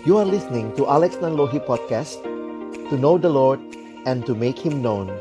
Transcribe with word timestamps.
You 0.00 0.16
are 0.16 0.24
listening 0.24 0.72
to 0.80 0.88
Alex 0.88 1.20
Nanlohi 1.20 1.60
Podcast 1.60 2.24
To 2.88 2.96
know 2.96 3.20
the 3.20 3.28
Lord 3.28 3.60
and 4.08 4.24
to 4.24 4.32
make 4.32 4.56
Him 4.56 4.80
known. 4.80 5.12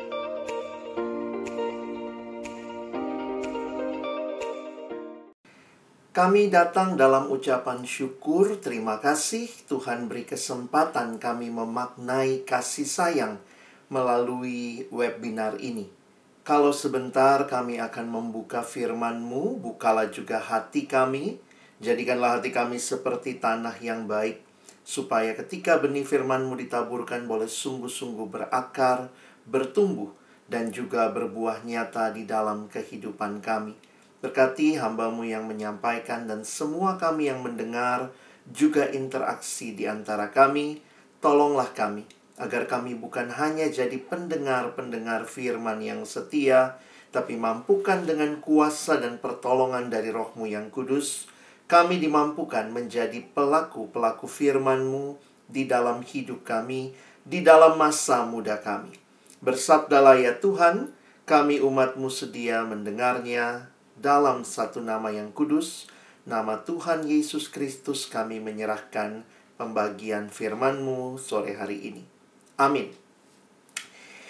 Kami 6.15 6.47
datang 6.47 6.95
dalam 6.95 7.27
ucapan 7.27 7.83
syukur, 7.83 8.55
terima 8.63 9.03
kasih. 9.03 9.51
Tuhan 9.67 10.07
beri 10.07 10.23
kesempatan 10.23 11.19
kami 11.19 11.51
memaknai 11.51 12.47
kasih 12.47 12.87
sayang 12.87 13.35
melalui 13.91 14.87
webinar 14.95 15.59
ini. 15.59 15.91
Kalau 16.47 16.71
sebentar 16.71 17.43
kami 17.51 17.83
akan 17.83 18.07
membuka 18.07 18.63
firman-Mu, 18.63 19.59
bukalah 19.59 20.07
juga 20.07 20.39
hati 20.39 20.87
kami, 20.87 21.35
jadikanlah 21.83 22.39
hati 22.39 22.55
kami 22.55 22.79
seperti 22.79 23.43
tanah 23.43 23.75
yang 23.83 24.07
baik, 24.07 24.48
supaya 24.89 25.37
ketika 25.37 25.77
benih 25.77 26.01
firman-Mu 26.01 26.57
ditaburkan 26.57 27.29
boleh 27.29 27.45
sungguh-sungguh 27.45 28.25
berakar, 28.25 29.13
bertumbuh, 29.45 30.09
dan 30.49 30.73
juga 30.73 31.13
berbuah 31.13 31.61
nyata 31.61 32.09
di 32.09 32.25
dalam 32.25 32.65
kehidupan 32.73 33.37
kami. 33.37 33.77
Berkati 34.25 34.81
hambamu 34.81 35.29
yang 35.29 35.45
menyampaikan 35.45 36.25
dan 36.25 36.41
semua 36.41 36.97
kami 36.97 37.29
yang 37.29 37.45
mendengar, 37.45 38.09
juga 38.49 38.89
interaksi 38.89 39.77
di 39.77 39.85
antara 39.85 40.33
kami, 40.33 40.81
tolonglah 41.21 41.69
kami, 41.77 42.09
agar 42.41 42.65
kami 42.65 42.97
bukan 42.97 43.29
hanya 43.29 43.69
jadi 43.69 43.93
pendengar-pendengar 44.09 45.29
firman 45.29 45.85
yang 45.85 46.01
setia, 46.01 46.81
tapi 47.13 47.37
mampukan 47.37 48.09
dengan 48.09 48.41
kuasa 48.41 48.97
dan 48.97 49.21
pertolongan 49.21 49.93
dari 49.93 50.09
rohmu 50.09 50.49
yang 50.49 50.73
kudus, 50.73 51.29
kami 51.69 52.01
dimampukan 52.01 52.65
menjadi 52.73 53.21
pelaku-pelaku 53.37 54.25
firman-Mu 54.25 55.21
di 55.45 55.69
dalam 55.69 56.01
hidup 56.01 56.41
kami, 56.41 56.97
di 57.21 57.45
dalam 57.45 57.77
masa 57.77 58.25
muda 58.25 58.57
kami. 58.57 58.97
Bersabdalah 59.45 60.17
ya 60.17 60.33
Tuhan, 60.41 60.89
kami 61.29 61.61
umat-Mu 61.61 62.09
sedia 62.09 62.65
mendengarnya 62.65 63.69
dalam 63.93 64.41
satu 64.41 64.81
nama 64.81 65.13
yang 65.13 65.29
kudus, 65.29 65.85
nama 66.25 66.65
Tuhan 66.65 67.05
Yesus 67.05 67.53
Kristus 67.53 68.09
kami 68.09 68.41
menyerahkan 68.41 69.21
pembagian 69.61 70.33
firman-Mu 70.33 71.21
sore 71.21 71.53
hari 71.53 71.85
ini. 71.85 72.03
Amin. 72.57 73.08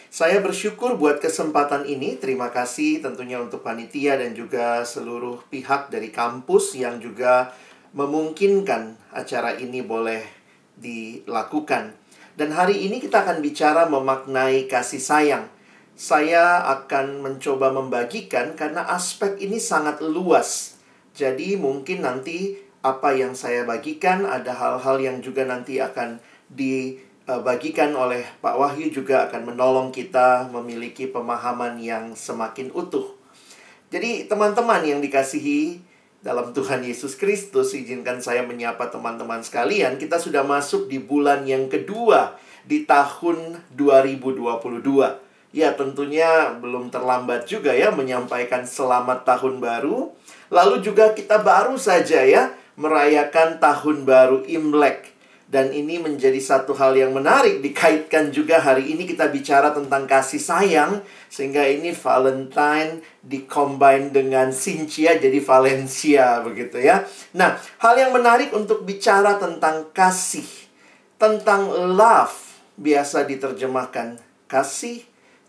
Saya 0.09 0.41
bersyukur 0.41 0.97
buat 0.97 1.21
kesempatan 1.21 1.85
ini. 1.85 2.17
Terima 2.17 2.49
kasih 2.49 2.97
tentunya 2.97 3.37
untuk 3.37 3.61
panitia 3.61 4.17
dan 4.17 4.33
juga 4.33 4.81
seluruh 4.81 5.45
pihak 5.53 5.93
dari 5.93 6.09
kampus 6.09 6.73
yang 6.73 6.97
juga 6.97 7.53
memungkinkan 7.93 8.97
acara 9.13 9.53
ini 9.61 9.85
boleh 9.85 10.25
dilakukan. 10.81 11.93
Dan 12.33 12.49
hari 12.57 12.89
ini 12.89 12.97
kita 12.97 13.21
akan 13.21 13.37
bicara 13.45 13.85
memaknai 13.85 14.65
kasih 14.65 14.97
sayang. 14.97 15.45
Saya 15.93 16.65
akan 16.65 17.21
mencoba 17.21 17.69
membagikan 17.69 18.57
karena 18.57 18.89
aspek 18.89 19.37
ini 19.37 19.61
sangat 19.61 20.01
luas. 20.01 20.81
Jadi 21.13 21.53
mungkin 21.53 22.01
nanti 22.01 22.57
apa 22.81 23.13
yang 23.13 23.37
saya 23.37 23.61
bagikan 23.61 24.25
ada 24.25 24.57
hal-hal 24.57 24.97
yang 24.97 25.21
juga 25.21 25.45
nanti 25.45 25.77
akan 25.77 26.17
di 26.49 26.97
bagikan 27.37 27.93
oleh 27.93 28.25
Pak 28.41 28.57
Wahyu 28.57 28.89
juga 28.89 29.29
akan 29.29 29.53
menolong 29.53 29.93
kita 29.93 30.49
memiliki 30.49 31.05
pemahaman 31.05 31.77
yang 31.77 32.17
semakin 32.17 32.73
utuh. 32.73 33.13
Jadi 33.93 34.25
teman-teman 34.25 34.81
yang 34.81 34.97
dikasihi 34.97 35.81
dalam 36.25 36.51
Tuhan 36.51 36.81
Yesus 36.81 37.15
Kristus, 37.15 37.71
izinkan 37.77 38.19
saya 38.19 38.41
menyapa 38.43 38.89
teman-teman 38.89 39.39
sekalian. 39.39 40.01
Kita 40.01 40.17
sudah 40.17 40.41
masuk 40.41 40.89
di 40.91 40.97
bulan 40.97 41.45
yang 41.45 41.69
kedua 41.69 42.35
di 42.67 42.83
tahun 42.83 43.61
2022. 43.77 44.83
Ya, 45.49 45.73
tentunya 45.73 46.53
belum 46.61 46.93
terlambat 46.93 47.49
juga 47.49 47.73
ya 47.73 47.89
menyampaikan 47.89 48.67
selamat 48.67 49.25
tahun 49.25 49.57
baru. 49.57 50.13
Lalu 50.53 50.85
juga 50.85 51.17
kita 51.17 51.41
baru 51.41 51.77
saja 51.77 52.21
ya 52.21 52.53
merayakan 52.77 53.57
tahun 53.57 54.05
baru 54.05 54.45
Imlek. 54.45 55.18
Dan 55.49 55.73
ini 55.73 55.97
menjadi 55.97 56.37
satu 56.37 56.77
hal 56.77 56.93
yang 56.93 57.09
menarik 57.09 57.65
dikaitkan 57.65 58.29
juga 58.29 58.61
hari 58.61 58.93
ini 58.93 59.09
kita 59.09 59.33
bicara 59.33 59.73
tentang 59.73 60.05
kasih 60.05 60.37
sayang 60.37 61.01
sehingga 61.25 61.65
ini 61.65 61.89
Valentine 61.89 63.01
dikombin 63.25 64.13
dengan 64.13 64.53
Cynthia 64.53 65.17
jadi 65.17 65.41
Valencia 65.41 66.45
begitu 66.45 66.77
ya. 66.77 67.01
Nah, 67.33 67.57
hal 67.81 67.97
yang 67.97 68.13
menarik 68.13 68.53
untuk 68.53 68.85
bicara 68.85 69.41
tentang 69.41 69.89
kasih, 69.89 70.45
tentang 71.17 71.65
love 71.97 72.61
biasa 72.77 73.25
diterjemahkan 73.25 74.21
kasih, 74.45 75.01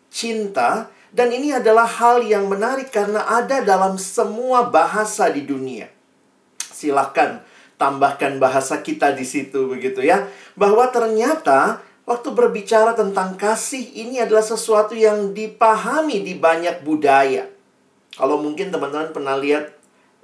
cinta 0.09 0.89
dan 1.13 1.29
ini 1.29 1.53
adalah 1.53 1.85
hal 1.85 2.25
yang 2.25 2.49
menarik 2.49 2.89
karena 2.89 3.21
ada 3.29 3.61
dalam 3.61 4.01
semua 4.01 4.65
bahasa 4.73 5.29
di 5.29 5.45
dunia. 5.45 5.93
Silakan 6.57 7.50
tambahkan 7.81 8.37
bahasa 8.37 8.85
kita 8.85 9.17
di 9.17 9.25
situ 9.25 9.73
begitu 9.73 10.05
ya. 10.05 10.29
Bahwa 10.53 10.85
ternyata 10.93 11.81
waktu 12.05 12.29
berbicara 12.37 12.93
tentang 12.93 13.41
kasih 13.41 13.81
ini 13.97 14.21
adalah 14.21 14.45
sesuatu 14.45 14.93
yang 14.93 15.33
dipahami 15.33 16.21
di 16.21 16.37
banyak 16.37 16.85
budaya. 16.85 17.49
Kalau 18.13 18.37
mungkin 18.37 18.69
teman-teman 18.69 19.17
pernah 19.17 19.41
lihat 19.41 19.73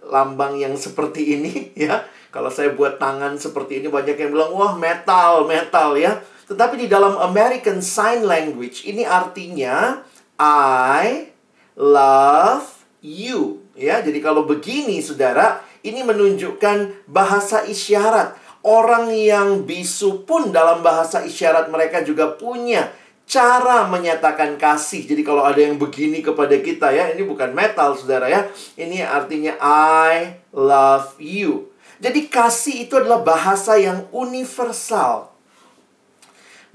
lambang 0.05 0.61
yang 0.61 0.77
seperti 0.77 1.41
ini 1.41 1.53
ya. 1.89 2.05
Kalau 2.29 2.53
saya 2.53 2.77
buat 2.77 3.01
tangan 3.01 3.41
seperti 3.41 3.81
ini 3.81 3.89
banyak 3.89 4.21
yang 4.21 4.37
bilang 4.37 4.53
wah 4.53 4.77
metal, 4.77 5.49
metal 5.49 5.97
ya. 5.97 6.21
Tetapi 6.47 6.85
di 6.85 6.87
dalam 6.87 7.17
American 7.17 7.81
Sign 7.81 8.29
Language 8.29 8.85
ini 8.85 9.09
artinya 9.09 10.05
I 10.37 11.33
love 11.81 12.69
you 13.01 13.65
ya. 13.73 14.05
Jadi 14.05 14.19
kalau 14.21 14.45
begini 14.45 15.01
Saudara, 15.01 15.65
ini 15.87 16.03
menunjukkan 16.03 17.07
bahasa 17.07 17.63
isyarat. 17.63 18.35
Orang 18.67 19.15
yang 19.15 19.63
bisu 19.63 20.27
pun 20.27 20.51
dalam 20.51 20.83
bahasa 20.83 21.23
isyarat 21.23 21.71
mereka 21.71 22.03
juga 22.03 22.35
punya 22.35 22.91
cara 23.27 23.87
menyatakan 23.87 24.59
kasih. 24.59 25.07
Jadi 25.07 25.23
kalau 25.23 25.47
ada 25.47 25.63
yang 25.63 25.79
begini 25.79 26.19
kepada 26.19 26.59
kita 26.59 26.91
ya, 26.91 27.15
ini 27.15 27.23
bukan 27.23 27.55
metal 27.55 27.95
Saudara 27.95 28.27
ya. 28.27 28.51
Ini 28.75 29.07
artinya 29.07 29.55
I 29.63 30.43
love 30.51 31.15
you. 31.23 31.71
Jadi 32.03 32.27
kasih 32.27 32.91
itu 32.91 32.99
adalah 32.99 33.23
bahasa 33.23 33.79
yang 33.79 34.11
universal. 34.11 35.36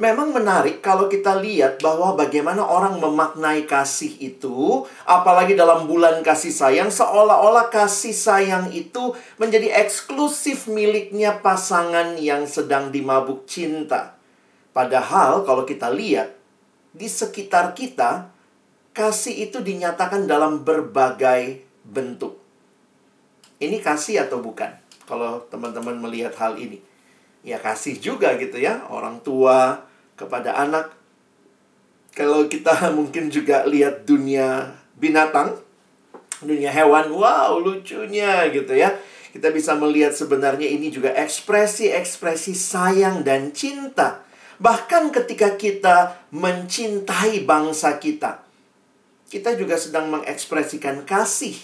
Memang 0.01 0.33
menarik 0.33 0.81
kalau 0.81 1.05
kita 1.05 1.37
lihat 1.37 1.77
bahwa 1.77 2.17
bagaimana 2.17 2.65
orang 2.65 2.97
memaknai 2.97 3.69
kasih 3.69 4.09
itu, 4.17 4.81
apalagi 5.05 5.53
dalam 5.53 5.85
bulan 5.85 6.25
kasih 6.25 6.49
sayang, 6.49 6.89
seolah-olah 6.89 7.69
kasih 7.69 8.09
sayang 8.09 8.73
itu 8.73 9.13
menjadi 9.37 9.69
eksklusif 9.85 10.65
miliknya 10.65 11.37
pasangan 11.37 12.17
yang 12.17 12.49
sedang 12.49 12.89
dimabuk 12.89 13.45
cinta. 13.45 14.17
Padahal 14.73 15.45
kalau 15.45 15.69
kita 15.69 15.93
lihat 15.93 16.33
di 16.97 17.05
sekitar 17.05 17.77
kita, 17.77 18.33
kasih 18.97 19.53
itu 19.53 19.61
dinyatakan 19.61 20.25
dalam 20.25 20.65
berbagai 20.65 21.61
bentuk. 21.85 22.41
Ini 23.61 23.77
kasih 23.77 24.25
atau 24.25 24.41
bukan? 24.41 24.73
Kalau 25.05 25.45
teman-teman 25.53 26.01
melihat 26.01 26.33
hal 26.41 26.57
ini. 26.57 26.81
Ya 27.45 27.61
kasih 27.61 28.01
juga 28.01 28.33
gitu 28.41 28.57
ya, 28.57 28.81
orang 28.89 29.21
tua, 29.21 29.90
kepada 30.21 30.53
anak. 30.53 30.93
Kalau 32.13 32.45
kita 32.45 32.77
mungkin 32.97 33.33
juga 33.33 33.65
lihat 33.65 34.05
dunia 34.05 34.77
binatang, 35.01 35.57
dunia 36.45 36.69
hewan, 36.69 37.09
wow 37.09 37.57
lucunya 37.57 38.45
gitu 38.53 38.77
ya. 38.77 38.93
Kita 39.31 39.49
bisa 39.49 39.73
melihat 39.79 40.13
sebenarnya 40.13 40.67
ini 40.67 40.93
juga 40.93 41.15
ekspresi-ekspresi 41.17 42.53
sayang 42.53 43.25
dan 43.25 43.55
cinta. 43.55 44.21
Bahkan 44.61 45.09
ketika 45.09 45.57
kita 45.57 46.21
mencintai 46.29 47.41
bangsa 47.47 47.97
kita, 47.97 48.45
kita 49.31 49.57
juga 49.57 49.79
sedang 49.79 50.11
mengekspresikan 50.13 51.01
kasih. 51.07 51.57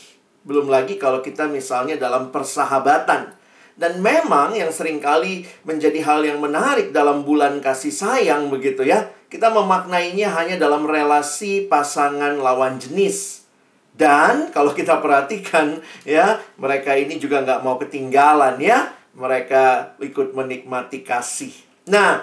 Belum 0.48 0.65
lagi 0.71 0.98
kalau 0.98 1.21
kita 1.21 1.45
misalnya 1.45 2.00
dalam 2.00 2.33
persahabatan. 2.33 3.37
Dan 3.77 4.01
memang 4.01 4.57
yang 4.57 4.74
sering 4.74 4.97
kali 4.97 5.45
menjadi 5.62 6.01
hal 6.01 6.25
yang 6.25 6.41
menarik 6.41 6.89
dalam 6.89 7.21
bulan 7.21 7.62
kasih 7.62 7.94
sayang 7.94 8.50
begitu 8.50 8.81
ya. 8.81 9.13
Kita 9.29 9.53
memaknainya 9.53 10.33
hanya 10.33 10.57
dalam 10.57 10.89
relasi 10.89 11.69
pasangan 11.69 12.41
lawan 12.41 12.81
jenis. 12.81 13.45
Dan 13.94 14.50
kalau 14.50 14.74
kita 14.74 14.97
perhatikan 14.97 15.77
ya, 16.06 16.41
mereka 16.57 16.97
ini 16.97 17.21
juga 17.21 17.45
nggak 17.45 17.62
mau 17.62 17.77
ketinggalan 17.77 18.57
ya. 18.57 18.94
Mereka 19.13 19.97
ikut 20.01 20.33
menikmati 20.33 21.01
kasih. 21.06 21.53
Nah, 21.89 22.21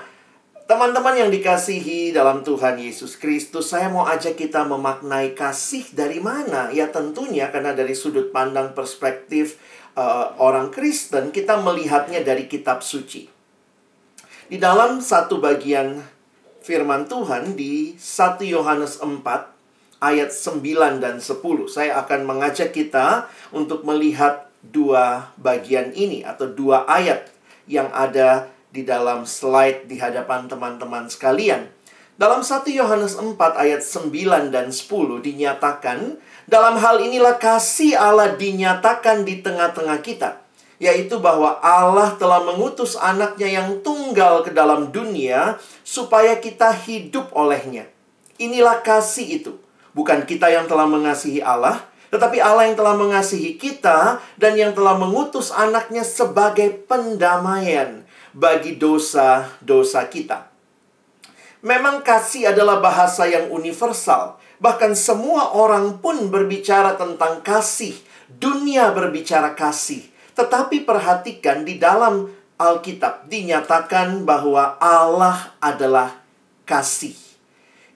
teman-teman 0.71 1.19
yang 1.19 1.31
dikasihi 1.35 2.15
dalam 2.15 2.47
Tuhan 2.47 2.79
Yesus 2.79 3.19
Kristus, 3.19 3.75
saya 3.75 3.91
mau 3.91 4.07
ajak 4.07 4.39
kita 4.39 4.63
memaknai 4.63 5.35
kasih 5.35 5.87
dari 5.91 6.19
mana? 6.19 6.71
Ya 6.71 6.91
tentunya 6.95 7.51
karena 7.51 7.75
dari 7.75 7.99
sudut 7.99 8.31
pandang 8.31 8.71
perspektif 8.75 9.59
uh, 9.99 10.35
orang 10.39 10.71
Kristen, 10.71 11.31
kita 11.31 11.59
melihatnya 11.59 12.23
dari 12.23 12.47
kitab 12.51 12.83
suci. 12.83 13.27
Di 14.45 14.61
dalam 14.61 15.01
satu 15.01 15.41
bagian 15.41 16.05
firman 16.61 17.09
Tuhan 17.09 17.57
di 17.57 17.97
1 17.97 18.45
Yohanes 18.45 19.01
4 19.01 19.25
ayat 20.05 20.31
9 20.31 21.01
dan 21.01 21.17
10. 21.21 21.41
Saya 21.69 22.01
akan 22.05 22.21
mengajak 22.29 22.77
kita 22.77 23.33
untuk 23.57 23.89
melihat 23.89 24.53
dua 24.65 25.33
bagian 25.37 25.93
ini 25.93 26.25
atau 26.25 26.49
dua 26.49 26.89
ayat 26.89 27.29
yang 27.69 27.93
ada 27.93 28.49
di 28.73 28.85
dalam 28.85 29.29
slide 29.29 29.89
di 29.89 30.01
hadapan 30.01 30.49
teman-teman 30.49 31.09
sekalian. 31.09 31.69
Dalam 32.15 32.47
1 32.47 32.71
Yohanes 32.71 33.19
4 33.19 33.35
ayat 33.59 33.83
9 33.83 34.55
dan 34.55 34.71
10 34.71 34.87
dinyatakan, 35.19 36.15
dalam 36.47 36.79
hal 36.79 37.03
inilah 37.03 37.43
kasih 37.43 37.99
Allah 37.99 38.39
dinyatakan 38.39 39.27
di 39.27 39.43
tengah-tengah 39.43 39.99
kita, 39.99 40.39
yaitu 40.79 41.19
bahwa 41.19 41.59
Allah 41.59 42.15
telah 42.15 42.39
mengutus 42.47 42.95
anaknya 42.95 43.59
yang 43.59 43.83
tunggal 43.83 44.47
ke 44.47 44.55
dalam 44.55 44.95
dunia 44.95 45.59
supaya 45.83 46.39
kita 46.39 46.71
hidup 46.87 47.35
olehnya. 47.35 47.91
Inilah 48.39 48.79
kasih 48.87 49.43
itu. 49.43 49.53
Bukan 49.91 50.23
kita 50.23 50.55
yang 50.55 50.71
telah 50.71 50.87
mengasihi 50.87 51.43
Allah, 51.43 51.83
tetapi 52.15 52.39
Allah 52.39 52.71
yang 52.71 52.79
telah 52.79 52.95
mengasihi 52.95 53.59
kita 53.59 54.23
dan 54.39 54.55
yang 54.55 54.71
telah 54.71 54.95
mengutus 54.95 55.51
anaknya 55.51 56.07
sebagai 56.07 56.79
pendamaian 56.87 58.07
bagi 58.31 58.79
dosa-dosa 58.79 60.07
kita. 60.07 60.54
Memang 61.65 62.05
kasih 62.05 62.53
adalah 62.53 62.85
bahasa 62.85 63.25
yang 63.25 63.49
universal. 63.49 64.37
Bahkan 64.61 64.93
semua 64.93 65.57
orang 65.57 65.97
pun 65.97 66.29
berbicara 66.29 66.93
tentang 67.01 67.41
kasih. 67.41 67.97
Dunia 68.29 68.93
berbicara 68.93 69.57
kasih. 69.57 70.05
Tetapi 70.37 70.85
perhatikan 70.85 71.65
di 71.65 71.81
dalam 71.81 72.29
Alkitab 72.61 73.33
dinyatakan 73.33 74.29
bahwa 74.29 74.77
Allah 74.77 75.57
adalah 75.57 76.21
kasih. 76.69 77.17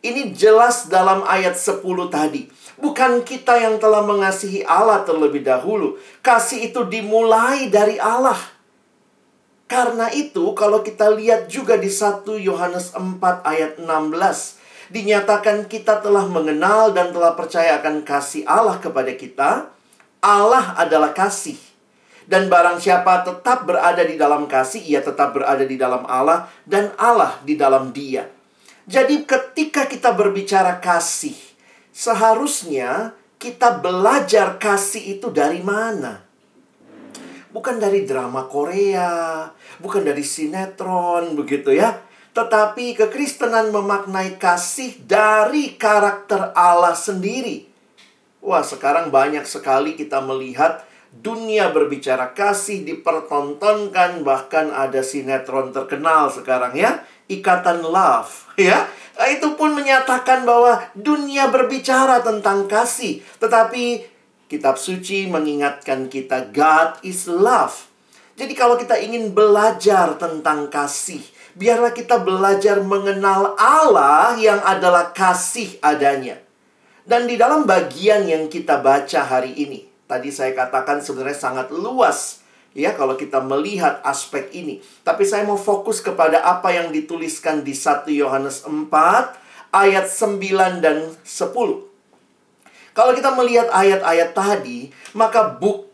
Ini 0.01 0.33
jelas 0.33 0.89
dalam 0.89 1.21
ayat 1.29 1.61
10 1.61 1.85
tadi. 2.09 2.49
Bukan 2.81 3.21
kita 3.21 3.59
yang 3.61 3.77
telah 3.77 4.01
mengasihi 4.01 4.65
Allah 4.65 5.05
terlebih 5.05 5.45
dahulu. 5.45 6.01
Kasih 6.25 6.73
itu 6.73 6.89
dimulai 6.89 7.69
dari 7.69 8.01
Allah. 8.01 8.39
Karena 9.69 10.09
itu, 10.11 10.57
kalau 10.57 10.81
kita 10.81 11.13
lihat 11.13 11.53
juga 11.53 11.77
di 11.77 11.93
1 11.93 12.25
Yohanes 12.41 12.97
4 12.97 13.21
ayat 13.45 13.77
16, 13.77 14.57
dinyatakan 14.89 15.69
kita 15.69 16.01
telah 16.01 16.25
mengenal 16.25 16.97
dan 16.97 17.13
telah 17.13 17.37
percaya 17.37 17.77
akan 17.77 18.01
kasih 18.01 18.49
Allah 18.49 18.81
kepada 18.81 19.13
kita. 19.13 19.69
Allah 20.25 20.73
adalah 20.81 21.13
kasih. 21.13 21.61
Dan 22.29 22.53
barang 22.53 22.81
siapa 22.81 23.25
tetap 23.25 23.65
berada 23.65 24.05
di 24.05 24.17
dalam 24.21 24.45
kasih, 24.49 24.85
ia 24.85 25.01
tetap 25.01 25.33
berada 25.33 25.65
di 25.65 25.81
dalam 25.81 26.05
Allah 26.05 26.49
dan 26.69 26.93
Allah 27.01 27.41
di 27.41 27.57
dalam 27.57 27.89
dia. 27.93 28.29
Jadi 28.89 29.25
ketika 29.25 29.85
kita 29.85 30.17
berbicara 30.17 30.81
kasih, 30.81 31.37
seharusnya 31.93 33.17
kita 33.41 33.81
belajar 33.81 34.57
kasih 34.61 35.17
itu 35.21 35.33
dari 35.33 35.61
mana? 35.65 36.25
Bukan 37.49 37.81
dari 37.81 38.05
drama 38.05 38.45
Korea, 38.45 39.49
bukan 39.83 40.07
dari 40.07 40.23
sinetron 40.23 41.35
begitu 41.35 41.75
ya. 41.75 42.03
Tetapi 42.37 42.95
kekristenan 42.95 43.75
memaknai 43.75 44.39
kasih 44.39 44.95
dari 45.03 45.75
karakter 45.75 46.55
Allah 46.55 46.95
sendiri. 46.95 47.67
Wah, 48.39 48.63
sekarang 48.63 49.11
banyak 49.11 49.43
sekali 49.43 49.99
kita 49.99 50.23
melihat 50.23 50.87
dunia 51.11 51.73
berbicara 51.73 52.37
kasih 52.37 52.85
dipertontonkan 52.87 54.23
bahkan 54.23 54.71
ada 54.71 55.03
sinetron 55.03 55.75
terkenal 55.75 56.31
sekarang 56.31 56.77
ya, 56.79 57.03
Ikatan 57.27 57.83
Love 57.83 58.47
ya. 58.71 58.87
Itu 59.19 59.59
pun 59.59 59.75
menyatakan 59.75 60.47
bahwa 60.47 60.79
dunia 60.95 61.51
berbicara 61.51 62.23
tentang 62.23 62.71
kasih, 62.71 63.19
tetapi 63.43 64.07
kitab 64.47 64.79
suci 64.79 65.27
mengingatkan 65.27 66.07
kita 66.07 66.55
God 66.55 67.03
is 67.03 67.27
love. 67.27 67.88
Jadi 68.39 68.55
kalau 68.55 68.79
kita 68.79 68.95
ingin 69.03 69.35
belajar 69.35 70.15
tentang 70.15 70.71
kasih, 70.71 71.19
biarlah 71.59 71.91
kita 71.91 72.23
belajar 72.23 72.79
mengenal 72.79 73.59
Allah 73.59 74.39
yang 74.39 74.63
adalah 74.63 75.11
kasih 75.11 75.75
adanya. 75.83 76.39
Dan 77.03 77.27
di 77.27 77.35
dalam 77.35 77.67
bagian 77.67 78.31
yang 78.31 78.47
kita 78.47 78.79
baca 78.79 79.27
hari 79.27 79.59
ini, 79.59 79.91
tadi 80.07 80.31
saya 80.31 80.55
katakan 80.55 81.03
sebenarnya 81.03 81.35
sangat 81.35 81.75
luas 81.75 82.47
ya 82.79 82.95
kalau 82.95 83.19
kita 83.19 83.43
melihat 83.43 83.99
aspek 84.07 84.55
ini. 84.55 84.79
Tapi 85.03 85.27
saya 85.27 85.43
mau 85.43 85.59
fokus 85.59 85.99
kepada 85.99 86.39
apa 86.39 86.71
yang 86.71 86.95
dituliskan 86.95 87.67
di 87.67 87.75
1 87.75 88.07
Yohanes 88.07 88.63
4 88.63 88.87
ayat 89.75 90.07
9 90.07 90.79
dan 90.79 91.11
10. 91.27 92.95
Kalau 92.95 93.13
kita 93.19 93.35
melihat 93.35 93.67
ayat-ayat 93.75 94.31
tadi, 94.31 94.95
maka 95.19 95.59
bukti 95.59 95.88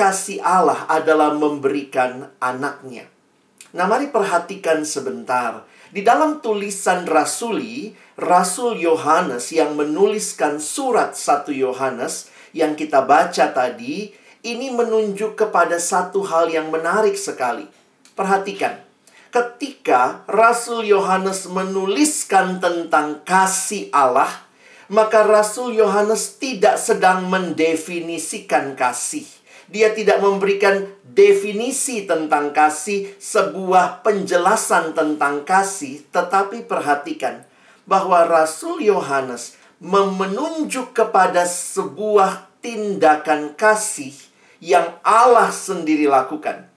kasih 0.00 0.40
Allah 0.40 0.88
adalah 0.88 1.36
memberikan 1.36 2.32
anaknya. 2.40 3.04
Nah, 3.76 3.84
mari 3.84 4.08
perhatikan 4.08 4.82
sebentar. 4.82 5.68
Di 5.92 6.00
dalam 6.00 6.40
tulisan 6.40 7.04
rasuli, 7.04 7.92
Rasul 8.16 8.80
Yohanes 8.80 9.52
yang 9.52 9.76
menuliskan 9.76 10.56
surat 10.56 11.14
1 11.14 11.52
Yohanes 11.52 12.32
yang 12.56 12.74
kita 12.74 13.04
baca 13.04 13.52
tadi, 13.52 14.10
ini 14.40 14.72
menunjuk 14.72 15.36
kepada 15.36 15.76
satu 15.76 16.24
hal 16.24 16.48
yang 16.48 16.72
menarik 16.72 17.14
sekali. 17.14 17.68
Perhatikan, 18.16 18.80
ketika 19.28 20.24
Rasul 20.26 20.88
Yohanes 20.88 21.46
menuliskan 21.46 22.58
tentang 22.58 23.22
kasih 23.22 23.92
Allah, 23.94 24.30
maka 24.90 25.22
Rasul 25.22 25.78
Yohanes 25.78 26.40
tidak 26.42 26.80
sedang 26.80 27.30
mendefinisikan 27.30 28.74
kasih. 28.74 29.39
Dia 29.70 29.94
tidak 29.94 30.18
memberikan 30.18 30.90
definisi 31.06 32.02
tentang 32.02 32.50
kasih, 32.50 33.14
sebuah 33.22 34.02
penjelasan 34.02 34.98
tentang 34.98 35.46
kasih, 35.46 36.02
tetapi 36.10 36.66
perhatikan 36.66 37.46
bahwa 37.86 38.26
Rasul 38.26 38.82
Yohanes 38.82 39.54
menunjuk 39.78 40.90
kepada 40.90 41.46
sebuah 41.46 42.50
tindakan 42.58 43.54
kasih 43.54 44.12
yang 44.60 44.98
Allah 45.06 45.48
sendiri 45.54 46.10
lakukan, 46.10 46.68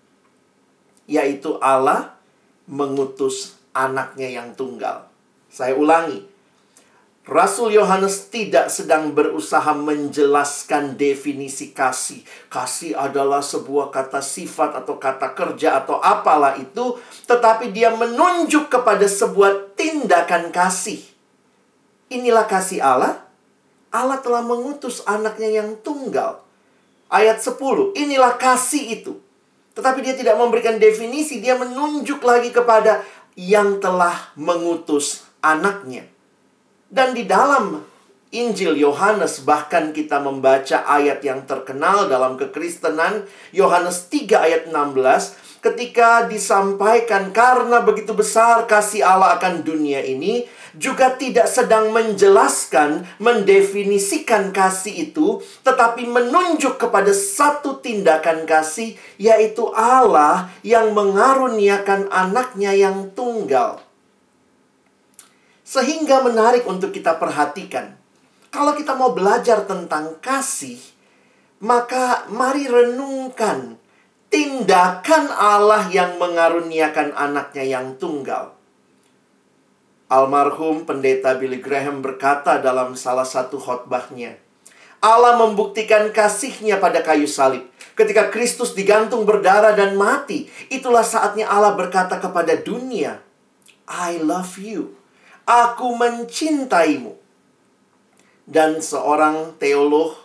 yaitu 1.09 1.57
Allah 1.59 2.15
mengutus 2.69 3.59
anaknya 3.75 4.31
yang 4.31 4.55
tunggal. 4.55 5.09
Saya 5.51 5.75
ulangi, 5.75 6.23
Rasul 7.23 7.71
Yohanes 7.71 8.27
tidak 8.27 8.67
sedang 8.67 9.15
berusaha 9.15 9.71
menjelaskan 9.71 10.99
definisi 10.99 11.71
kasih. 11.71 12.19
Kasih 12.51 12.99
adalah 12.99 13.39
sebuah 13.39 13.95
kata 13.95 14.19
sifat 14.19 14.83
atau 14.83 14.99
kata 14.99 15.31
kerja 15.31 15.79
atau 15.79 16.03
apalah 16.03 16.59
itu, 16.59 16.99
tetapi 17.23 17.71
dia 17.71 17.95
menunjuk 17.95 18.67
kepada 18.67 19.07
sebuah 19.07 19.71
tindakan 19.79 20.51
kasih. 20.51 20.99
Inilah 22.11 22.43
kasih 22.43 22.83
Allah. 22.83 23.23
Allah 23.87 24.19
telah 24.19 24.43
mengutus 24.43 24.99
anaknya 25.07 25.63
yang 25.63 25.79
tunggal 25.79 26.43
ayat 27.07 27.39
10. 27.39 27.95
Inilah 27.95 28.35
kasih 28.35 28.99
itu. 28.99 29.15
Tetapi 29.79 30.03
dia 30.03 30.19
tidak 30.19 30.35
memberikan 30.35 30.75
definisi, 30.75 31.39
dia 31.39 31.55
menunjuk 31.55 32.19
lagi 32.19 32.51
kepada 32.51 32.99
yang 33.39 33.79
telah 33.79 34.35
mengutus 34.35 35.23
anaknya. 35.39 36.12
Dan 36.93 37.17
di 37.17 37.25
dalam 37.25 37.81
Injil 38.29 38.77
Yohanes 38.77 39.41
bahkan 39.41 39.89
kita 39.89 40.21
membaca 40.21 40.85
ayat 40.85 41.25
yang 41.25 41.49
terkenal 41.49 42.05
dalam 42.05 42.37
kekristenan 42.37 43.25
Yohanes 43.49 44.13
3 44.13 44.29
ayat 44.37 44.61
16 44.69 45.57
ketika 45.65 46.29
disampaikan 46.29 47.33
karena 47.33 47.81
begitu 47.81 48.13
besar 48.13 48.69
kasih 48.69 49.01
Allah 49.01 49.41
akan 49.41 49.65
dunia 49.65 50.05
ini 50.05 50.45
juga 50.73 51.13
tidak 51.13 51.45
sedang 51.45 51.93
menjelaskan, 51.93 53.05
mendefinisikan 53.21 54.49
kasih 54.49 55.13
itu, 55.13 55.41
tetapi 55.61 56.09
menunjuk 56.09 56.81
kepada 56.81 57.13
satu 57.13 57.77
tindakan 57.77 58.49
kasih, 58.49 58.97
yaitu 59.21 59.69
Allah 59.77 60.49
yang 60.65 60.97
mengaruniakan 60.97 62.09
anaknya 62.09 62.73
yang 62.73 63.13
tunggal. 63.13 63.82
Sehingga 65.73 66.21
menarik 66.21 66.69
untuk 66.69 66.93
kita 66.93 67.17
perhatikan. 67.17 67.97
Kalau 68.53 68.77
kita 68.77 68.93
mau 68.93 69.09
belajar 69.17 69.65
tentang 69.65 70.21
kasih, 70.21 70.77
maka 71.65 72.29
mari 72.29 72.69
renungkan 72.69 73.81
tindakan 74.29 75.33
Allah 75.33 75.89
yang 75.89 76.21
mengaruniakan 76.21 77.17
anaknya 77.17 77.65
yang 77.65 77.97
tunggal. 77.97 78.53
Almarhum 80.13 80.85
pendeta 80.85 81.33
Billy 81.41 81.57
Graham 81.57 82.05
berkata 82.05 82.61
dalam 82.61 82.93
salah 82.93 83.25
satu 83.25 83.57
khotbahnya, 83.57 84.37
Allah 85.01 85.41
membuktikan 85.41 86.13
kasihnya 86.13 86.77
pada 86.77 87.01
kayu 87.01 87.25
salib. 87.25 87.65
Ketika 87.97 88.29
Kristus 88.29 88.77
digantung 88.77 89.25
berdarah 89.25 89.73
dan 89.73 89.97
mati, 89.97 90.45
itulah 90.69 91.01
saatnya 91.01 91.49
Allah 91.49 91.73
berkata 91.73 92.21
kepada 92.21 92.53
dunia, 92.61 93.25
I 93.89 94.21
love 94.21 94.61
you. 94.61 95.01
Aku 95.43 95.99
mencintaimu. 95.99 97.19
Dan 98.47 98.79
seorang 98.79 99.59
teolog 99.59 100.15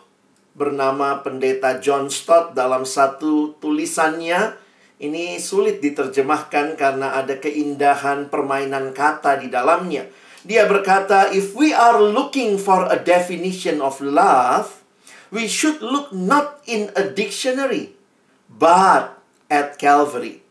bernama 0.55 1.23
pendeta 1.23 1.79
John 1.83 2.07
Stott 2.11 2.55
dalam 2.55 2.87
satu 2.87 3.55
tulisannya 3.59 4.59
ini 4.99 5.39
sulit 5.39 5.79
diterjemahkan 5.79 6.75
karena 6.75 7.15
ada 7.15 7.39
keindahan 7.39 8.27
permainan 8.27 8.91
kata 8.91 9.39
di 9.39 9.47
dalamnya. 9.47 10.11
Dia 10.43 10.67
berkata, 10.67 11.31
"If 11.31 11.55
we 11.55 11.71
are 11.71 12.03
looking 12.03 12.59
for 12.59 12.87
a 12.91 12.99
definition 12.99 13.79
of 13.79 14.03
love, 14.03 14.83
we 15.31 15.47
should 15.47 15.79
look 15.83 16.11
not 16.15 16.63
in 16.67 16.91
a 16.99 17.07
dictionary, 17.07 17.95
but 18.51 19.19
at 19.51 19.79
Calvary." 19.79 20.47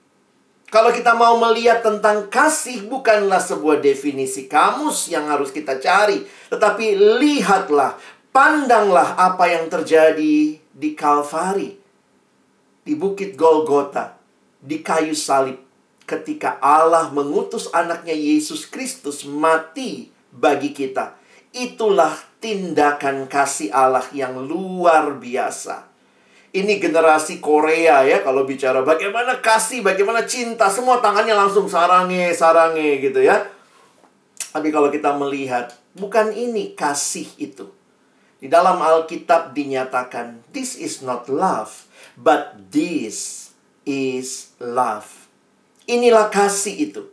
Kalau 0.67 0.91
kita 0.91 1.15
mau 1.15 1.39
melihat 1.39 1.79
tentang 1.79 2.27
kasih 2.27 2.91
bukanlah 2.91 3.39
sebuah 3.39 3.79
definisi 3.79 4.51
kamus 4.51 5.07
yang 5.07 5.31
harus 5.31 5.47
kita 5.47 5.79
cari, 5.79 6.27
tetapi 6.51 6.91
lihatlah, 7.23 7.95
pandanglah 8.35 9.15
apa 9.15 9.47
yang 9.47 9.71
terjadi 9.71 10.59
di 10.59 10.89
Kalvari, 10.91 11.71
di 12.83 12.93
Bukit 12.99 13.39
Golgota 13.39 14.19
di 14.59 14.83
kayu 14.83 15.15
salib 15.15 15.61
ketika 16.03 16.59
Allah 16.59 17.11
mengutus 17.15 17.71
anaknya 17.71 18.15
Yesus 18.15 18.67
Kristus 18.67 19.23
mati 19.23 20.11
bagi 20.35 20.75
kita. 20.75 21.15
Itulah 21.55 22.13
tindakan 22.43 23.31
kasih 23.31 23.71
Allah 23.71 24.05
yang 24.11 24.35
luar 24.43 25.15
biasa. 25.15 25.87
Ini 26.57 26.81
generasi 26.81 27.37
Korea 27.37 28.01
ya 28.01 28.25
kalau 28.25 28.41
bicara 28.41 28.81
bagaimana 28.81 29.37
kasih, 29.45 29.85
bagaimana 29.85 30.25
cinta, 30.25 30.65
semua 30.73 30.97
tangannya 30.97 31.37
langsung 31.37 31.69
sarange, 31.69 32.33
sarange 32.33 32.97
gitu 32.97 33.21
ya. 33.21 33.45
Tapi 34.49 34.73
kalau 34.73 34.89
kita 34.89 35.13
melihat 35.13 35.77
bukan 35.93 36.33
ini 36.33 36.73
kasih 36.73 37.29
itu. 37.37 37.69
Di 38.41 38.49
dalam 38.49 38.81
Alkitab 38.81 39.53
dinyatakan 39.53 40.49
this 40.49 40.73
is 40.73 41.05
not 41.05 41.29
love, 41.29 41.85
but 42.17 42.57
this 42.73 43.49
is 43.85 44.57
love. 44.57 45.29
Inilah 45.85 46.33
kasih 46.33 46.89
itu. 46.89 47.05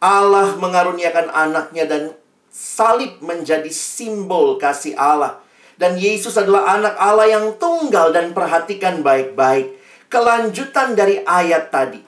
Allah 0.00 0.56
mengaruniakan 0.56 1.28
anaknya 1.28 1.84
dan 1.84 2.02
salib 2.48 3.20
menjadi 3.20 3.68
simbol 3.68 4.56
kasih 4.56 4.96
Allah. 4.96 5.41
Dan 5.82 5.98
Yesus 5.98 6.38
adalah 6.38 6.78
anak 6.78 6.94
Allah 6.94 7.26
yang 7.26 7.58
tunggal 7.58 8.14
dan 8.14 8.30
perhatikan 8.30 9.02
baik-baik. 9.02 9.74
Kelanjutan 10.06 10.94
dari 10.94 11.26
ayat 11.26 11.74
tadi. 11.74 11.98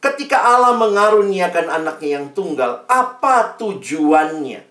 Ketika 0.00 0.40
Allah 0.40 0.72
mengaruniakan 0.80 1.68
anaknya 1.68 2.16
yang 2.16 2.32
tunggal, 2.32 2.88
apa 2.88 3.60
tujuannya? 3.60 4.64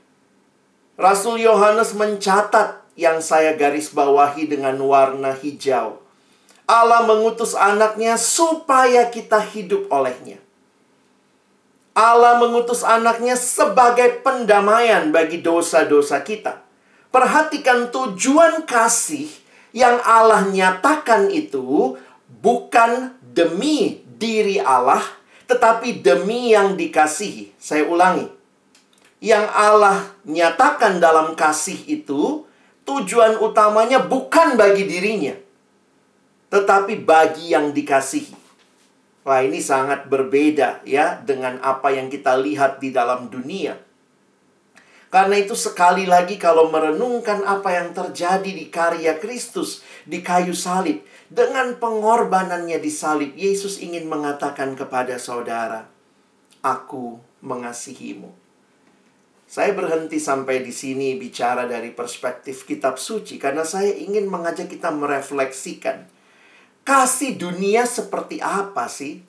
Rasul 0.97 1.45
Yohanes 1.45 1.93
mencatat 1.93 2.81
yang 2.97 3.21
saya 3.21 3.53
garis 3.53 3.93
bawahi 3.93 4.49
dengan 4.49 4.81
warna 4.81 5.37
hijau. 5.37 6.01
Allah 6.65 7.05
mengutus 7.05 7.53
anaknya 7.53 8.17
supaya 8.17 9.13
kita 9.13 9.45
hidup 9.45 9.85
olehnya. 9.93 10.41
Allah 11.93 12.41
mengutus 12.41 12.81
anaknya 12.81 13.37
sebagai 13.37 14.25
pendamaian 14.25 15.13
bagi 15.13 15.37
dosa-dosa 15.37 16.25
kita. 16.25 16.62
Perhatikan 17.13 17.93
tujuan 17.93 18.65
kasih 18.65 19.29
yang 19.69 20.01
Allah 20.01 20.49
nyatakan 20.49 21.29
itu 21.29 21.93
bukan 22.41 23.13
demi 23.21 24.01
diri 24.17 24.57
Allah, 24.57 25.05
tetapi 25.45 26.01
demi 26.01 26.57
yang 26.57 26.73
dikasihi. 26.73 27.53
Saya 27.61 27.85
ulangi. 27.85 28.25
Yang 29.21 29.45
Allah 29.53 30.09
nyatakan 30.25 30.97
dalam 30.97 31.37
kasih 31.37 31.77
itu, 31.85 32.49
tujuan 32.81 33.37
utamanya 33.39 34.01
bukan 34.01 34.57
bagi 34.57 34.89
dirinya, 34.89 35.37
tetapi 36.49 36.97
bagi 36.97 37.53
yang 37.53 37.77
dikasihi. 37.77 38.41
Wah, 39.23 39.39
ini 39.39 39.63
sangat 39.63 40.11
berbeda 40.11 40.83
ya 40.83 41.21
dengan 41.21 41.61
apa 41.63 41.95
yang 41.95 42.09
kita 42.09 42.35
lihat 42.41 42.81
di 42.83 42.91
dalam 42.91 43.31
dunia. 43.31 43.79
Karena 45.13 45.37
itu 45.37 45.53
sekali 45.53 46.09
lagi 46.09 46.41
kalau 46.41 46.73
merenungkan 46.73 47.45
apa 47.45 47.69
yang 47.77 47.93
terjadi 47.93 48.49
di 48.49 48.73
karya 48.73 49.21
Kristus 49.21 49.85
di 50.09 50.25
kayu 50.25 50.57
salib, 50.57 51.05
dengan 51.29 51.77
pengorbanannya 51.77 52.81
di 52.81 52.89
salib, 52.89 53.37
Yesus 53.37 53.77
ingin 53.77 54.09
mengatakan 54.09 54.73
kepada 54.73 55.21
saudara, 55.21 55.85
"Aku 56.65 57.21
mengasihimu." 57.45 58.33
Saya 59.45 59.77
berhenti 59.77 60.17
sampai 60.17 60.65
di 60.65 60.73
sini 60.73 61.13
bicara 61.13 61.69
dari 61.69 61.93
perspektif 61.93 62.65
kitab 62.65 62.97
suci 62.97 63.37
karena 63.37 63.61
saya 63.61 63.93
ingin 63.93 64.25
mengajak 64.25 64.65
kita 64.65 64.89
merefleksikan 64.89 66.09
Kasih 66.83 67.39
dunia 67.39 67.87
seperti 67.87 68.43
apa 68.43 68.91
sih? 68.91 69.23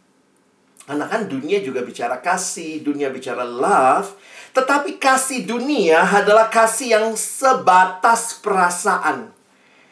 Karena 0.84 1.06
kan 1.06 1.30
dunia 1.30 1.62
juga 1.62 1.86
bicara 1.86 2.18
kasih, 2.18 2.82
dunia 2.82 3.14
bicara 3.14 3.46
love. 3.46 4.18
Tetapi 4.54 5.02
kasih 5.02 5.42
dunia 5.44 6.06
adalah 6.06 6.46
kasih 6.46 6.94
yang 6.94 7.08
sebatas 7.18 8.38
perasaan. 8.38 9.34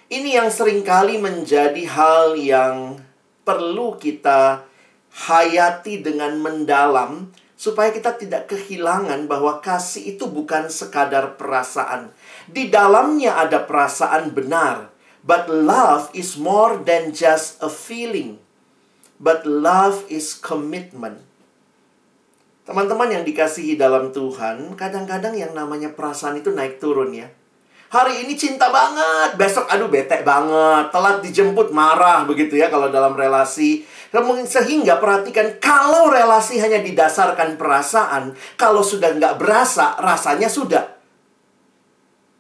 Ini 0.07 0.39
yang 0.39 0.55
sering 0.55 0.87
kali 0.87 1.19
menjadi 1.19 1.83
hal 1.91 2.39
yang 2.39 3.03
perlu 3.43 3.99
kita 3.99 4.63
hayati 5.11 5.99
dengan 5.99 6.39
mendalam 6.39 7.35
supaya 7.59 7.91
kita 7.91 8.15
tidak 8.15 8.55
kehilangan 8.55 9.27
bahwa 9.27 9.59
kasih 9.59 10.15
itu 10.15 10.31
bukan 10.31 10.71
sekadar 10.71 11.35
perasaan. 11.35 12.15
Di 12.47 12.71
dalamnya 12.71 13.43
ada 13.43 13.67
perasaan 13.67 14.31
benar, 14.31 14.93
But 15.23 15.47
love 15.47 16.11
is 16.11 16.35
more 16.35 16.83
than 16.83 17.15
just 17.15 17.63
a 17.63 17.71
feeling. 17.71 18.43
But 19.23 19.47
love 19.47 20.03
is 20.11 20.35
commitment. 20.35 21.23
Teman-teman 22.63 23.11
yang 23.11 23.27
dikasihi 23.27 23.75
dalam 23.75 24.15
Tuhan, 24.15 24.79
kadang-kadang 24.79 25.35
yang 25.35 25.51
namanya 25.51 25.91
perasaan 25.99 26.39
itu 26.39 26.55
naik 26.55 26.79
turun 26.79 27.11
ya. 27.11 27.27
Hari 27.91 28.23
ini 28.23 28.39
cinta 28.39 28.71
banget, 28.71 29.35
besok 29.35 29.67
aduh 29.67 29.91
bete 29.91 30.23
banget, 30.23 30.95
telat 30.95 31.21
dijemput 31.27 31.75
marah 31.75 32.23
begitu 32.23 32.55
ya 32.55 32.71
kalau 32.71 32.89
dalam 32.89 33.19
relasi. 33.19 33.83
Sehingga 34.47 35.03
perhatikan, 35.03 35.59
kalau 35.59 36.09
relasi 36.09 36.63
hanya 36.63 36.79
didasarkan 36.79 37.59
perasaan, 37.59 38.39
kalau 38.55 38.87
sudah 38.87 39.11
nggak 39.11 39.43
berasa, 39.43 39.99
rasanya 39.99 40.47
sudah. 40.47 40.87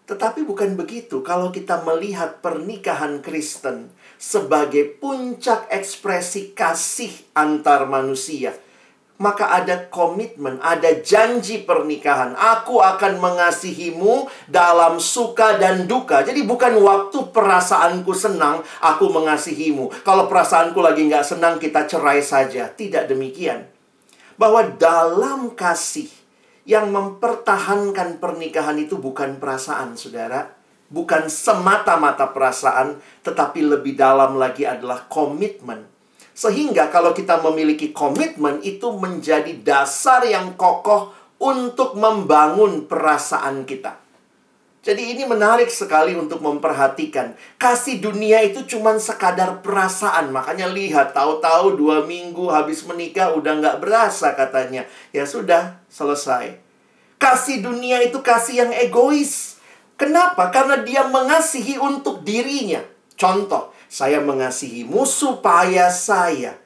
Tetapi 0.07 0.47
bukan 0.47 0.79
begitu 0.79 1.19
kalau 1.27 1.51
kita 1.51 1.83
melihat 1.83 2.39
pernikahan 2.39 3.19
Kristen 3.21 3.91
sebagai 4.23 4.87
puncak 5.03 5.67
ekspresi 5.67 6.55
kasih 6.55 7.11
antar 7.35 7.91
manusia. 7.91 8.55
Maka 9.23 9.55
ada 9.55 9.87
komitmen, 9.87 10.59
ada 10.59 10.99
janji 10.99 11.63
pernikahan. 11.63 12.35
Aku 12.35 12.83
akan 12.83 13.23
mengasihimu 13.23 14.27
dalam 14.51 14.99
suka 14.99 15.63
dan 15.63 15.87
duka. 15.87 16.27
Jadi 16.27 16.43
bukan 16.43 16.75
waktu 16.83 17.31
perasaanku 17.31 18.11
senang, 18.19 18.67
aku 18.83 19.07
mengasihimu. 19.15 20.03
Kalau 20.03 20.27
perasaanku 20.27 20.83
lagi 20.83 21.07
nggak 21.07 21.23
senang, 21.23 21.63
kita 21.63 21.87
cerai 21.87 22.19
saja. 22.19 22.67
Tidak 22.67 23.07
demikian. 23.07 23.71
Bahwa 24.35 24.67
dalam 24.75 25.55
kasih, 25.55 26.11
yang 26.63 26.95
mempertahankan 26.95 28.23
pernikahan 28.23 28.79
itu 28.79 28.99
bukan 28.99 29.39
perasaan, 29.43 29.99
saudara. 29.99 30.55
Bukan 30.93 31.33
semata-mata 31.33 32.31
perasaan, 32.31 33.01
tetapi 33.25 33.65
lebih 33.65 33.97
dalam 33.97 34.37
lagi 34.37 34.69
adalah 34.69 35.09
komitmen. 35.09 35.92
Sehingga 36.33 36.89
kalau 36.89 37.13
kita 37.13 37.41
memiliki 37.45 37.93
komitmen 37.93 38.65
itu 38.65 38.89
menjadi 38.97 39.53
dasar 39.61 40.25
yang 40.25 40.57
kokoh 40.57 41.13
untuk 41.43 41.99
membangun 41.99 42.89
perasaan 42.89 43.67
kita. 43.69 44.03
Jadi 44.83 45.15
ini 45.15 45.23
menarik 45.23 45.71
sekali 45.71 46.11
untuk 46.19 46.43
memperhatikan. 46.43 47.39
Kasih 47.55 48.03
dunia 48.03 48.43
itu 48.43 48.67
cuma 48.67 48.99
sekadar 48.99 49.63
perasaan. 49.63 50.35
Makanya 50.35 50.67
lihat, 50.67 51.15
tahu-tahu 51.15 51.79
dua 51.79 52.03
minggu 52.03 52.51
habis 52.51 52.83
menikah 52.83 53.31
udah 53.31 53.63
nggak 53.63 53.79
berasa 53.79 54.35
katanya. 54.35 54.83
Ya 55.15 55.23
sudah, 55.23 55.79
selesai. 55.87 56.59
Kasih 57.23 57.63
dunia 57.63 58.03
itu 58.03 58.19
kasih 58.27 58.67
yang 58.67 58.73
egois. 58.75 59.63
Kenapa? 59.95 60.51
Karena 60.51 60.83
dia 60.83 61.07
mengasihi 61.07 61.79
untuk 61.79 62.27
dirinya. 62.27 62.83
Contoh, 63.15 63.71
saya 63.93 64.25
mengasihimu 64.25 65.05
supaya 65.05 65.93
saya 65.93 66.57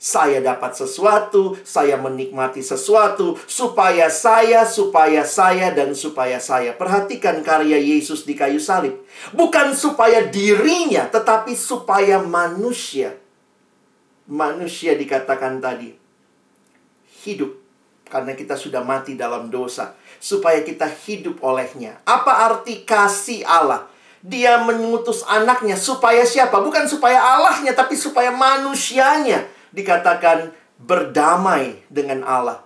saya 0.00 0.40
dapat 0.40 0.72
sesuatu, 0.72 1.60
saya 1.60 2.00
menikmati 2.00 2.64
sesuatu, 2.64 3.36
supaya 3.44 4.08
saya, 4.08 4.64
supaya 4.64 5.28
saya, 5.28 5.76
dan 5.76 5.92
supaya 5.92 6.40
saya. 6.40 6.72
Perhatikan 6.72 7.44
karya 7.44 7.76
Yesus 7.76 8.24
di 8.24 8.32
kayu 8.32 8.56
salib. 8.56 8.96
Bukan 9.36 9.76
supaya 9.76 10.24
dirinya, 10.24 11.04
tetapi 11.04 11.52
supaya 11.52 12.16
manusia. 12.16 13.12
Manusia 14.24 14.96
dikatakan 14.96 15.60
tadi 15.60 15.92
hidup 17.20 17.60
karena 18.08 18.32
kita 18.32 18.56
sudah 18.56 18.80
mati 18.80 19.20
dalam 19.20 19.52
dosa, 19.52 19.92
supaya 20.16 20.64
kita 20.64 20.88
hidup 21.04 21.44
olehnya. 21.44 22.00
Apa 22.08 22.48
arti 22.48 22.88
kasih 22.88 23.44
Allah? 23.44 23.89
Dia 24.20 24.60
mengutus 24.60 25.24
anaknya 25.24 25.80
supaya 25.80 26.28
siapa? 26.28 26.60
Bukan 26.60 26.84
supaya 26.84 27.16
Allahnya, 27.16 27.72
tapi 27.72 27.96
supaya 27.96 28.28
manusianya 28.28 29.48
dikatakan 29.72 30.52
berdamai 30.76 31.80
dengan 31.88 32.24
Allah. 32.24 32.60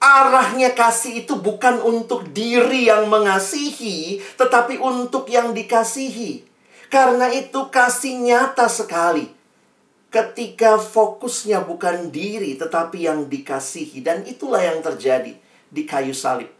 Arahnya 0.00 0.72
kasih 0.72 1.24
itu 1.24 1.36
bukan 1.36 1.80
untuk 1.84 2.32
diri 2.32 2.88
yang 2.88 3.08
mengasihi, 3.08 4.20
tetapi 4.36 4.80
untuk 4.80 5.28
yang 5.28 5.52
dikasihi. 5.52 6.44
Karena 6.88 7.28
itu 7.32 7.68
kasih 7.68 8.18
nyata 8.20 8.66
sekali 8.66 9.40
ketika 10.10 10.74
fokusnya 10.76 11.62
bukan 11.62 12.10
diri 12.10 12.58
tetapi 12.58 13.06
yang 13.06 13.30
dikasihi 13.30 14.02
dan 14.02 14.26
itulah 14.26 14.58
yang 14.58 14.82
terjadi 14.82 15.38
di 15.70 15.82
kayu 15.86 16.10
salib. 16.10 16.50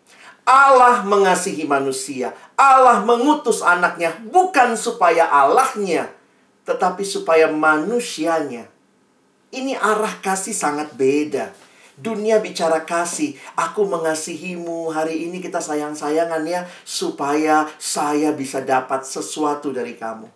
Allah 0.50 1.06
mengasihi 1.06 1.62
manusia. 1.62 2.34
Allah 2.58 3.06
mengutus 3.06 3.62
anaknya 3.62 4.18
bukan 4.26 4.74
supaya 4.74 5.30
Allahnya 5.30 6.10
tetapi 6.66 7.02
supaya 7.02 7.50
manusianya. 7.50 8.70
Ini 9.50 9.74
arah 9.74 10.22
kasih 10.22 10.54
sangat 10.54 10.94
beda. 10.94 11.50
Dunia 11.98 12.38
bicara 12.38 12.86
kasih, 12.86 13.34
aku 13.58 13.84
mengasihimu. 13.84 14.94
Hari 14.94 15.26
ini 15.28 15.42
kita 15.42 15.58
sayang-sayangan 15.58 16.40
ya 16.46 16.64
supaya 16.86 17.66
saya 17.76 18.30
bisa 18.30 18.62
dapat 18.62 19.02
sesuatu 19.02 19.74
dari 19.74 19.98
kamu. 19.98 20.30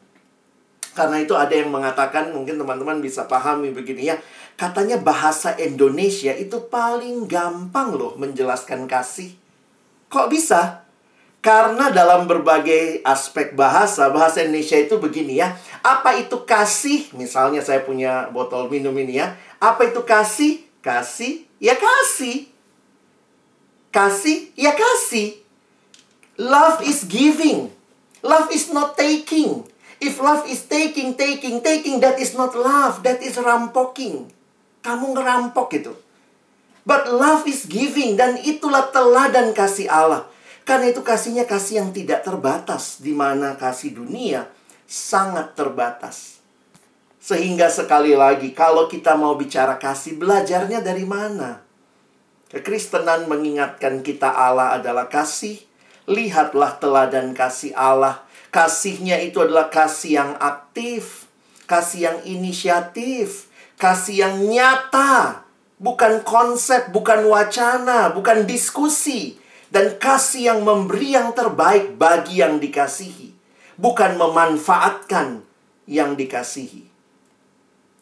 Karena 0.94 1.23
itu 1.23 1.35
ada 1.35 1.54
yang 1.54 1.71
mengatakan, 1.71 2.30
mungkin 2.35 2.59
teman-teman 2.59 2.99
bisa 3.02 3.26
pahami 3.26 3.71
begini 3.71 4.12
ya. 4.12 4.18
Katanya 4.54 4.99
bahasa 4.99 5.54
Indonesia 5.59 6.30
itu 6.35 6.71
paling 6.71 7.26
gampang 7.26 7.94
loh 7.94 8.14
menjelaskan 8.18 8.87
kasih. 8.87 9.44
Kok 10.14 10.30
bisa? 10.30 10.87
Karena 11.42 11.90
dalam 11.90 12.30
berbagai 12.30 13.02
aspek 13.02 13.59
bahasa, 13.59 14.06
bahasa 14.14 14.47
Indonesia 14.47 14.78
itu 14.78 14.94
begini 15.02 15.42
ya. 15.42 15.59
Apa 15.83 16.14
itu 16.23 16.47
kasih? 16.47 17.11
Misalnya 17.18 17.66
saya 17.66 17.83
punya 17.83 18.30
botol 18.30 18.71
minum 18.71 18.94
ini 18.94 19.18
ya. 19.18 19.35
Apa 19.59 19.90
itu 19.90 20.06
kasih? 20.06 20.62
Kasih, 20.78 21.42
ya 21.59 21.75
kasih. 21.75 22.47
Kasih, 23.90 24.54
ya 24.54 24.71
kasih. 24.78 25.42
Love 26.38 26.87
is 26.87 27.04
giving. 27.11 27.75
Love 28.23 28.54
is 28.54 28.71
not 28.71 28.94
taking. 28.94 29.66
If 29.99 30.23
love 30.23 30.47
is 30.47 30.64
taking, 30.71 31.18
taking, 31.18 31.59
taking, 31.59 31.99
that 32.00 32.23
is 32.23 32.38
not 32.38 32.54
love. 32.54 33.02
That 33.02 33.18
is 33.18 33.35
rampoking. 33.37 34.30
Kamu 34.80 35.12
ngerampok 35.12 35.75
itu. 35.75 35.92
But 36.85 37.09
love 37.09 37.49
is 37.49 37.64
giving. 37.64 38.17
Dan 38.17 38.41
itulah 38.41 38.93
teladan 38.93 39.57
kasih 39.57 39.88
Allah. 39.88 40.29
Karena 40.64 40.93
itu 40.93 41.05
kasihnya 41.05 41.45
kasih 41.45 41.85
yang 41.85 41.91
tidak 41.93 42.25
terbatas. 42.25 43.00
di 43.00 43.12
mana 43.12 43.57
kasih 43.57 43.97
dunia 43.97 44.49
sangat 44.85 45.57
terbatas. 45.57 46.41
Sehingga 47.21 47.73
sekali 47.73 48.12
lagi, 48.12 48.53
kalau 48.53 48.85
kita 48.85 49.17
mau 49.17 49.33
bicara 49.33 49.81
kasih, 49.81 50.21
belajarnya 50.21 50.85
dari 50.85 51.09
mana? 51.09 51.64
Kekristenan 52.53 53.25
mengingatkan 53.33 54.05
kita 54.05 54.29
Allah 54.29 54.76
adalah 54.76 55.09
kasih. 55.09 55.57
Lihatlah 56.05 56.76
teladan 56.76 57.33
kasih 57.33 57.73
Allah 57.73 58.25
Kasihnya 58.55 59.19
itu 59.19 59.43
adalah 59.43 59.67
kasih 59.67 60.14
yang 60.14 60.33
aktif, 60.38 61.26
kasih 61.67 62.07
yang 62.07 62.19
inisiatif, 62.23 63.50
kasih 63.83 64.23
yang 64.23 64.47
nyata, 64.47 65.43
bukan 65.85 66.25
konsep, 66.25 66.89
bukan 66.89 67.28
wacana, 67.28 68.08
bukan 68.17 68.49
diskusi, 68.49 69.37
dan 69.69 70.00
kasih 70.00 70.56
yang 70.56 70.61
memberi 70.65 71.13
yang 71.13 71.37
terbaik 71.37 72.00
bagi 72.00 72.41
yang 72.41 72.56
dikasihi, 72.56 73.37
bukan 73.76 74.17
memanfaatkan 74.17 75.45
yang 75.85 76.17
dikasihi. 76.17 76.89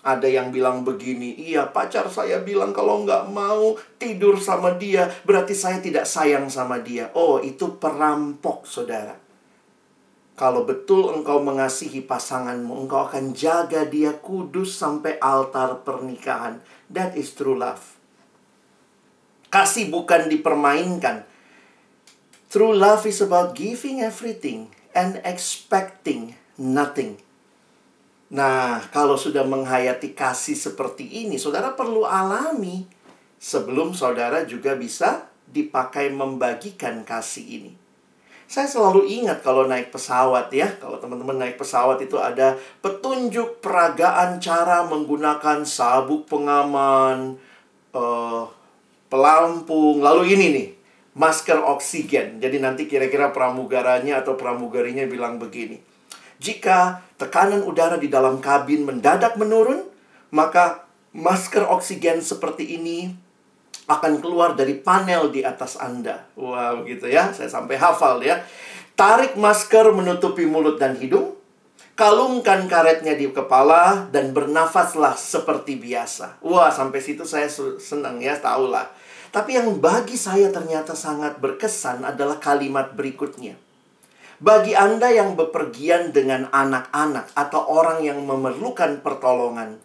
Ada 0.03 0.27
yang 0.31 0.55
bilang 0.55 0.83
begini, 0.87 1.35
iya 1.35 1.67
pacar 1.71 2.11
saya 2.11 2.43
bilang 2.43 2.75
kalau 2.75 3.03
nggak 3.03 3.31
mau 3.31 3.75
tidur 3.99 4.39
sama 4.39 4.75
dia, 4.79 5.11
berarti 5.27 5.55
saya 5.55 5.79
tidak 5.83 6.07
sayang 6.07 6.51
sama 6.51 6.79
dia. 6.83 7.11
Oh, 7.19 7.39
itu 7.43 7.79
perampok, 7.79 8.67
saudara. 8.67 9.15
Kalau 10.33 10.67
betul 10.67 11.13
engkau 11.15 11.39
mengasihi 11.39 12.03
pasanganmu, 12.03 12.83
engkau 12.83 13.07
akan 13.07 13.31
jaga 13.31 13.87
dia 13.87 14.17
kudus 14.19 14.75
sampai 14.75 15.21
altar 15.23 15.87
pernikahan. 15.87 16.59
That 16.93 17.17
is 17.17 17.33
true 17.33 17.57
love. 17.57 17.81
Kasih 19.49 19.89
bukan 19.89 20.29
dipermainkan. 20.29 21.25
True 22.53 22.77
love 22.77 23.09
is 23.09 23.25
about 23.25 23.57
giving 23.57 24.05
everything 24.05 24.69
and 24.93 25.17
expecting 25.25 26.37
nothing. 26.61 27.17
Nah, 28.33 28.89
kalau 28.93 29.17
sudah 29.17 29.45
menghayati 29.45 30.13
kasih 30.17 30.57
seperti 30.57 31.05
ini, 31.25 31.37
saudara 31.37 31.73
perlu 31.73 32.05
alami 32.05 32.89
sebelum 33.37 33.93
saudara 33.93 34.45
juga 34.49 34.73
bisa 34.77 35.29
dipakai 35.49 36.09
membagikan 36.09 37.05
kasih 37.05 37.45
ini. 37.45 37.73
Saya 38.51 38.69
selalu 38.69 39.09
ingat 39.09 39.41
kalau 39.41 39.65
naik 39.65 39.89
pesawat 39.89 40.53
ya, 40.53 40.69
kalau 40.77 41.01
teman-teman 41.01 41.41
naik 41.41 41.57
pesawat 41.57 41.99
itu 42.05 42.21
ada 42.21 42.61
petunjuk 42.85 43.65
peragaan 43.65 44.39
cara 44.39 44.85
menggunakan 44.85 45.65
sabuk 45.65 46.29
pengaman, 46.29 47.41
uh, 47.97 48.45
pelampung, 49.09 50.05
lalu 50.05 50.37
ini 50.37 50.47
nih, 50.53 50.69
masker 51.17 51.61
oksigen. 51.61 52.41
Jadi 52.41 52.57
nanti 52.61 52.89
kira-kira 52.89 53.33
pramugaranya 53.33 54.21
atau 54.21 54.37
pramugarinya 54.37 55.09
bilang 55.09 55.41
begini. 55.41 55.81
Jika 56.43 57.01
tekanan 57.17 57.63
udara 57.63 57.97
di 57.97 58.11
dalam 58.11 58.43
kabin 58.43 58.83
mendadak 58.83 59.39
menurun, 59.39 59.87
maka 60.35 60.89
masker 61.13 61.69
oksigen 61.69 62.25
seperti 62.25 62.81
ini 62.81 63.15
akan 63.99 64.23
keluar 64.23 64.57
dari 64.57 64.79
panel 64.81 65.29
di 65.29 65.45
atas 65.45 65.77
Anda. 65.77 66.25
Wow, 66.39 66.85
begitu 66.85 67.11
ya. 67.11 67.33
Saya 67.35 67.51
sampai 67.51 67.77
hafal 67.77 68.23
ya. 68.25 68.41
Tarik 68.97 69.37
masker 69.41 69.93
menutupi 69.93 70.45
mulut 70.45 70.77
dan 70.81 70.97
hidung. 70.97 71.37
Kalungkan 71.93 72.73
karetnya 72.73 73.13
di 73.13 73.29
kepala 73.29 74.09
dan 74.09 74.33
bernafaslah 74.33 75.13
seperti 75.13 75.77
biasa. 75.77 76.41
Wah, 76.41 76.73
sampai 76.73 77.05
situ 77.05 77.29
saya 77.29 77.47
senang 77.79 78.17
ya, 78.17 78.41
tahulah. 78.41 78.89
Tapi 79.33 79.57
yang 79.57 79.81
bagi 79.81 80.17
saya 80.17 80.53
ternyata 80.53 80.93
sangat 80.93 81.41
berkesan 81.41 82.05
adalah 82.05 82.37
kalimat 82.37 82.93
berikutnya. 82.93 83.57
Bagi 84.43 84.77
Anda 84.77 85.09
yang 85.09 85.39
bepergian 85.39 86.11
dengan 86.11 86.51
anak-anak 86.51 87.33
atau 87.33 87.63
orang 87.65 88.03
yang 88.03 88.21
memerlukan 88.27 89.01
pertolongan, 89.01 89.79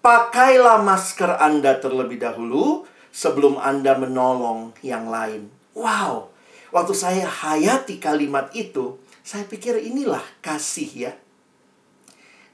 pakailah 0.00 0.80
masker 0.80 1.36
Anda 1.38 1.76
terlebih 1.76 2.16
dahulu 2.16 2.88
sebelum 3.12 3.58
Anda 3.58 3.96
menolong 3.98 4.76
yang 4.84 5.08
lain. 5.08 5.50
Wow, 5.76 6.32
waktu 6.74 6.94
saya 6.94 7.24
hayati 7.28 8.02
kalimat 8.02 8.50
itu, 8.52 8.98
saya 9.22 9.44
pikir 9.44 9.76
inilah 9.78 10.22
kasih 10.40 10.90
ya. 11.08 11.12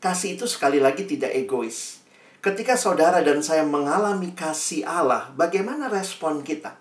Kasih 0.02 0.36
itu 0.36 0.44
sekali 0.44 0.82
lagi 0.82 1.08
tidak 1.08 1.32
egois. 1.32 2.04
Ketika 2.44 2.76
saudara 2.76 3.24
dan 3.24 3.40
saya 3.40 3.64
mengalami 3.64 4.36
kasih 4.36 4.84
Allah, 4.84 5.32
bagaimana 5.32 5.88
respon 5.88 6.44
kita? 6.44 6.76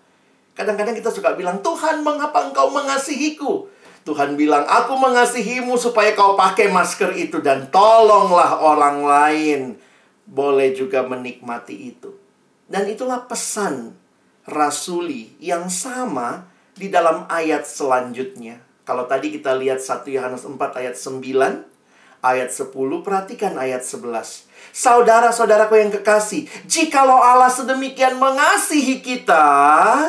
Kadang-kadang 0.52 0.92
kita 0.92 1.08
suka 1.08 1.32
bilang, 1.32 1.64
Tuhan 1.64 2.04
mengapa 2.04 2.46
engkau 2.46 2.68
mengasihiku? 2.68 3.72
Tuhan 4.04 4.36
bilang, 4.36 4.68
aku 4.68 5.00
mengasihimu 5.00 5.80
supaya 5.80 6.12
kau 6.12 6.36
pakai 6.36 6.68
masker 6.68 7.16
itu 7.16 7.40
dan 7.40 7.72
tolonglah 7.72 8.60
orang 8.60 9.00
lain. 9.00 9.60
Boleh 10.28 10.76
juga 10.76 11.00
menikmati 11.08 11.96
itu. 11.96 12.12
Dan 12.64 12.88
itulah 12.88 13.28
pesan 13.28 13.92
rasuli 14.48 15.36
yang 15.40 15.68
sama 15.68 16.48
di 16.76 16.88
dalam 16.88 17.28
ayat 17.28 17.64
selanjutnya. 17.64 18.60
Kalau 18.84 19.08
tadi 19.08 19.32
kita 19.32 19.56
lihat 19.56 19.80
1 19.80 20.04
Yohanes 20.12 20.44
4 20.44 20.60
ayat 20.80 20.96
9, 20.96 21.64
ayat 22.20 22.50
10, 22.52 22.72
perhatikan 23.00 23.56
ayat 23.56 23.80
11. 23.80 24.48
Saudara-saudaraku 24.72 25.80
yang 25.80 25.92
kekasih, 25.92 26.48
jikalau 26.68 27.16
Allah 27.16 27.48
sedemikian 27.48 28.20
mengasihi 28.20 29.00
kita, 29.00 29.44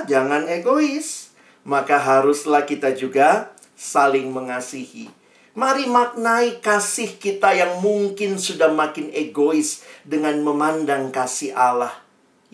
jangan 0.07 0.47
egois. 0.51 1.31
Maka 1.63 1.97
haruslah 1.97 2.67
kita 2.67 2.93
juga 2.93 3.55
saling 3.73 4.31
mengasihi. 4.31 5.11
Mari 5.55 5.87
maknai 5.87 6.59
kasih 6.59 7.15
kita 7.15 7.55
yang 7.55 7.79
mungkin 7.79 8.35
sudah 8.35 8.75
makin 8.75 9.07
egois 9.15 9.87
dengan 10.03 10.35
memandang 10.43 11.15
kasih 11.15 11.55
Allah 11.55 12.04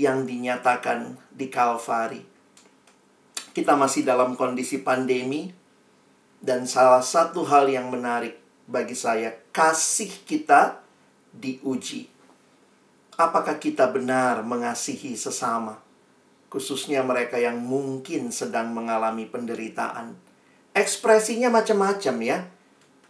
yang 0.01 0.25
dinyatakan 0.25 1.13
di 1.29 1.47
Kalvari. 1.53 2.21
Kita 3.53 3.77
masih 3.77 4.01
dalam 4.01 4.33
kondisi 4.33 4.81
pandemi 4.81 5.53
dan 6.41 6.65
salah 6.65 7.05
satu 7.05 7.45
hal 7.45 7.69
yang 7.69 7.93
menarik 7.93 8.41
bagi 8.65 8.97
saya 8.97 9.29
kasih 9.53 10.09
kita 10.25 10.81
diuji. 11.29 12.09
Apakah 13.19 13.61
kita 13.61 13.85
benar 13.91 14.41
mengasihi 14.41 15.13
sesama? 15.13 15.91
khususnya 16.51 16.99
mereka 16.99 17.39
yang 17.39 17.63
mungkin 17.63 18.27
sedang 18.35 18.75
mengalami 18.75 19.23
penderitaan. 19.23 20.19
Ekspresinya 20.75 21.47
macam-macam 21.47 22.15
ya. 22.19 22.37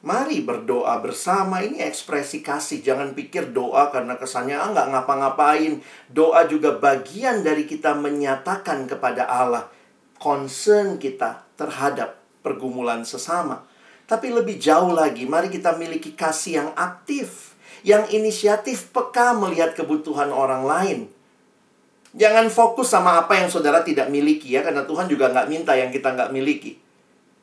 Mari 0.01 0.41
berdoa 0.41 0.97
bersama. 0.97 1.61
Ini 1.61 1.85
ekspresi 1.85 2.41
kasih. 2.41 2.81
Jangan 2.81 3.13
pikir 3.13 3.53
doa 3.53 3.93
karena 3.93 4.17
kesannya 4.17 4.57
ah, 4.57 4.73
ngapa-ngapain. 4.73 5.77
Doa 6.09 6.49
juga 6.49 6.73
bagian 6.73 7.45
dari 7.45 7.69
kita 7.69 7.93
menyatakan 7.93 8.89
kepada 8.89 9.29
Allah 9.29 9.69
concern 10.17 10.97
kita 10.97 11.45
terhadap 11.53 12.17
pergumulan 12.41 13.05
sesama. 13.05 13.65
Tapi 14.09 14.33
lebih 14.33 14.57
jauh 14.57 14.91
lagi, 14.91 15.23
mari 15.23 15.47
kita 15.47 15.77
miliki 15.77 16.17
kasih 16.17 16.51
yang 16.59 16.69
aktif, 16.75 17.55
yang 17.85 18.03
inisiatif 18.11 18.91
peka 18.91 19.37
melihat 19.37 19.71
kebutuhan 19.77 20.33
orang 20.33 20.67
lain. 20.67 20.99
Jangan 22.11 22.51
fokus 22.51 22.91
sama 22.91 23.23
apa 23.23 23.39
yang 23.39 23.47
saudara 23.47 23.87
tidak 23.87 24.11
miliki 24.11 24.51
ya, 24.51 24.67
karena 24.67 24.83
Tuhan 24.83 25.07
juga 25.07 25.31
nggak 25.31 25.47
minta 25.47 25.77
yang 25.79 25.93
kita 25.95 26.11
nggak 26.11 26.33
miliki. 26.35 26.80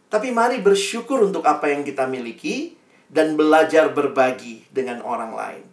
Tapi 0.08 0.32
mari 0.32 0.64
bersyukur 0.64 1.20
untuk 1.20 1.44
apa 1.44 1.68
yang 1.68 1.84
kita 1.84 2.08
miliki 2.08 2.80
dan 3.12 3.36
belajar 3.36 3.92
berbagi 3.92 4.64
dengan 4.72 5.04
orang 5.04 5.32
lain. 5.36 5.64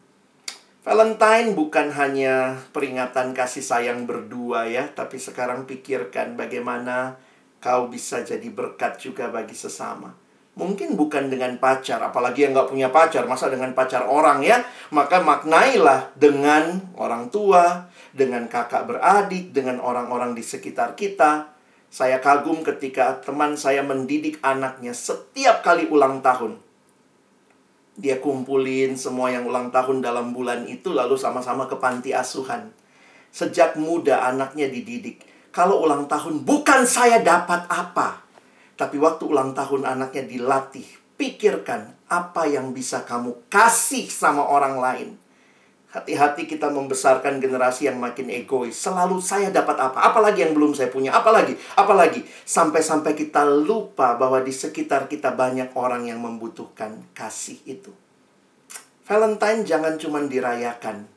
Valentine 0.85 1.57
bukan 1.57 1.89
hanya 1.97 2.61
peringatan 2.69 3.33
kasih 3.33 3.65
sayang 3.65 4.05
berdua 4.05 4.69
ya, 4.69 4.85
tapi 4.91 5.17
sekarang 5.17 5.65
pikirkan 5.65 6.37
bagaimana 6.37 7.17
kau 7.57 7.89
bisa 7.89 8.21
jadi 8.21 8.45
berkat 8.53 9.01
juga 9.01 9.33
bagi 9.33 9.57
sesama. 9.57 10.13
Mungkin 10.55 10.93
bukan 10.93 11.27
dengan 11.27 11.57
pacar, 11.57 11.99
apalagi 11.99 12.45
yang 12.45 12.53
nggak 12.53 12.69
punya 12.69 12.87
pacar, 12.93 13.25
masa 13.25 13.49
dengan 13.49 13.73
pacar 13.73 14.05
orang 14.05 14.45
ya. 14.45 14.63
Maka 14.93 15.19
maknailah 15.19 16.15
dengan 16.15 16.79
orang 16.95 17.33
tua, 17.33 17.89
dengan 18.13 18.45
kakak 18.47 18.87
beradik, 18.87 19.51
dengan 19.51 19.81
orang-orang 19.81 20.31
di 20.31 20.45
sekitar 20.45 20.93
kita, 20.93 21.54
saya 21.89 22.19
kagum 22.19 22.63
ketika 22.63 23.19
teman 23.23 23.55
saya 23.55 23.83
mendidik 23.83 24.39
anaknya 24.43 24.91
setiap 24.91 25.63
kali 25.63 25.87
ulang 25.87 26.19
tahun. 26.19 26.59
Dia 27.95 28.19
kumpulin 28.19 28.99
semua 28.99 29.31
yang 29.31 29.47
ulang 29.47 29.71
tahun 29.71 30.03
dalam 30.03 30.35
bulan 30.35 30.67
itu 30.67 30.91
lalu 30.91 31.15
sama-sama 31.15 31.65
ke 31.71 31.79
panti 31.79 32.11
asuhan. 32.11 32.75
Sejak 33.31 33.79
muda 33.79 34.27
anaknya 34.27 34.67
dididik. 34.67 35.23
Kalau 35.55 35.79
ulang 35.83 36.11
tahun 36.11 36.43
bukan 36.43 36.83
saya 36.83 37.23
dapat 37.23 37.67
apa. 37.71 38.27
Tapi 38.75 38.99
waktu 38.99 39.23
ulang 39.23 39.55
tahun 39.55 39.87
anaknya 39.87 40.27
dilatih. 40.27 40.87
Pikirkan 41.15 41.95
apa 42.11 42.43
yang 42.43 42.75
bisa 42.75 43.07
kamu 43.07 43.47
kasih 43.47 44.11
sama 44.11 44.43
orang 44.43 44.75
lain 44.75 45.09
Hati-hati 45.95 46.43
kita 46.43 46.67
membesarkan 46.75 47.39
generasi 47.39 47.87
yang 47.87 48.03
makin 48.03 48.27
egois. 48.27 48.75
Selalu 48.75 49.23
saya 49.23 49.47
dapat 49.47 49.79
apa? 49.79 50.03
Apalagi 50.03 50.43
yang 50.43 50.51
belum 50.51 50.75
saya 50.75 50.91
punya? 50.91 51.15
Apalagi? 51.15 51.55
Apalagi? 51.79 52.27
Sampai-sampai 52.43 53.15
kita 53.15 53.47
lupa 53.47 54.19
bahwa 54.19 54.43
di 54.43 54.51
sekitar 54.51 55.07
kita 55.07 55.31
banyak 55.31 55.71
orang 55.71 56.03
yang 56.03 56.19
membutuhkan 56.19 56.99
kasih 57.15 57.63
itu. 57.63 57.95
Valentine 59.07 59.63
jangan 59.63 59.95
cuma 59.95 60.19
dirayakan, 60.19 61.07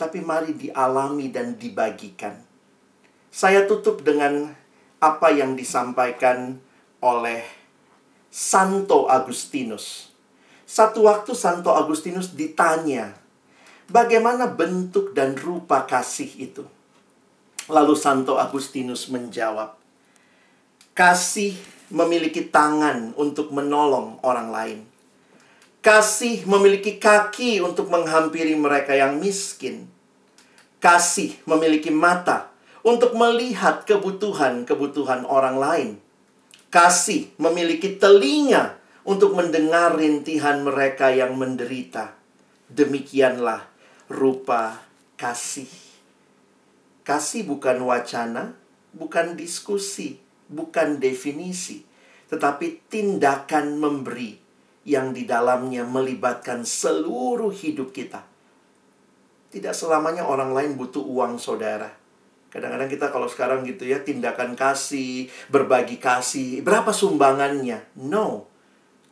tapi 0.00 0.24
mari 0.24 0.56
dialami 0.56 1.28
dan 1.28 1.60
dibagikan. 1.60 2.40
Saya 3.28 3.68
tutup 3.68 4.00
dengan 4.00 4.48
apa 4.96 5.28
yang 5.28 5.60
disampaikan 5.60 6.56
oleh 7.04 7.44
Santo 8.32 9.12
Agustinus. 9.12 10.08
Satu 10.64 11.04
waktu 11.04 11.36
Santo 11.36 11.76
Agustinus 11.76 12.32
ditanya 12.32 13.25
Bagaimana 13.86 14.50
bentuk 14.50 15.14
dan 15.14 15.38
rupa 15.38 15.86
kasih 15.86 16.30
itu? 16.38 16.64
Lalu 17.70 17.94
Santo 17.94 18.34
Agustinus 18.38 19.06
menjawab, 19.10 19.78
"Kasih 20.90 21.54
memiliki 21.90 22.42
tangan 22.50 23.14
untuk 23.14 23.54
menolong 23.54 24.18
orang 24.26 24.48
lain. 24.50 24.78
Kasih 25.82 26.42
memiliki 26.50 26.98
kaki 26.98 27.62
untuk 27.62 27.86
menghampiri 27.94 28.58
mereka 28.58 28.98
yang 28.98 29.22
miskin. 29.22 29.86
Kasih 30.82 31.38
memiliki 31.46 31.94
mata 31.94 32.50
untuk 32.82 33.14
melihat 33.14 33.86
kebutuhan-kebutuhan 33.86 35.22
orang 35.26 35.56
lain. 35.58 35.90
Kasih 36.74 37.30
memiliki 37.38 37.94
telinga 37.94 38.82
untuk 39.06 39.38
mendengar 39.38 39.94
rintihan 39.94 40.66
mereka 40.66 41.14
yang 41.14 41.38
menderita. 41.38 42.18
Demikianlah 42.66 43.75
rupa 44.06 44.82
kasih. 45.18 45.70
Kasih 47.06 47.46
bukan 47.46 47.78
wacana, 47.86 48.58
bukan 48.90 49.38
diskusi, 49.38 50.18
bukan 50.50 50.98
definisi, 50.98 51.86
tetapi 52.26 52.90
tindakan 52.90 53.78
memberi 53.78 54.42
yang 54.86 55.14
di 55.14 55.26
dalamnya 55.26 55.86
melibatkan 55.86 56.62
seluruh 56.66 57.50
hidup 57.54 57.94
kita. 57.94 58.22
Tidak 59.50 59.74
selamanya 59.74 60.26
orang 60.26 60.50
lain 60.50 60.74
butuh 60.74 61.02
uang 61.02 61.38
saudara. 61.38 61.90
Kadang-kadang 62.50 62.90
kita 62.90 63.06
kalau 63.14 63.30
sekarang 63.30 63.62
gitu 63.66 63.86
ya, 63.86 64.02
tindakan 64.02 64.58
kasih, 64.58 65.30
berbagi 65.50 66.02
kasih, 66.02 66.62
berapa 66.66 66.90
sumbangannya? 66.90 67.94
No. 67.98 68.50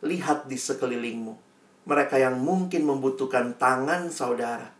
Lihat 0.02 0.50
di 0.50 0.58
sekelilingmu. 0.58 1.34
Mereka 1.86 2.18
yang 2.18 2.40
mungkin 2.40 2.88
membutuhkan 2.88 3.54
tangan 3.60 4.08
saudara, 4.08 4.73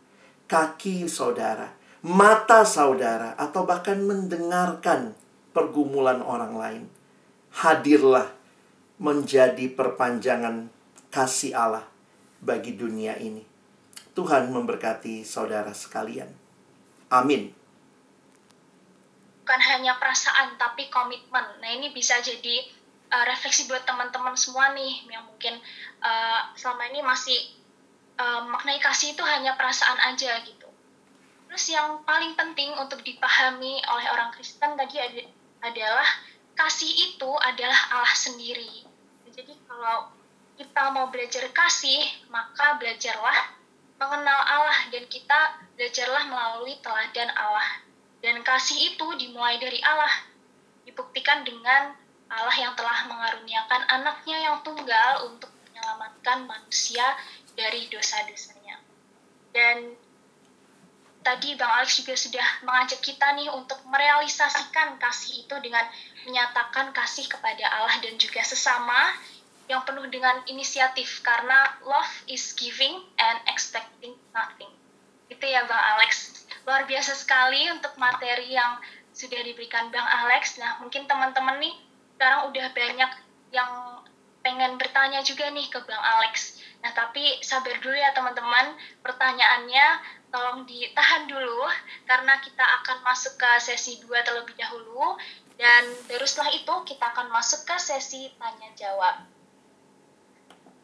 kaki 0.45 1.09
saudara, 1.09 1.73
mata 2.05 2.65
saudara, 2.65 3.33
atau 3.37 3.65
bahkan 3.65 4.01
mendengarkan 4.01 5.17
pergumulan 5.51 6.21
orang 6.21 6.53
lain. 6.55 6.83
Hadirlah 7.55 8.29
menjadi 8.99 9.71
perpanjangan 9.71 10.67
kasih 11.11 11.55
Allah 11.55 11.85
bagi 12.43 12.75
dunia 12.75 13.15
ini. 13.17 13.43
Tuhan 14.15 14.51
memberkati 14.51 15.27
saudara 15.27 15.71
sekalian. 15.75 16.31
Amin. 17.11 17.51
Bukan 19.43 19.61
hanya 19.61 19.99
perasaan, 19.99 20.55
tapi 20.59 20.87
komitmen. 20.89 21.45
Nah, 21.61 21.69
ini 21.69 21.91
bisa 21.91 22.17
jadi 22.23 22.65
uh, 23.11 23.25
refleksi 23.27 23.67
buat 23.69 23.83
teman-teman 23.83 24.33
semua 24.33 24.73
nih 24.73 25.05
yang 25.07 25.23
mungkin 25.27 25.59
uh, 26.01 26.49
selama 26.57 26.89
ini 26.89 26.99
masih 27.05 27.54
uh, 28.19 28.41
maknai 28.47 28.79
kasih 28.79 29.15
itu 29.15 29.23
hanya 29.23 29.55
perasaan 29.55 29.99
aja 30.13 30.39
gitu. 30.43 30.67
Terus 31.47 31.65
yang 31.71 32.03
paling 32.03 32.35
penting 32.35 32.75
untuk 32.75 32.99
dipahami 33.05 33.79
oleh 33.87 34.07
orang 34.11 34.33
Kristen 34.35 34.75
tadi 34.75 34.99
ad 34.99 35.15
adalah 35.63 36.09
kasih 36.55 36.91
itu 37.11 37.31
adalah 37.39 37.79
Allah 37.95 38.15
sendiri. 38.15 38.83
Jadi 39.31 39.55
kalau 39.67 40.11
kita 40.55 40.83
mau 40.95 41.11
belajar 41.11 41.47
kasih, 41.51 41.99
maka 42.31 42.79
belajarlah 42.79 43.55
mengenal 43.99 44.39
Allah 44.43 44.79
dan 44.91 45.03
kita 45.07 45.63
belajarlah 45.75 46.23
melalui 46.27 46.79
teladan 46.79 47.31
Allah. 47.35 47.83
Dan 48.23 48.41
kasih 48.41 48.95
itu 48.95 49.07
dimulai 49.19 49.59
dari 49.59 49.79
Allah. 49.83 50.11
Dibuktikan 50.87 51.43
dengan 51.43 51.93
Allah 52.31 52.55
yang 52.57 52.73
telah 52.73 53.05
mengaruniakan 53.05 53.81
anaknya 53.91 54.37
yang 54.49 54.57
tunggal 54.65 55.29
untuk 55.29 55.51
menyelamatkan 55.67 56.47
manusia 56.47 57.03
dari 57.55 57.87
dosa-dosanya. 57.89 58.79
Dan 59.55 59.95
tadi 61.25 61.57
Bang 61.57 61.71
Alex 61.81 61.97
juga 61.97 62.13
sudah 62.13 62.47
mengajak 62.61 63.01
kita 63.01 63.33
nih 63.33 63.49
untuk 63.49 63.81
merealisasikan 63.89 65.01
kasih 65.01 65.47
itu 65.47 65.55
dengan 65.65 65.89
menyatakan 66.29 66.93
kasih 66.93 67.25
kepada 67.25 67.65
Allah 67.65 67.97
dan 68.03 68.13
juga 68.21 68.45
sesama 68.45 69.17
yang 69.65 69.81
penuh 69.81 70.05
dengan 70.13 70.45
inisiatif 70.45 71.25
karena 71.25 71.73
love 71.81 72.13
is 72.29 72.53
giving 72.53 73.01
and 73.17 73.37
expecting 73.49 74.13
nothing. 74.29 74.69
Itu 75.25 75.41
ya 75.41 75.65
Bang 75.65 75.81
Alex. 75.97 76.45
Luar 76.69 76.85
biasa 76.85 77.17
sekali 77.17 77.65
untuk 77.73 77.97
materi 77.97 78.53
yang 78.53 78.77
sudah 79.09 79.41
diberikan 79.41 79.89
Bang 79.89 80.05
Alex. 80.05 80.61
Nah, 80.61 80.77
mungkin 80.83 81.09
teman-teman 81.09 81.57
nih 81.57 81.73
sekarang 82.15 82.53
udah 82.53 82.67
banyak 82.77 83.11
yang 83.49 83.71
pengen 84.45 84.77
bertanya 84.77 85.25
juga 85.25 85.49
nih 85.49 85.65
ke 85.65 85.81
Bang 85.89 86.03
Alex. 86.03 86.54
Nah, 86.85 86.93
tapi 86.93 87.41
sabar 87.41 87.81
dulu 87.81 87.97
ya 87.97 88.13
teman-teman, 88.13 88.77
pertanyaannya 89.01 90.05
tolong 90.29 90.69
ditahan 90.69 91.25
dulu 91.25 91.65
karena 92.05 92.37
kita 92.37 92.61
akan 92.61 93.01
masuk 93.01 93.41
ke 93.41 93.51
sesi 93.57 93.97
2 94.05 94.13
terlebih 94.21 94.53
dahulu 94.53 95.17
dan 95.57 95.81
baru 96.05 96.21
setelah 96.29 96.53
itu 96.53 96.73
kita 96.85 97.09
akan 97.09 97.33
masuk 97.33 97.65
ke 97.65 97.73
sesi 97.81 98.29
tanya 98.37 98.69
jawab. 98.77 99.25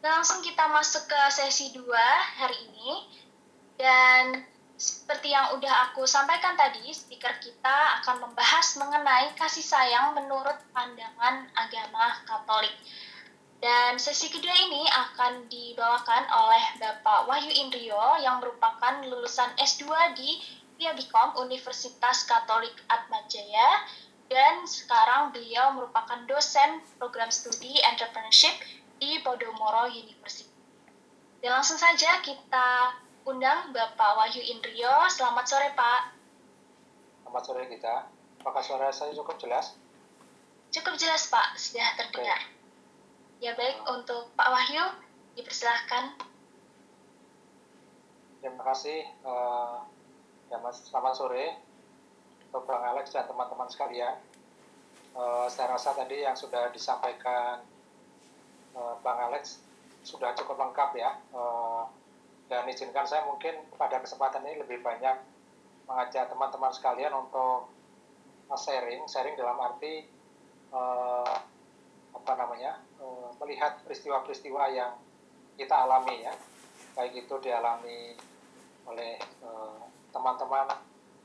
Langsung 0.02 0.42
kita 0.42 0.66
masuk 0.74 1.06
ke 1.06 1.20
sesi 1.30 1.70
2 1.70 1.86
hari 2.42 2.58
ini 2.66 2.90
dan 3.78 4.42
seperti 4.74 5.30
yang 5.30 5.54
udah 5.54 5.94
aku 5.94 6.02
sampaikan 6.02 6.58
tadi, 6.58 6.90
speaker 6.90 7.30
kita 7.38 8.02
akan 8.02 8.26
membahas 8.26 8.74
mengenai 8.74 9.30
kasih 9.38 9.62
sayang 9.62 10.18
menurut 10.18 10.58
pandangan 10.74 11.46
agama 11.54 12.18
Katolik. 12.26 12.74
Dan 13.62 13.94
sesi 13.94 14.26
kedua 14.26 14.50
ini 14.50 14.82
akan 14.90 15.46
dibawakan 15.46 16.26
oleh 16.26 16.82
Bapak 16.82 17.30
Wahyu 17.30 17.46
Indrio 17.62 18.18
yang 18.18 18.42
merupakan 18.42 19.06
lulusan 19.06 19.54
S2 19.54 19.86
di 20.18 20.42
Bikom 20.82 21.38
Universitas 21.38 22.26
Katolik 22.26 22.74
Atmajaya 22.90 23.86
dan 24.26 24.66
sekarang 24.66 25.30
beliau 25.30 25.78
merupakan 25.78 26.26
dosen 26.26 26.82
program 26.98 27.30
studi 27.30 27.78
entrepreneurship 27.86 28.50
di 28.98 29.22
Podomoro 29.22 29.86
University. 29.86 30.50
Dan 31.38 31.54
langsung 31.54 31.78
saja 31.78 32.18
kita 32.18 32.98
undang 33.30 33.70
Bapak 33.70 34.18
Wahyu 34.18 34.42
Indrio. 34.42 35.06
Selamat 35.06 35.46
sore 35.46 35.70
Pak. 35.78 36.18
Selamat 37.22 37.42
sore 37.46 37.62
kita. 37.70 38.10
Apakah 38.42 38.62
suara 38.66 38.90
saya 38.90 39.14
cukup 39.14 39.38
jelas? 39.38 39.78
Cukup 40.74 40.98
jelas 40.98 41.30
Pak, 41.30 41.54
sudah 41.54 41.94
terdengar. 41.94 42.42
Okay. 42.42 42.61
Ya 43.42 43.58
baik, 43.58 43.82
untuk 43.90 44.30
Pak 44.38 44.54
Wahyu, 44.54 44.86
dipersilahkan. 45.34 46.14
Terima 48.38 48.62
kasih. 48.70 49.02
Uh, 49.26 49.82
ya 50.46 50.62
Mas, 50.62 50.86
selamat 50.86 51.18
sore 51.18 51.58
untuk 52.46 52.62
Bang 52.70 52.86
Alex 52.86 53.10
dan 53.10 53.26
teman-teman 53.26 53.66
sekalian. 53.66 54.14
Uh, 55.18 55.50
saya 55.50 55.74
rasa 55.74 55.90
tadi 55.90 56.22
yang 56.22 56.38
sudah 56.38 56.70
disampaikan 56.70 57.66
uh, 58.78 58.94
Bang 59.02 59.18
Alex 59.18 59.58
sudah 60.06 60.38
cukup 60.38 60.62
lengkap 60.62 60.94
ya. 60.94 61.18
Uh, 61.34 61.90
dan 62.46 62.62
izinkan 62.70 63.10
saya 63.10 63.26
mungkin 63.26 63.58
pada 63.74 63.98
kesempatan 63.98 64.46
ini 64.46 64.62
lebih 64.62 64.86
banyak 64.86 65.18
mengajak 65.90 66.30
teman-teman 66.30 66.70
sekalian 66.70 67.10
untuk 67.10 67.66
sharing, 68.54 69.02
sharing 69.10 69.34
dalam 69.34 69.58
arti 69.58 70.06
apa 72.12 72.32
namanya 72.36 72.78
uh, 73.00 73.32
melihat 73.42 73.80
peristiwa-peristiwa 73.82 74.62
yang 74.72 74.92
kita 75.56 75.74
alami 75.74 76.24
ya, 76.24 76.32
baik 76.96 77.26
itu 77.26 77.34
dialami 77.40 78.16
oleh 78.88 79.20
teman-teman 80.12 80.68
uh, 80.68 80.80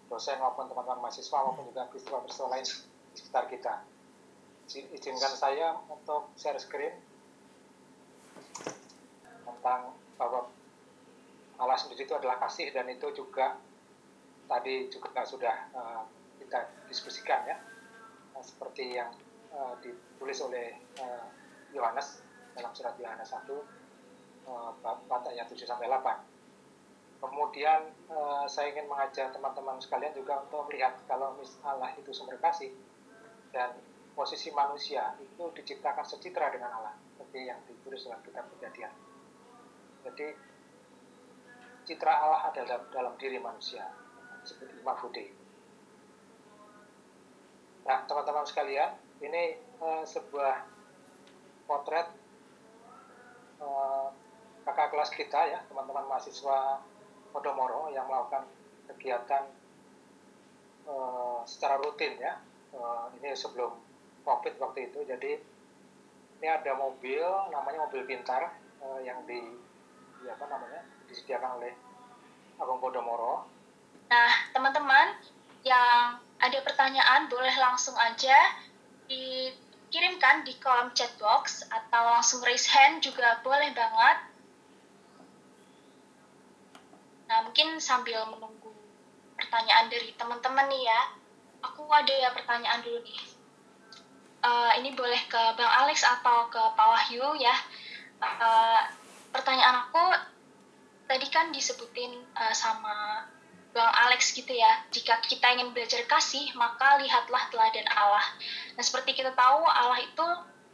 dosen 0.08 0.40
maupun 0.40 0.68
teman-teman 0.72 1.04
mahasiswa 1.04 1.38
maupun 1.44 1.68
juga 1.68 1.88
peristiwa-peristiwa 1.92 2.48
lain 2.52 2.66
di 3.12 3.18
sekitar 3.20 3.46
kita. 3.52 3.74
Izinkan 4.68 5.32
saya 5.32 5.80
untuk 5.88 6.32
share 6.36 6.60
screen 6.60 6.92
tentang 9.48 9.96
bahwa 10.20 10.52
Allah 11.58 11.78
sendiri 11.80 12.04
itu 12.04 12.14
adalah 12.14 12.38
kasih 12.44 12.70
dan 12.76 12.86
itu 12.92 13.08
juga 13.16 13.56
tadi 14.48 14.92
juga 14.92 15.24
sudah 15.24 15.56
uh, 15.72 16.04
kita 16.40 16.68
diskusikan 16.92 17.48
ya 17.48 17.58
uh, 18.36 18.44
seperti 18.44 18.96
yang 18.96 19.12
uh, 19.54 19.76
ditulis 19.84 20.40
oleh 20.44 20.76
Yohanes 21.72 22.22
uh, 22.22 22.56
dalam 22.58 22.72
surat 22.74 22.96
Yohanes 22.98 23.30
1 23.30 23.46
uh, 24.48 25.30
ayat 25.32 25.48
7 25.48 25.68
sampai 25.68 25.88
8. 25.92 26.02
Kemudian 27.18 27.82
uh, 28.14 28.46
saya 28.46 28.74
ingin 28.74 28.86
mengajak 28.86 29.34
teman-teman 29.34 29.82
sekalian 29.82 30.14
juga 30.14 30.42
untuk 30.46 30.70
melihat 30.70 30.94
kalau 31.10 31.34
Allah 31.66 31.90
itu 31.98 32.14
sumber 32.14 32.38
kasih 32.38 32.74
dan 33.50 33.74
posisi 34.14 34.50
manusia 34.54 35.14
itu 35.22 35.50
diciptakan 35.54 36.06
secitra 36.06 36.50
dengan 36.50 36.74
Allah 36.74 36.94
seperti 37.14 37.50
yang 37.50 37.60
ditulis 37.66 38.06
dalam 38.06 38.22
kitab 38.22 38.46
kejadian. 38.58 38.94
Jadi 40.06 40.28
citra 41.90 42.14
Allah 42.14 42.42
ada 42.54 42.62
dalam, 42.66 42.86
dalam 42.94 43.14
diri 43.18 43.42
manusia 43.42 43.86
seperti 44.46 44.80
Mahfudi. 44.86 45.26
Nah, 47.88 48.04
teman-teman 48.04 48.44
sekalian, 48.44 48.92
ini 49.22 49.58
uh, 49.82 50.04
sebuah 50.06 50.66
potret 51.66 52.08
uh, 53.62 54.14
kakak 54.68 54.94
kelas 54.94 55.12
kita 55.16 55.40
ya, 55.48 55.60
teman-teman 55.72 56.06
mahasiswa 56.06 56.82
Podomoro 57.32 57.92
yang 57.92 58.08
melakukan 58.08 58.48
kegiatan 58.88 59.44
uh, 60.88 61.42
secara 61.44 61.78
rutin 61.82 62.18
ya. 62.20 62.40
Uh, 62.76 63.10
ini 63.20 63.34
sebelum 63.34 63.74
COVID 64.28 64.60
waktu 64.60 64.92
itu, 64.92 65.00
jadi 65.08 65.40
ini 66.38 66.48
ada 66.48 66.78
mobil, 66.78 67.24
namanya 67.50 67.88
mobil 67.88 68.06
pintar 68.06 68.54
uh, 68.84 69.00
yang 69.02 69.24
di, 69.26 69.40
ya 70.22 70.36
apa 70.36 70.46
namanya, 70.46 70.84
disediakan 71.10 71.58
oleh 71.58 71.74
Agung 72.60 72.78
Podomoro. 72.84 73.48
Nah, 74.08 74.32
teman-teman 74.54 75.20
yang 75.66 76.20
ada 76.38 76.60
pertanyaan 76.62 77.26
boleh 77.28 77.56
langsung 77.58 77.98
aja 77.98 78.36
dikirimkan 79.08 80.44
di 80.44 80.56
kolom 80.60 80.92
chat 80.92 81.12
box 81.20 81.64
atau 81.68 82.04
langsung 82.20 82.44
raise 82.44 82.68
hand 82.68 83.00
juga 83.04 83.40
boleh 83.42 83.72
banget. 83.72 84.18
Nah, 87.28 87.44
mungkin 87.44 87.80
sambil 87.84 88.24
menunggu 88.28 88.72
pertanyaan 89.36 89.92
dari 89.92 90.16
teman-teman 90.16 90.68
nih 90.72 90.88
ya. 90.88 91.02
Aku 91.64 91.84
ada 91.92 92.14
ya 92.14 92.32
pertanyaan 92.32 92.80
dulu 92.80 93.04
nih. 93.04 93.20
Uh, 94.44 94.72
ini 94.80 94.96
boleh 94.96 95.20
ke 95.28 95.42
Bang 95.60 95.74
Alex 95.84 96.08
atau 96.08 96.48
ke 96.48 96.60
Pak 96.60 96.88
Wahyu 96.88 97.36
ya. 97.36 97.56
Uh, 98.24 98.82
pertanyaan 99.36 99.88
aku 99.88 100.04
tadi 101.08 101.28
kan 101.28 101.52
disebutin 101.52 102.16
uh, 102.36 102.54
sama 102.56 103.28
Bang 103.78 103.94
Alex 103.94 104.34
gitu 104.34 104.50
ya, 104.50 104.82
jika 104.90 105.22
kita 105.22 105.54
ingin 105.54 105.70
belajar 105.70 106.02
kasih, 106.10 106.50
maka 106.58 106.98
lihatlah 106.98 107.46
teladan 107.54 107.86
Allah. 107.94 108.26
Nah, 108.74 108.82
seperti 108.82 109.14
kita 109.14 109.38
tahu, 109.38 109.62
Allah 109.70 110.02
itu 110.02 110.28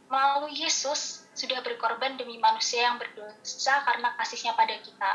melalui 0.08 0.56
Yesus 0.56 1.28
sudah 1.36 1.60
berkorban 1.60 2.16
demi 2.16 2.40
manusia 2.40 2.88
yang 2.88 2.96
berdosa 2.96 3.84
karena 3.84 4.16
kasihnya 4.16 4.56
pada 4.56 4.72
kita. 4.80 5.12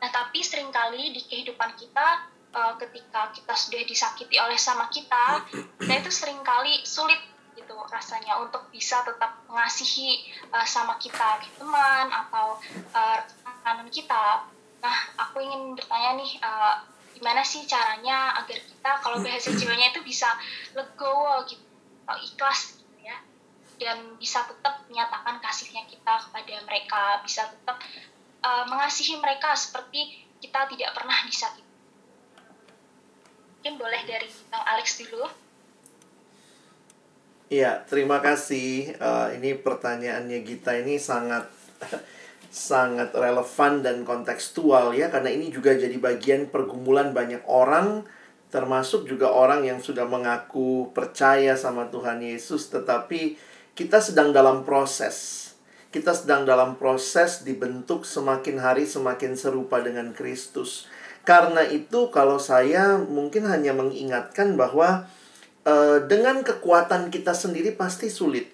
Nah, 0.00 0.08
tapi 0.08 0.40
sering 0.40 0.72
kali 0.72 1.12
di 1.12 1.20
kehidupan 1.28 1.76
kita, 1.76 2.24
uh, 2.56 2.72
ketika 2.80 3.28
kita 3.36 3.52
sudah 3.52 3.84
disakiti 3.84 4.40
oleh 4.40 4.56
sama 4.56 4.88
kita, 4.88 5.44
nah 5.84 5.94
itu 6.00 6.08
sering 6.08 6.40
kali 6.40 6.88
sulit 6.88 7.20
gitu 7.52 7.76
rasanya 7.92 8.40
untuk 8.40 8.68
bisa 8.72 9.04
tetap 9.04 9.44
mengasihi 9.44 10.24
uh, 10.56 10.64
sama 10.64 10.96
kita, 10.96 11.44
teman 11.60 12.08
atau 12.08 12.56
uh, 12.96 13.18
rekan 13.44 13.84
kita 13.92 14.56
Nah, 14.86 14.98
aku 15.18 15.42
ingin 15.42 15.74
bertanya 15.74 16.10
nih, 16.14 16.30
uh, 16.46 16.74
gimana 17.16 17.40
sih 17.40 17.64
caranya 17.64 18.36
agar 18.44 18.60
kita 18.60 18.90
kalau 19.00 19.24
bahasa 19.24 19.48
jiwanya 19.56 19.90
itu 19.96 20.04
bisa 20.04 20.28
legowo 20.76 21.48
gitu, 21.48 21.64
atau 22.04 22.16
ikhlas 22.20 22.76
gitu 22.76 22.96
ya, 23.00 23.16
dan 23.80 24.20
bisa 24.20 24.44
tetap 24.44 24.84
menyatakan 24.92 25.40
kasihnya 25.40 25.88
kita 25.88 26.12
kepada 26.28 26.54
mereka, 26.68 27.24
bisa 27.24 27.48
tetap 27.48 27.80
uh, 28.44 28.64
mengasihi 28.68 29.16
mereka 29.16 29.56
seperti 29.56 30.28
kita 30.44 30.68
tidak 30.68 30.92
pernah 30.92 31.16
disakiti. 31.24 31.64
Mungkin 33.56 33.74
boleh 33.80 34.02
dari 34.04 34.28
Bang 34.52 34.62
Alex 34.62 35.00
dulu. 35.00 35.26
Iya, 37.46 37.86
terima 37.86 38.18
kasih. 38.18 38.98
Uh, 38.98 39.30
ini 39.38 39.54
pertanyaannya 39.54 40.38
Gita 40.42 40.74
ini 40.76 40.98
sangat 40.98 41.46
sangat 42.56 43.12
relevan 43.12 43.84
dan 43.84 44.00
kontekstual 44.08 44.96
ya 44.96 45.12
karena 45.12 45.28
ini 45.28 45.52
juga 45.52 45.76
jadi 45.76 45.92
bagian 46.00 46.48
pergumulan 46.48 47.12
banyak 47.12 47.44
orang 47.44 48.08
termasuk 48.48 49.04
juga 49.04 49.28
orang 49.28 49.68
yang 49.68 49.84
sudah 49.84 50.08
mengaku 50.08 50.88
percaya 50.96 51.52
sama 51.52 51.92
Tuhan 51.92 52.24
Yesus 52.24 52.72
tetapi 52.72 53.36
kita 53.76 54.00
sedang 54.00 54.32
dalam 54.32 54.64
proses. 54.64 55.44
Kita 55.92 56.16
sedang 56.16 56.48
dalam 56.48 56.80
proses 56.80 57.44
dibentuk 57.44 58.08
semakin 58.08 58.56
hari 58.56 58.88
semakin 58.88 59.36
serupa 59.36 59.84
dengan 59.84 60.16
Kristus. 60.16 60.88
Karena 61.28 61.60
itu 61.60 62.08
kalau 62.08 62.40
saya 62.40 62.96
mungkin 62.96 63.44
hanya 63.44 63.76
mengingatkan 63.76 64.56
bahwa 64.56 65.04
uh, 65.68 65.98
dengan 66.08 66.40
kekuatan 66.40 67.12
kita 67.12 67.36
sendiri 67.36 67.76
pasti 67.76 68.08
sulit. 68.08 68.48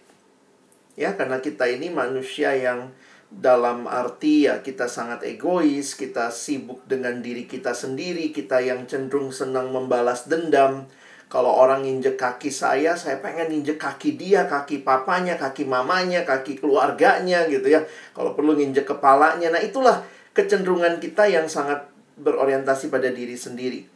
Ya 0.99 1.15
karena 1.15 1.39
kita 1.39 1.71
ini 1.71 1.89
manusia 1.95 2.59
yang 2.59 2.91
dalam 3.33 3.89
arti 3.89 4.45
ya 4.45 4.61
kita 4.61 4.87
sangat 4.87 5.25
egois, 5.25 5.97
kita 5.97 6.29
sibuk 6.29 6.85
dengan 6.85 7.25
diri 7.25 7.49
kita 7.49 7.73
sendiri, 7.73 8.29
kita 8.35 8.61
yang 8.61 8.85
cenderung 8.85 9.33
senang 9.33 9.73
membalas 9.73 10.29
dendam. 10.29 10.85
Kalau 11.33 11.49
orang 11.49 11.89
injek 11.89 12.21
kaki 12.21 12.53
saya, 12.53 12.93
saya 12.93 13.17
pengen 13.25 13.49
injek 13.49 13.81
kaki 13.81 14.21
dia, 14.21 14.45
kaki 14.45 14.85
papanya, 14.85 15.41
kaki 15.41 15.65
mamanya, 15.65 16.29
kaki 16.29 16.61
keluarganya 16.61 17.49
gitu 17.49 17.73
ya. 17.73 17.81
Kalau 18.13 18.37
perlu 18.37 18.53
nginjek 18.53 18.85
kepalanya. 18.85 19.49
Nah, 19.49 19.65
itulah 19.65 20.05
kecenderungan 20.37 21.01
kita 21.01 21.25
yang 21.33 21.49
sangat 21.49 21.89
berorientasi 22.21 22.93
pada 22.93 23.09
diri 23.09 23.33
sendiri. 23.33 23.89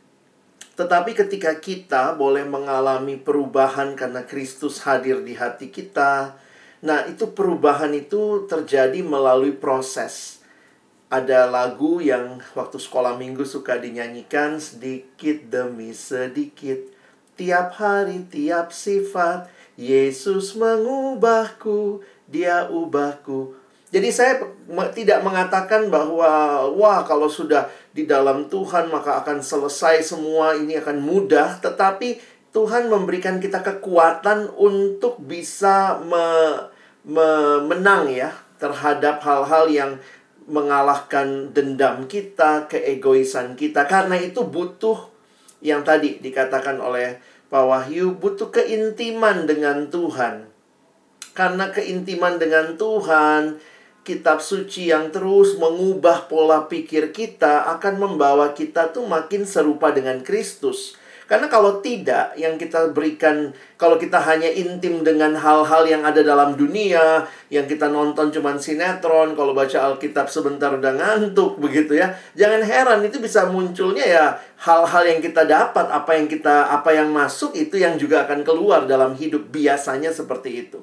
Tetapi 0.80 1.12
ketika 1.12 1.56
kita 1.60 2.16
boleh 2.16 2.48
mengalami 2.48 3.20
perubahan 3.20 3.92
karena 3.96 4.24
Kristus 4.24 4.84
hadir 4.84 5.20
di 5.20 5.36
hati 5.36 5.68
kita, 5.68 6.40
Nah, 6.86 7.02
itu 7.10 7.34
perubahan 7.34 7.90
itu 7.98 8.46
terjadi 8.46 9.02
melalui 9.02 9.50
proses. 9.50 10.38
Ada 11.10 11.50
lagu 11.50 11.98
yang 11.98 12.38
waktu 12.54 12.78
sekolah 12.78 13.18
minggu 13.18 13.42
suka 13.42 13.74
dinyanyikan 13.82 14.62
sedikit 14.62 15.50
demi 15.50 15.90
sedikit. 15.90 16.78
Tiap 17.34 17.74
hari, 17.74 18.22
tiap 18.30 18.70
sifat, 18.70 19.50
Yesus 19.74 20.54
mengubahku, 20.54 22.06
dia 22.30 22.70
ubahku. 22.70 23.58
Jadi 23.90 24.08
saya 24.14 24.46
tidak 24.94 25.26
mengatakan 25.26 25.90
bahwa 25.90 26.62
wah 26.70 27.02
kalau 27.02 27.26
sudah 27.26 27.66
di 27.90 28.06
dalam 28.06 28.46
Tuhan 28.46 28.90
maka 28.94 29.22
akan 29.26 29.42
selesai 29.42 30.06
semua 30.06 30.58
ini 30.58 30.78
akan 30.78 30.98
mudah 31.02 31.62
tetapi 31.62 32.18
Tuhan 32.50 32.88
memberikan 32.88 33.36
kita 33.36 33.60
kekuatan 33.60 34.48
untuk 34.58 35.20
bisa 35.22 36.00
me, 36.02 36.26
menang 37.06 38.10
ya 38.10 38.34
terhadap 38.58 39.22
hal-hal 39.22 39.70
yang 39.70 39.92
mengalahkan 40.46 41.50
dendam 41.54 42.06
kita, 42.10 42.66
keegoisan 42.70 43.54
kita. 43.54 43.86
Karena 43.86 44.18
itu 44.18 44.46
butuh 44.46 45.10
yang 45.62 45.82
tadi 45.82 46.18
dikatakan 46.22 46.78
oleh 46.78 47.18
Pak 47.46 47.64
Wahyu, 47.66 48.18
butuh 48.18 48.50
keintiman 48.50 49.46
dengan 49.46 49.86
Tuhan. 49.90 50.50
Karena 51.34 51.70
keintiman 51.70 52.42
dengan 52.42 52.74
Tuhan, 52.74 53.60
kitab 54.06 54.38
suci 54.38 54.90
yang 54.94 55.10
terus 55.10 55.58
mengubah 55.58 56.30
pola 56.30 56.70
pikir 56.70 57.10
kita 57.10 57.66
akan 57.76 57.98
membawa 57.98 58.54
kita 58.54 58.94
tuh 58.94 59.06
makin 59.06 59.42
serupa 59.42 59.90
dengan 59.90 60.22
Kristus. 60.22 60.94
Karena 61.26 61.50
kalau 61.50 61.82
tidak, 61.82 62.38
yang 62.38 62.54
kita 62.54 62.94
berikan, 62.94 63.50
kalau 63.74 63.98
kita 63.98 64.14
hanya 64.22 64.46
intim 64.46 65.02
dengan 65.02 65.34
hal-hal 65.34 65.82
yang 65.82 66.06
ada 66.06 66.22
dalam 66.22 66.54
dunia, 66.54 67.26
yang 67.50 67.66
kita 67.66 67.90
nonton 67.90 68.30
cuman 68.30 68.54
sinetron, 68.54 69.34
kalau 69.34 69.50
baca 69.50 69.90
Alkitab 69.90 70.30
sebentar 70.30 70.70
udah 70.70 70.94
ngantuk 70.94 71.58
begitu 71.64 71.98
ya. 71.98 72.14
Jangan 72.38 72.62
heran 72.62 73.02
itu 73.02 73.18
bisa 73.18 73.50
munculnya 73.50 74.06
ya 74.06 74.24
hal-hal 74.62 75.02
yang 75.02 75.18
kita 75.18 75.42
dapat, 75.42 75.90
apa 75.90 76.14
yang 76.14 76.30
kita 76.30 76.70
apa 76.70 76.94
yang 76.94 77.10
masuk 77.10 77.58
itu 77.58 77.74
yang 77.74 77.98
juga 77.98 78.22
akan 78.22 78.46
keluar 78.46 78.86
dalam 78.86 79.18
hidup 79.18 79.50
biasanya 79.50 80.14
seperti 80.14 80.70
itu. 80.70 80.78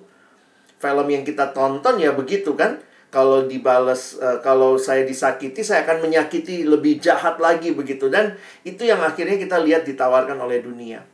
Film 0.75 1.07
yang 1.07 1.23
kita 1.23 1.55
tonton 1.55 2.03
ya 2.03 2.11
begitu 2.11 2.51
kan? 2.59 2.83
Kalau 3.13 3.45
dibales 3.45 4.17
uh, 4.17 4.41
kalau 4.41 4.81
saya 4.81 5.05
disakiti 5.05 5.61
saya 5.61 5.85
akan 5.85 6.09
menyakiti 6.09 6.65
lebih 6.65 6.97
jahat 6.97 7.37
lagi 7.37 7.69
begitu. 7.69 8.09
Dan 8.09 8.33
itu 8.65 8.89
yang 8.89 9.05
akhirnya 9.05 9.37
kita 9.37 9.61
lihat 9.61 9.85
ditawarkan 9.85 10.41
oleh 10.41 10.65
dunia. 10.65 11.05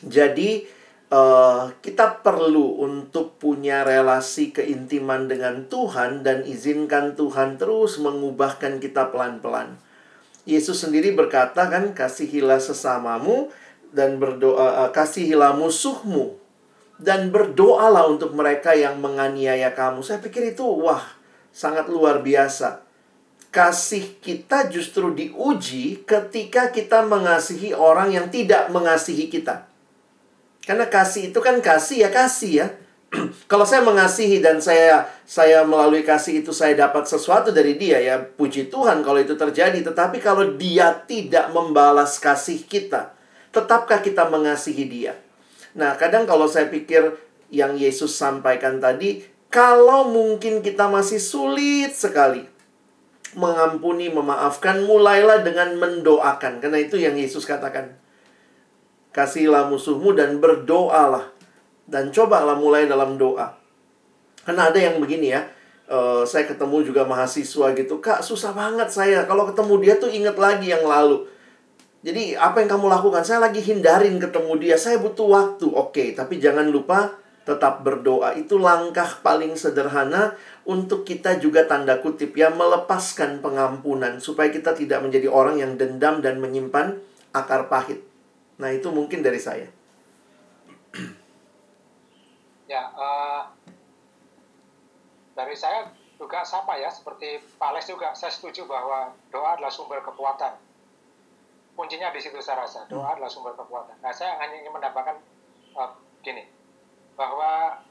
Jadi 0.00 0.64
uh, 1.12 1.68
kita 1.84 2.24
perlu 2.24 2.80
untuk 2.80 3.36
punya 3.36 3.84
relasi 3.84 4.56
keintiman 4.56 5.28
dengan 5.28 5.68
Tuhan 5.68 6.24
dan 6.24 6.48
izinkan 6.48 7.12
Tuhan 7.12 7.60
terus 7.60 8.00
mengubahkan 8.00 8.80
kita 8.80 9.12
pelan-pelan. 9.12 9.76
Yesus 10.48 10.80
sendiri 10.80 11.12
berkata 11.12 11.68
kan 11.68 11.92
kasihilah 11.92 12.56
sesamamu 12.56 13.52
dan 13.92 14.16
berdoa 14.16 14.88
uh, 14.88 14.90
kasihilah 14.96 15.52
musuhmu 15.52 16.40
dan 16.98 17.28
berdoalah 17.28 18.08
untuk 18.08 18.32
mereka 18.32 18.72
yang 18.72 18.98
menganiaya 18.98 19.76
kamu. 19.76 20.00
Saya 20.00 20.24
pikir 20.24 20.56
itu 20.56 20.64
wah 20.64 21.17
sangat 21.54 21.90
luar 21.90 22.20
biasa. 22.24 22.84
Kasih 23.48 24.20
kita 24.20 24.68
justru 24.68 25.10
diuji 25.16 26.04
ketika 26.04 26.68
kita 26.68 27.02
mengasihi 27.08 27.72
orang 27.72 28.12
yang 28.12 28.28
tidak 28.28 28.68
mengasihi 28.68 29.32
kita. 29.32 29.64
Karena 30.62 30.84
kasih 30.84 31.32
itu 31.32 31.40
kan 31.40 31.58
kasih 31.64 32.04
ya 32.04 32.10
kasih 32.12 32.52
ya. 32.52 32.68
kalau 33.50 33.64
saya 33.64 33.80
mengasihi 33.80 34.44
dan 34.44 34.60
saya 34.60 35.08
saya 35.24 35.64
melalui 35.64 36.04
kasih 36.04 36.44
itu 36.44 36.52
saya 36.52 36.76
dapat 36.76 37.08
sesuatu 37.08 37.48
dari 37.48 37.80
dia 37.80 37.96
ya 38.04 38.20
puji 38.20 38.68
Tuhan 38.68 39.00
kalau 39.00 39.16
itu 39.16 39.32
terjadi 39.32 39.80
tetapi 39.80 40.20
kalau 40.20 40.56
dia 40.60 40.92
tidak 41.08 41.48
membalas 41.56 42.20
kasih 42.20 42.60
kita 42.68 43.16
tetapkah 43.48 44.04
kita 44.04 44.28
mengasihi 44.28 44.84
dia 44.84 45.16
nah 45.72 45.96
kadang 45.96 46.28
kalau 46.28 46.44
saya 46.44 46.68
pikir 46.68 47.16
yang 47.48 47.80
Yesus 47.80 48.12
sampaikan 48.12 48.76
tadi 48.76 49.24
kalau 49.48 50.12
mungkin 50.12 50.60
kita 50.60 50.92
masih 50.92 51.16
sulit 51.16 51.96
sekali 51.96 52.44
mengampuni, 53.36 54.08
memaafkan, 54.08 54.84
mulailah 54.84 55.44
dengan 55.44 55.76
mendoakan. 55.76 56.58
Karena 56.58 56.78
itu 56.80 56.96
yang 56.96 57.16
Yesus 57.18 57.44
katakan. 57.44 57.96
Kasihlah 59.12 59.68
musuhmu 59.68 60.12
dan 60.16 60.42
berdoalah. 60.42 61.32
Dan 61.88 62.12
cobalah 62.12 62.56
mulai 62.56 62.84
dalam 62.84 63.16
doa. 63.16 63.56
Karena 64.44 64.68
ada 64.68 64.78
yang 64.78 65.00
begini 65.00 65.32
ya. 65.32 65.44
Uh, 65.88 66.20
saya 66.28 66.44
ketemu 66.44 66.84
juga 66.84 67.08
mahasiswa 67.08 67.72
gitu. 67.72 67.94
Kak, 68.04 68.20
susah 68.20 68.52
banget 68.52 68.92
saya. 68.92 69.24
Kalau 69.24 69.48
ketemu 69.48 69.74
dia 69.80 69.94
tuh 69.96 70.12
inget 70.12 70.36
lagi 70.36 70.68
yang 70.68 70.84
lalu. 70.84 71.24
Jadi 72.04 72.36
apa 72.36 72.60
yang 72.60 72.68
kamu 72.68 72.86
lakukan? 72.92 73.24
Saya 73.24 73.40
lagi 73.40 73.64
hindarin 73.64 74.20
ketemu 74.20 74.52
dia. 74.60 74.76
Saya 74.76 75.00
butuh 75.00 75.24
waktu. 75.24 75.66
Oke, 75.72 76.12
tapi 76.12 76.36
jangan 76.36 76.68
lupa 76.68 77.16
tetap 77.48 77.80
berdoa 77.80 78.36
itu 78.36 78.60
langkah 78.60 79.08
paling 79.24 79.56
sederhana 79.56 80.36
untuk 80.68 81.08
kita 81.08 81.40
juga 81.40 81.64
tanda 81.64 81.96
kutip 82.04 82.36
ya 82.36 82.52
melepaskan 82.52 83.40
pengampunan 83.40 84.20
supaya 84.20 84.52
kita 84.52 84.76
tidak 84.76 85.00
menjadi 85.00 85.32
orang 85.32 85.56
yang 85.56 85.80
dendam 85.80 86.20
dan 86.20 86.44
menyimpan 86.44 87.00
akar 87.32 87.72
pahit. 87.72 88.04
Nah, 88.60 88.68
itu 88.68 88.92
mungkin 88.92 89.24
dari 89.24 89.40
saya. 89.40 89.68
Ya, 92.68 92.84
uh, 92.92 93.48
dari 95.32 95.56
saya 95.56 95.88
juga 96.20 96.44
sama 96.44 96.76
ya, 96.76 96.92
seperti 96.92 97.40
Pak 97.56 97.72
Les 97.72 97.88
juga, 97.88 98.12
saya 98.12 98.28
setuju 98.28 98.68
bahwa 98.68 99.08
doa 99.32 99.56
adalah 99.56 99.72
sumber 99.72 100.04
kekuatan. 100.04 100.52
Kuncinya 101.72 102.12
di 102.12 102.20
situ 102.20 102.36
saya 102.44 102.68
rasa, 102.68 102.84
doa 102.92 103.08
hmm. 103.08 103.14
adalah 103.16 103.30
sumber 103.32 103.56
kekuatan. 103.56 103.96
Nah, 104.04 104.12
saya 104.12 104.36
hanya 104.44 104.60
ingin 104.60 104.68
menambahkan 104.68 105.16
uh, 105.80 105.96
gini, 106.20 106.44
bahwa 107.18 107.82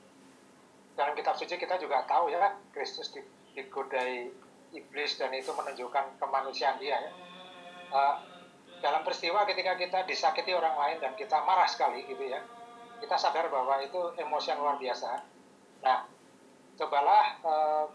dalam 0.96 1.13
kitab 1.13 1.36
suci 1.36 1.60
kita 1.60 1.76
juga 1.76 2.08
tahu 2.08 2.32
ya 2.32 2.56
Kristus 2.72 3.12
digodai 3.52 4.32
iblis 4.72 5.20
dan 5.20 5.36
itu 5.36 5.52
menunjukkan 5.52 6.16
kemanusiaan 6.18 6.80
dia 6.80 6.96
ya. 6.96 7.12
Uh, 7.92 8.16
dalam 8.80 9.04
peristiwa 9.04 9.44
ketika 9.44 9.76
kita 9.76 10.00
disakiti 10.08 10.56
orang 10.56 10.80
lain 10.80 10.98
dan 11.04 11.12
kita 11.20 11.44
marah 11.44 11.68
sekali 11.68 12.08
gitu 12.08 12.24
ya, 12.24 12.40
kita 13.04 13.16
sadar 13.20 13.52
bahwa 13.52 13.84
itu 13.84 14.00
emosi 14.16 14.48
yang 14.54 14.60
luar 14.63 14.78
biasa. 14.80 15.22
Nah, 15.84 16.08
cobalah 16.78 17.26
uh, 17.44 17.86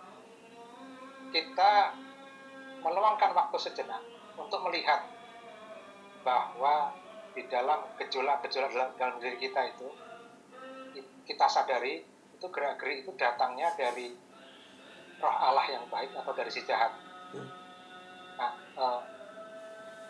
kita 1.32 1.96
meluangkan 2.82 3.30
waktu 3.32 3.56
sejenak 3.62 4.02
untuk 4.36 4.60
melihat 4.68 5.06
bahwa 6.26 6.92
di 7.32 7.46
dalam 7.48 7.88
gejolak-gejolak 7.96 8.70
dalam, 8.74 8.90
dalam 8.98 9.16
diri 9.22 9.38
kita 9.38 9.70
itu 9.70 9.88
kita 11.26 11.46
sadari 11.46 12.02
itu 12.36 12.46
gerak-gerik 12.50 13.06
itu 13.06 13.12
datangnya 13.14 13.70
dari 13.78 14.10
roh 15.22 15.36
Allah 15.38 15.66
yang 15.70 15.86
baik 15.86 16.10
atau 16.18 16.34
dari 16.34 16.50
si 16.50 16.66
jahat. 16.66 16.90
Hmm. 17.30 17.46
Nah, 18.34 18.52
uh, 18.74 19.00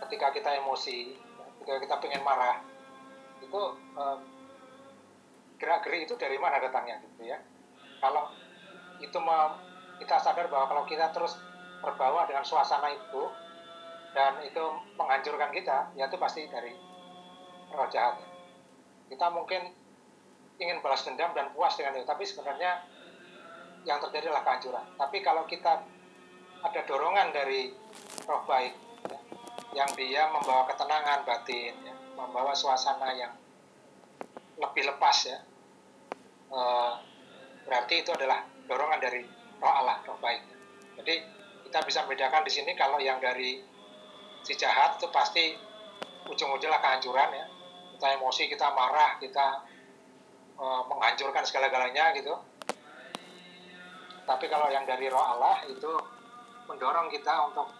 ketika 0.06 0.32
kita 0.32 0.50
emosi, 0.64 1.12
ketika 1.60 1.78
kita 1.84 1.94
pengen 2.00 2.24
marah, 2.24 2.64
itu 3.44 3.62
uh, 4.00 4.16
gerak-gerik 5.60 6.08
itu 6.08 6.16
dari 6.16 6.40
mana 6.40 6.56
datangnya 6.56 6.96
gitu 7.04 7.28
ya? 7.28 7.38
Kalau 8.00 8.32
itu 8.98 9.18
mau 9.20 9.60
kita 10.00 10.16
sadar 10.16 10.48
bahwa 10.48 10.66
kalau 10.72 10.84
kita 10.88 11.12
terus 11.12 11.36
terbawa 11.84 12.24
dengan 12.24 12.42
suasana 12.42 12.88
itu 12.90 13.22
dan 14.16 14.40
itu 14.40 14.64
menghancurkan 14.96 15.52
kita, 15.52 15.92
ya 15.92 16.08
itu 16.08 16.16
pasti 16.16 16.48
dari 16.48 16.72
roh 17.68 17.88
jahat. 17.92 18.16
Kita 19.12 19.28
mungkin 19.28 19.81
ingin 20.60 20.80
balas 20.84 21.04
dendam 21.04 21.32
dan 21.32 21.52
puas 21.56 21.76
dengan 21.76 21.96
itu. 21.96 22.06
Tapi 22.08 22.24
sebenarnya 22.26 22.82
yang 23.88 23.98
terjadi 23.98 24.30
adalah 24.30 24.44
kehancuran. 24.46 24.84
Tapi 24.98 25.18
kalau 25.24 25.44
kita 25.46 25.82
ada 26.62 26.80
dorongan 26.86 27.34
dari 27.34 27.74
roh 28.26 28.42
baik 28.46 28.74
ya, 29.10 29.18
yang 29.82 29.90
dia 29.98 30.30
membawa 30.30 30.70
ketenangan 30.70 31.26
batin 31.26 31.74
ya, 31.82 31.94
membawa 32.14 32.54
suasana 32.54 33.10
yang 33.18 33.34
lebih 34.62 34.86
lepas 34.86 35.18
ya 35.26 35.42
e, 36.52 36.60
berarti 37.66 37.94
itu 38.04 38.10
adalah 38.14 38.46
dorongan 38.68 39.00
dari 39.02 39.26
roh 39.58 39.72
Allah 39.72 39.98
roh 40.06 40.18
baik. 40.22 40.42
Jadi 41.02 41.14
kita 41.66 41.82
bisa 41.82 42.04
membedakan 42.04 42.44
di 42.44 42.52
sini 42.52 42.72
kalau 42.76 43.00
yang 43.00 43.18
dari 43.18 43.58
si 44.46 44.52
jahat 44.54 45.00
itu 45.00 45.08
pasti 45.10 45.56
ujung-ujungnya 46.28 46.78
kehancuran 46.78 47.30
ya. 47.32 47.46
Kita 47.96 48.06
emosi 48.18 48.46
kita 48.46 48.70
marah 48.70 49.18
kita 49.18 49.66
uh, 50.62 50.82
menghancurkan 50.86 51.42
segala-galanya 51.42 52.14
gitu. 52.14 52.38
Tapi 54.22 54.46
kalau 54.46 54.70
yang 54.70 54.86
dari 54.86 55.10
roh 55.10 55.18
Allah 55.18 55.66
itu 55.66 55.90
mendorong 56.70 57.10
kita 57.10 57.50
untuk 57.50 57.74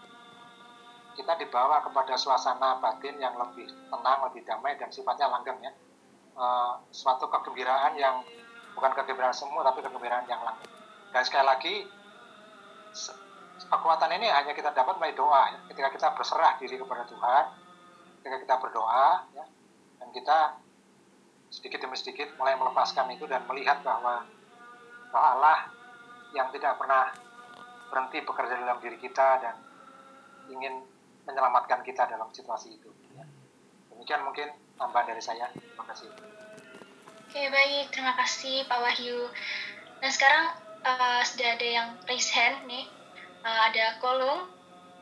kita 1.15 1.39
dibawa 1.39 1.79
kepada 1.79 2.19
suasana 2.19 2.83
batin 2.83 3.15
yang 3.21 3.37
lebih 3.39 3.69
tenang, 3.87 4.19
lebih 4.27 4.43
damai 4.43 4.75
dan 4.75 4.91
sifatnya 4.91 5.31
langgeng 5.31 5.57
ya. 5.63 5.71
Uh, 6.33 6.81
suatu 6.89 7.29
kegembiraan 7.29 7.93
yang 7.95 8.25
bukan 8.73 8.91
kegembiraan 8.97 9.33
semua 9.33 9.63
tapi 9.63 9.79
kegembiraan 9.85 10.27
yang 10.27 10.41
langgeng. 10.43 10.73
Dan 11.13 11.21
sekali 11.23 11.45
lagi 11.45 11.75
kekuatan 13.69 14.11
ini 14.17 14.27
hanya 14.27 14.51
kita 14.51 14.73
dapat 14.73 14.97
melalui 14.97 15.15
doa 15.15 15.43
ya. 15.53 15.59
ketika 15.71 15.89
kita 15.93 16.07
berserah 16.17 16.57
diri 16.57 16.75
kepada 16.75 17.05
Tuhan, 17.05 17.43
ketika 18.19 18.37
kita 18.41 18.55
berdoa 18.57 19.29
ya, 19.37 19.45
dan 20.01 20.09
kita 20.09 20.37
sedikit 21.53 21.85
demi 21.85 21.93
sedikit 21.93 22.33
mulai 22.41 22.57
melepaskan 22.57 23.13
itu 23.13 23.29
dan 23.29 23.45
melihat 23.45 23.85
bahwa 23.85 24.25
Allah 25.13 25.69
yang 26.33 26.49
tidak 26.49 26.81
pernah 26.81 27.13
berhenti 27.93 28.25
bekerja 28.25 28.57
dalam 28.57 28.81
diri 28.81 28.97
kita 28.97 29.37
dan 29.37 29.53
ingin 30.49 30.81
menyelamatkan 31.29 31.85
kita 31.85 32.09
dalam 32.09 32.33
situasi 32.33 32.81
itu. 32.81 32.89
Demikian 33.93 34.25
mungkin 34.25 34.49
tambahan 34.81 35.13
dari 35.13 35.21
saya. 35.21 35.45
Terima 35.53 35.85
kasih. 35.85 36.09
Oke 37.29 37.41
baik, 37.53 37.93
terima 37.93 38.17
kasih 38.17 38.65
Pak 38.65 38.79
Wahyu. 38.81 39.29
Nah 40.01 40.09
sekarang 40.09 40.57
uh, 40.81 41.21
sudah 41.21 41.53
ada 41.53 41.67
yang 41.69 41.89
raise 42.09 42.33
hand 42.33 42.65
nih, 42.65 42.89
uh, 43.45 43.59
ada 43.69 44.01
Kolung. 44.01 44.49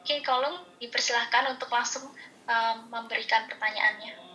Oke 0.04 0.20
Kolung, 0.28 0.60
dipersilahkan 0.84 1.56
untuk 1.56 1.72
langsung 1.72 2.12
uh, 2.52 2.76
memberikan 2.91 3.47
pertanyaannya. 3.47 4.31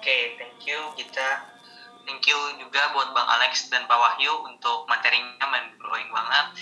Oke, 0.00 0.40
thank 0.40 0.64
you 0.64 0.80
kita. 0.96 1.44
Thank 2.08 2.24
you 2.24 2.40
juga 2.56 2.88
buat 2.96 3.12
Bang 3.12 3.28
Alex 3.36 3.68
dan 3.68 3.84
Pak 3.84 4.00
Wahyu 4.00 4.32
untuk 4.48 4.88
materinya 4.88 5.44
mind 5.44 5.76
blowing 5.76 6.08
banget. 6.08 6.56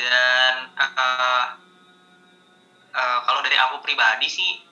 Dan 0.00 0.72
uh, 0.72 1.52
uh, 2.96 3.18
kalau 3.28 3.44
dari 3.44 3.60
aku 3.60 3.84
pribadi 3.84 4.24
sih 4.32 4.64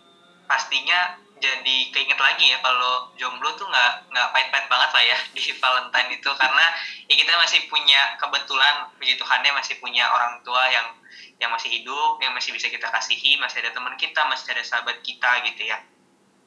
pastinya 0.49 1.21
jadi 1.45 1.93
keinget 1.93 2.17
lagi 2.17 2.57
ya 2.57 2.57
kalau 2.65 3.13
jomblo 3.21 3.53
tuh 3.61 3.69
nggak 3.69 4.09
nggak 4.09 4.29
pahit-pahit 4.33 4.65
banget 4.73 4.91
lah 4.97 5.05
ya 5.05 5.19
di 5.37 5.53
Valentine 5.53 6.11
itu 6.17 6.31
karena 6.41 6.67
ya 7.13 7.15
kita 7.21 7.37
masih 7.37 7.69
punya 7.69 8.17
kebetulan 8.17 8.97
puji 8.97 9.21
Tuhannya 9.21 9.53
masih 9.53 9.77
punya 9.77 10.09
orang 10.09 10.41
tua 10.41 10.65
yang 10.73 10.89
yang 11.37 11.53
masih 11.53 11.69
hidup 11.69 12.17
yang 12.25 12.33
masih 12.33 12.57
bisa 12.57 12.73
kita 12.73 12.89
kasihi 12.89 13.37
masih 13.37 13.61
ada 13.61 13.77
teman 13.77 13.93
kita 14.01 14.25
masih 14.25 14.57
ada 14.57 14.65
sahabat 14.65 15.05
kita 15.05 15.45
gitu 15.53 15.69
ya 15.69 15.77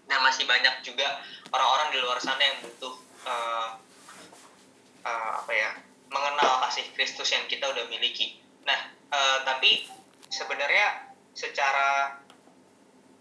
dan 0.10 0.20
masih 0.26 0.50
banyak 0.50 0.82
juga 0.82 1.22
orang-orang 1.54 1.94
di 1.94 1.98
luar 2.02 2.18
sana 2.18 2.42
yang 2.42 2.58
butuh 2.66 2.94
uh, 3.30 3.78
uh, 5.06 5.32
apa 5.46 5.52
ya 5.54 5.70
mengenal 6.10 6.66
kasih 6.68 6.90
Kristus 6.98 7.30
yang 7.30 7.46
kita 7.46 7.70
udah 7.70 7.86
miliki 7.88 8.42
nah 8.66 8.90
uh, 9.14 9.46
tapi 9.46 9.86
sebenarnya 10.28 11.14
secara 11.38 12.20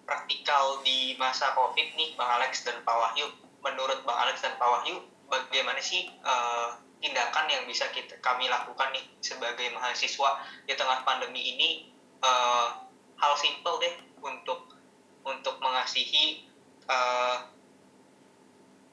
praktikal 0.09 0.81
di 0.81 1.13
masa 1.21 1.53
COVID 1.53 1.93
nih, 2.01 2.17
Bang 2.17 2.41
Alex 2.41 2.65
dan 2.65 2.81
Pak 2.81 2.97
Wahyu. 2.97 3.29
Menurut 3.61 4.01
Bang 4.09 4.17
Alex 4.17 4.41
dan 4.41 4.57
Pak 4.57 4.65
Wahyu, 4.65 5.05
bagaimana 5.29 5.77
sih 5.85 6.09
uh, 6.25 6.81
tindakan 7.05 7.45
yang 7.53 7.69
bisa 7.69 7.85
kita 7.93 8.17
kami 8.25 8.49
lakukan 8.49 8.89
nih 8.97 9.05
sebagai 9.21 9.69
mahasiswa 9.77 10.41
di 10.65 10.73
tengah 10.73 11.05
pandemi 11.05 11.53
ini? 11.53 11.71
Uh, 12.25 12.89
hal 13.21 13.37
simple 13.37 13.77
deh 13.79 13.95
untuk 14.25 14.73
untuk 15.23 15.61
mengasihi 15.61 16.48
uh, 16.89 17.37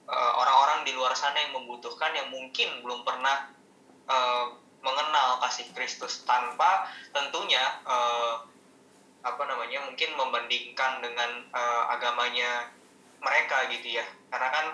uh, 0.05 0.33
orang-orang 0.37 0.85
di 0.85 0.91
luar 0.93 1.15
sana 1.17 1.39
yang 1.41 1.57
membutuhkan 1.57 2.13
yang 2.13 2.29
mungkin 2.29 2.83
belum 2.85 3.01
pernah 3.01 3.49
uh, 4.05 4.45
mengenal 4.85 5.41
kasih 5.41 5.65
Kristus 5.73 6.21
tanpa 6.29 6.85
tentunya 7.09 7.81
uh, 7.89 8.45
apa 9.25 9.41
namanya 9.49 9.81
mungkin 9.89 10.13
membandingkan 10.13 11.01
dengan 11.01 11.49
uh, 11.49 11.89
agamanya 11.97 12.69
mereka 13.17 13.65
gitu 13.73 13.97
ya. 13.97 14.05
Karena 14.29 14.49
kan 14.53 14.65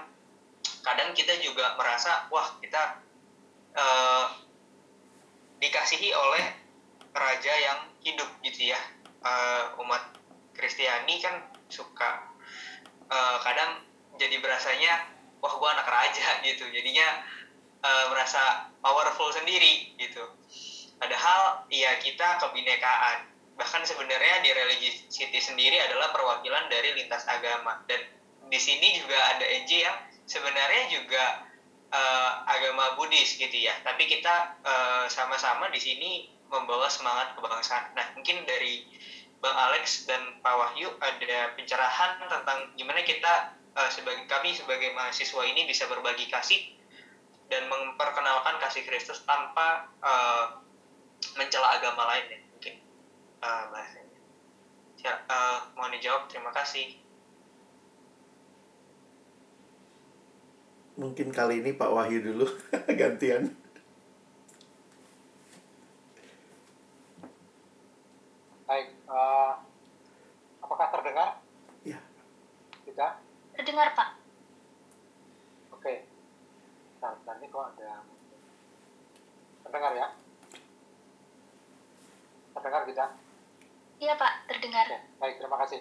kadang 0.84 1.16
kita 1.16 1.40
juga 1.40 1.80
merasa 1.80 2.28
wah 2.28 2.60
kita 2.60 3.00
uh, 3.80 4.28
dikasihi 5.64 6.12
oleh 6.12 6.44
raja 7.16 7.54
yang 7.56 7.80
hidup 8.04 8.28
gitu 8.44 8.76
ya. 8.76 8.80
Uh, 9.24 9.80
umat 9.80 10.20
Kristiani 10.52 11.24
kan 11.24 11.48
suka 11.72 12.31
uh, 13.12 13.38
kadang 13.44 13.84
jadi 14.16 14.40
berasanya 14.40 15.12
wah 15.44 15.54
gua 15.60 15.76
anak 15.76 15.88
raja 15.92 16.28
gitu. 16.48 16.64
Jadinya 16.72 17.22
uh, 17.84 18.06
merasa 18.16 18.72
powerful 18.80 19.30
sendiri 19.36 19.94
gitu. 20.00 20.24
Padahal 20.98 21.68
ya 21.68 22.00
kita 22.00 22.40
kebinekaan. 22.40 23.28
Bahkan 23.60 23.84
sebenarnya 23.86 24.42
di 24.42 24.50
religi 24.56 24.90
city 25.12 25.38
sendiri 25.38 25.78
adalah 25.78 26.10
perwakilan 26.16 26.72
dari 26.72 26.98
lintas 26.98 27.28
agama. 27.28 27.84
Dan 27.86 28.02
di 28.50 28.58
sini 28.58 28.98
juga 28.98 29.18
ada 29.38 29.46
EJ 29.46 29.72
yang 29.86 29.98
sebenarnya 30.26 30.84
juga 30.90 31.46
uh, 31.94 32.32
agama 32.48 32.98
Buddhis 32.98 33.38
gitu 33.38 33.54
ya. 33.54 33.76
Tapi 33.86 34.08
kita 34.08 34.62
uh, 34.66 35.06
sama-sama 35.10 35.70
di 35.70 35.82
sini 35.82 36.12
membawa 36.52 36.92
semangat 36.92 37.34
kebangsaan. 37.40 37.96
Nah 37.96 38.06
mungkin 38.14 38.44
dari 38.44 38.84
Bang 39.42 39.58
Alex 39.58 40.06
dan 40.06 40.22
Pak 40.46 40.54
Wahyu 40.54 40.94
ada 41.02 41.58
pencerahan 41.58 42.22
tentang 42.30 42.70
gimana 42.78 43.02
kita 43.02 43.58
uh, 43.74 43.90
sebagai 43.90 44.30
kami 44.30 44.54
sebagai 44.54 44.94
mahasiswa 44.94 45.42
ini 45.50 45.66
bisa 45.66 45.90
berbagi 45.90 46.30
kasih 46.30 46.78
dan 47.50 47.66
memperkenalkan 47.68 48.62
kasih 48.62 48.86
Kristus 48.86 49.26
tanpa 49.26 49.90
uh, 50.06 50.62
mencela 51.36 51.74
agama 51.74 52.06
lain 52.14 52.26
ya 52.30 52.42
uh, 53.42 53.64
bahasanya. 53.74 54.20
Ya, 55.02 55.14
uh, 55.26 55.58
mohon 55.74 55.98
dijawab. 55.98 56.30
Terima 56.30 56.54
kasih. 56.54 57.02
Mungkin 61.02 61.34
kali 61.34 61.66
ini 61.66 61.74
Pak 61.74 61.90
Wahyu 61.90 62.22
dulu 62.22 62.46
gantian. 63.02 63.58
Baik, 68.70 68.88
uh, 69.12 69.54
apakah 70.64 70.88
terdengar? 70.88 71.30
Ya. 71.84 72.00
Kita? 72.88 73.20
Terdengar 73.60 73.92
Pak. 73.94 74.10
Oke. 75.76 76.08
Nah, 77.04 77.14
nanti 77.28 77.46
kok 77.52 77.66
ada 77.76 77.92
terdengar 79.68 79.92
ya? 79.94 80.08
Terdengar 82.52 82.82
kita? 82.88 83.06
Iya 84.02 84.14
Pak, 84.18 84.34
terdengar. 84.50 84.86
Oke, 84.90 85.00
baik, 85.22 85.36
terima 85.38 85.58
kasih. 85.62 85.80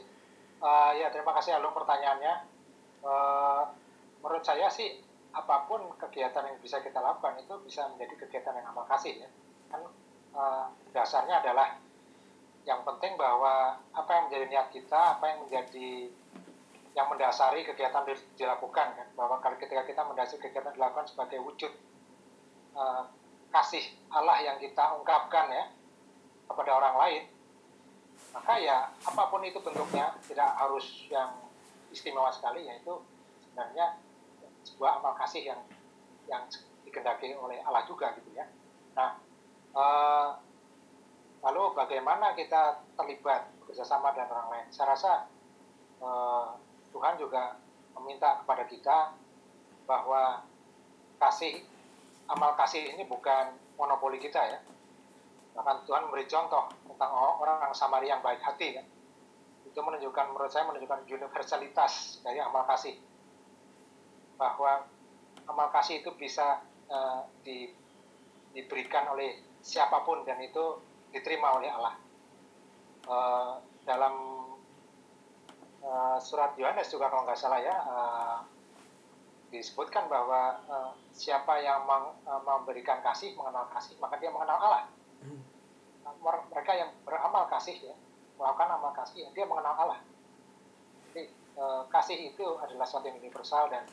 Uh, 0.61 0.93
ya, 0.93 1.09
terima 1.09 1.33
kasih 1.33 1.57
Alung 1.57 1.73
pertanyaannya. 1.73 2.45
Uh, 3.01 3.65
menurut 4.21 4.45
saya 4.45 4.69
sih 4.69 5.01
apa 5.33 5.65
pun 5.65 5.81
kegiatan 5.97 6.45
yang 6.45 6.59
bisa 6.61 6.85
kita 6.85 7.01
lakukan 7.01 7.39
itu 7.41 7.55
bisa 7.65 7.89
menjadi 7.95 8.27
kegiatan 8.27 8.61
yang 8.61 8.67
amal 8.69 8.85
kasih 8.85 9.25
ya. 9.25 9.29
Kan 9.73 9.89
uh, 10.37 10.69
dasarnya 10.93 11.41
adalah 11.41 11.81
yang 12.71 12.87
penting 12.87 13.19
bahwa 13.19 13.75
apa 13.91 14.11
yang 14.15 14.25
menjadi 14.31 14.47
niat 14.47 14.69
kita, 14.71 15.19
apa 15.19 15.25
yang 15.27 15.39
menjadi 15.43 15.91
yang 16.95 17.07
mendasari 17.11 17.67
kegiatan 17.67 18.07
dilakukan 18.39 18.89
kan? 18.95 19.09
Bahwa 19.19 19.43
ketika 19.43 19.83
kita 19.83 20.07
mendasari 20.07 20.39
kegiatan 20.39 20.71
dilakukan 20.71 21.11
sebagai 21.11 21.43
wujud 21.43 21.75
uh, 22.79 23.11
kasih 23.51 23.83
Allah 24.15 24.39
yang 24.39 24.63
kita 24.63 24.95
ungkapkan 24.95 25.51
ya 25.51 25.67
kepada 26.47 26.71
orang 26.79 26.95
lain 26.99 27.23
maka 28.31 28.55
ya 28.63 28.87
apa 29.03 29.23
pun 29.27 29.43
itu 29.43 29.59
bentuknya 29.59 30.15
tidak 30.23 30.55
harus 30.55 31.11
yang 31.11 31.35
istimewa 31.91 32.31
sekali 32.31 32.63
yaitu 32.63 32.95
sebenarnya 33.43 33.99
sebuah 34.63 35.03
amal 35.03 35.19
kasih 35.19 35.51
yang 35.51 35.61
yang 36.31 36.47
dikendaki 36.87 37.35
oleh 37.35 37.59
Allah 37.67 37.83
juga 37.91 38.15
gitu 38.15 38.31
ya. 38.31 38.47
Nah 38.95 39.19
eh, 39.75 40.29
lalu 41.41 41.73
bagaimana 41.73 42.37
kita 42.37 42.85
terlibat 42.97 43.49
bekerjasama 43.65 44.13
dengan 44.13 44.37
orang 44.37 44.49
lain? 44.53 44.67
Saya 44.73 44.93
rasa 44.93 45.13
eh, 46.01 46.47
Tuhan 46.93 47.15
juga 47.17 47.57
meminta 47.97 48.41
kepada 48.45 48.65
kita 48.69 48.99
bahwa 49.89 50.45
kasih 51.21 51.65
amal 52.31 52.55
kasih 52.55 52.95
ini 52.95 53.05
bukan 53.09 53.53
monopoli 53.75 54.23
kita 54.23 54.41
ya. 54.41 54.59
Bahkan 55.57 55.85
Tuhan 55.85 56.07
memberi 56.07 56.31
contoh 56.31 56.71
tentang 56.87 57.11
orang 57.13 57.75
Samaria 57.75 58.17
yang 58.17 58.23
baik 58.23 58.41
hati 58.41 58.79
kan. 58.79 58.87
Itu 59.67 59.83
menunjukkan 59.83 60.31
menurut 60.31 60.51
saya 60.51 60.67
menunjukkan 60.71 61.11
universalitas 61.11 62.23
dari 62.23 62.39
amal 62.39 62.63
kasih. 62.71 62.95
Bahwa 64.39 64.87
amal 65.51 65.69
kasih 65.75 66.07
itu 66.07 66.15
bisa 66.15 66.63
uh, 66.87 67.27
di, 67.43 67.75
diberikan 68.55 69.11
oleh 69.11 69.43
siapa 69.61 70.07
pun 70.07 70.23
dan 70.23 70.39
itu 70.41 70.79
diterima 71.11 71.59
oleh 71.59 71.71
Allah. 71.71 71.95
Uh, 73.11 73.53
dalam 73.83 74.15
uh, 75.83 76.19
surat 76.21 76.55
Yohanes 76.55 76.93
juga 76.93 77.11
kalau 77.11 77.25
nggak 77.27 77.39
salah 77.39 77.59
ya 77.59 77.75
uh, 77.75 78.39
disebutkan 79.51 80.07
bahwa 80.07 80.63
uh, 80.71 80.93
siapa 81.11 81.59
yang 81.59 81.83
meng, 81.89 82.15
uh, 82.29 82.43
memberikan 82.45 83.03
kasih 83.03 83.35
mengenal 83.35 83.67
kasih 83.73 83.99
maka 83.99 84.21
dia 84.21 84.31
mengenal 84.31 84.59
Allah. 84.61 84.85
Mereka 86.21 86.73
yang 86.77 86.91
beramal 87.05 87.49
kasih 87.49 87.77
ya 87.81 87.97
melakukan 88.41 88.69
amal 88.73 88.93
kasih 88.97 89.29
ya, 89.29 89.31
dia 89.37 89.45
mengenal 89.45 89.77
Allah. 89.77 90.01
Jadi 91.13 91.29
e, 91.61 91.65
kasih 91.93 92.33
itu 92.33 92.47
adalah 92.57 92.89
sesuatu 92.89 93.13
yang 93.13 93.21
universal 93.21 93.69
dan 93.69 93.85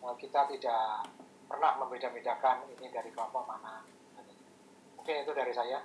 e, 0.00 0.06
kita 0.16 0.48
tidak 0.48 1.04
pernah 1.44 1.76
membeda-bedakan 1.84 2.64
ini 2.72 2.88
dari 2.88 3.12
kelompok 3.12 3.44
mana. 3.44 3.84
Mungkin 4.96 5.28
itu 5.28 5.32
dari 5.36 5.52
saya 5.52 5.84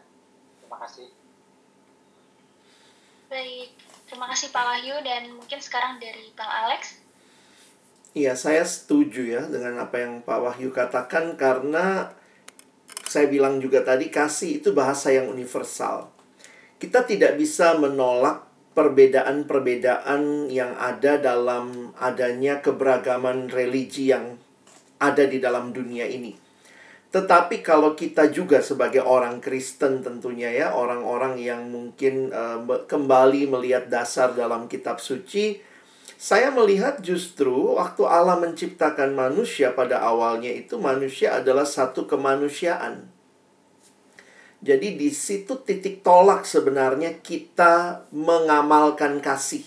terima 0.71 0.87
kasih 0.87 1.11
baik 3.27 3.69
terima 4.07 4.27
kasih 4.31 4.47
Pak 4.55 4.63
Wahyu 4.63 4.95
dan 5.03 5.27
mungkin 5.35 5.59
sekarang 5.59 5.99
dari 5.99 6.31
Bang 6.31 6.47
Alex 6.47 7.03
Iya, 8.11 8.35
saya 8.35 8.67
setuju 8.67 9.23
ya 9.23 9.43
dengan 9.47 9.87
apa 9.87 9.95
yang 10.03 10.19
Pak 10.19 10.39
Wahyu 10.43 10.75
katakan 10.75 11.39
karena 11.39 12.11
saya 13.07 13.31
bilang 13.31 13.63
juga 13.63 13.87
tadi 13.87 14.11
kasih 14.11 14.59
itu 14.59 14.75
bahasa 14.75 15.15
yang 15.15 15.31
universal. 15.31 16.11
Kita 16.75 17.07
tidak 17.07 17.39
bisa 17.39 17.71
menolak 17.79 18.43
perbedaan-perbedaan 18.75 20.51
yang 20.51 20.75
ada 20.75 21.23
dalam 21.23 21.95
adanya 21.95 22.59
keberagaman 22.59 23.47
religi 23.47 24.11
yang 24.11 24.35
ada 24.99 25.23
di 25.23 25.39
dalam 25.39 25.71
dunia 25.71 26.03
ini. 26.03 26.50
Tetapi 27.11 27.59
kalau 27.59 27.91
kita 27.91 28.31
juga 28.31 28.63
sebagai 28.63 29.03
orang 29.03 29.43
Kristen 29.43 29.99
tentunya 29.99 30.47
ya, 30.47 30.71
orang-orang 30.71 31.35
yang 31.35 31.67
mungkin 31.67 32.31
uh, 32.31 32.63
kembali 32.87 33.51
melihat 33.51 33.91
dasar 33.91 34.31
dalam 34.31 34.71
kitab 34.71 35.03
suci, 35.03 35.59
saya 36.15 36.55
melihat 36.55 37.03
justru 37.03 37.75
waktu 37.75 38.07
Allah 38.07 38.39
menciptakan 38.39 39.11
manusia 39.11 39.75
pada 39.75 39.99
awalnya 39.99 40.55
itu 40.55 40.79
manusia 40.79 41.35
adalah 41.43 41.67
satu 41.67 42.07
kemanusiaan. 42.07 43.11
Jadi 44.61 44.95
di 44.95 45.09
situ 45.11 45.59
titik 45.67 46.05
tolak 46.05 46.47
sebenarnya 46.47 47.19
kita 47.19 48.05
mengamalkan 48.15 49.19
kasih. 49.19 49.65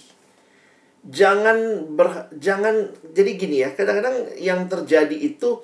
Jangan 1.05 1.91
ber, 1.93 2.33
jangan 2.41 2.89
jadi 3.13 3.31
gini 3.37 3.57
ya, 3.67 3.77
kadang-kadang 3.77 4.33
yang 4.41 4.65
terjadi 4.71 5.13
itu 5.13 5.61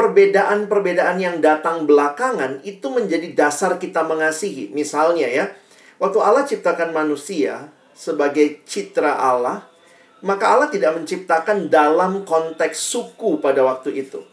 perbedaan-perbedaan 0.00 1.20
yang 1.20 1.44
datang 1.44 1.84
belakangan 1.84 2.64
itu 2.64 2.88
menjadi 2.88 3.36
dasar 3.36 3.76
kita 3.76 4.00
mengasihi. 4.00 4.72
Misalnya 4.72 5.28
ya, 5.28 5.52
waktu 6.00 6.16
Allah 6.24 6.48
ciptakan 6.48 6.96
manusia 6.96 7.68
sebagai 7.92 8.64
citra 8.64 9.12
Allah, 9.20 9.68
maka 10.24 10.56
Allah 10.56 10.72
tidak 10.72 10.96
menciptakan 10.96 11.68
dalam 11.68 12.24
konteks 12.24 12.80
suku 12.80 13.44
pada 13.44 13.60
waktu 13.60 14.00
itu. 14.00 14.24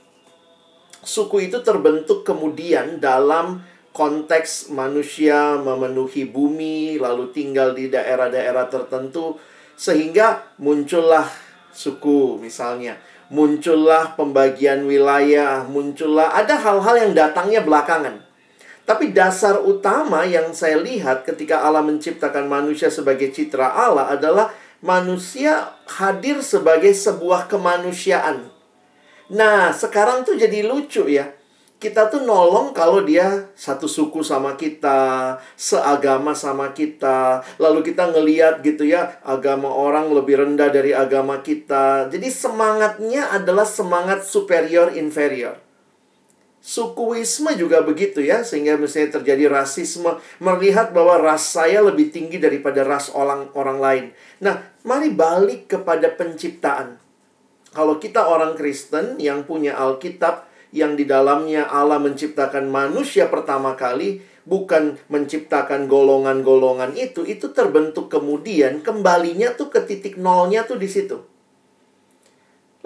Suku 1.03 1.51
itu 1.51 1.59
terbentuk 1.59 2.23
kemudian 2.23 3.03
dalam 3.03 3.59
konteks 3.91 4.71
manusia 4.71 5.59
memenuhi 5.59 6.31
bumi, 6.31 6.95
lalu 6.95 7.35
tinggal 7.35 7.75
di 7.75 7.91
daerah-daerah 7.91 8.71
tertentu, 8.71 9.35
sehingga 9.75 10.55
muncullah 10.63 11.27
suku 11.75 12.39
misalnya 12.39 12.95
muncullah 13.29 14.17
pembagian 14.17 14.83
wilayah, 14.89 15.63
muncullah 15.67 16.33
ada 16.33 16.57
hal-hal 16.57 16.95
yang 17.07 17.11
datangnya 17.15 17.61
belakangan. 17.63 18.25
Tapi 18.87 19.11
dasar 19.11 19.59
utama 19.61 20.23
yang 20.23 20.55
saya 20.55 20.79
lihat 20.79 21.27
ketika 21.27 21.61
Allah 21.61 21.83
menciptakan 21.83 22.47
manusia 22.47 22.87
sebagai 22.87 23.29
citra 23.35 23.67
Allah 23.67 24.15
adalah 24.15 24.49
manusia 24.79 25.75
hadir 25.85 26.39
sebagai 26.39 26.95
sebuah 26.95 27.51
kemanusiaan. 27.51 28.47
Nah, 29.27 29.75
sekarang 29.75 30.23
tuh 30.23 30.39
jadi 30.39 30.63
lucu 30.63 31.03
ya 31.11 31.36
kita 31.77 32.09
tuh 32.09 32.25
nolong 32.25 32.73
kalau 32.73 33.05
dia 33.05 33.53
satu 33.53 33.85
suku 33.85 34.25
sama 34.25 34.57
kita, 34.57 35.37
seagama 35.53 36.33
sama 36.33 36.73
kita, 36.73 37.45
lalu 37.61 37.85
kita 37.85 38.09
ngeliat 38.09 38.65
gitu 38.65 38.81
ya, 38.81 39.21
agama 39.21 39.69
orang 39.69 40.09
lebih 40.09 40.41
rendah 40.41 40.73
dari 40.73 40.97
agama 40.97 41.45
kita. 41.45 42.09
Jadi 42.09 42.33
semangatnya 42.33 43.29
adalah 43.29 43.69
semangat 43.69 44.25
superior 44.25 44.89
inferior. 44.97 45.61
Sukuisme 46.57 47.53
juga 47.53 47.85
begitu 47.85 48.25
ya, 48.25 48.41
sehingga 48.41 48.73
misalnya 48.75 49.21
terjadi 49.21 49.45
rasisme, 49.45 50.17
melihat 50.41 50.89
bahwa 50.91 51.21
ras 51.21 51.45
saya 51.45 51.85
lebih 51.85 52.09
tinggi 52.09 52.41
daripada 52.41 52.81
ras 52.81 53.13
orang 53.13 53.53
orang 53.53 53.77
lain. 53.77 54.05
Nah, 54.41 54.65
mari 54.81 55.13
balik 55.13 55.69
kepada 55.69 56.09
penciptaan. 56.09 56.97
Kalau 57.71 58.01
kita 58.01 58.25
orang 58.25 58.57
Kristen 58.57 59.21
yang 59.21 59.45
punya 59.45 59.77
Alkitab, 59.77 60.46
yang 60.75 60.99
di 60.99 61.07
dalamnya 61.07 61.67
Allah 61.67 61.99
menciptakan 61.99 62.67
manusia 62.67 63.31
pertama 63.31 63.73
kali 63.79 64.19
bukan 64.47 64.95
menciptakan 65.11 65.91
golongan-golongan 65.91 66.95
itu 66.95 67.27
itu 67.27 67.51
terbentuk 67.51 68.07
kemudian 68.07 68.79
kembalinya 68.79 69.51
tuh 69.55 69.67
ke 69.67 69.83
titik 69.83 70.15
nolnya 70.15 70.63
tuh 70.63 70.79
di 70.79 70.87
situ. 70.87 71.19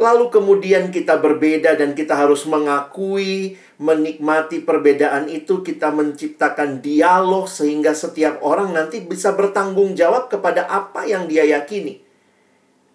Lalu 0.02 0.34
kemudian 0.34 0.90
kita 0.90 1.22
berbeda 1.22 1.78
dan 1.78 1.94
kita 1.94 2.18
harus 2.18 2.50
mengakui 2.50 3.54
menikmati 3.78 4.66
perbedaan 4.66 5.30
itu 5.30 5.62
kita 5.62 5.94
menciptakan 5.94 6.82
dialog 6.82 7.46
sehingga 7.46 7.94
setiap 7.94 8.42
orang 8.42 8.74
nanti 8.74 9.06
bisa 9.06 9.38
bertanggung 9.38 9.94
jawab 9.94 10.26
kepada 10.26 10.66
apa 10.66 11.06
yang 11.06 11.30
dia 11.30 11.46
yakini. 11.46 12.02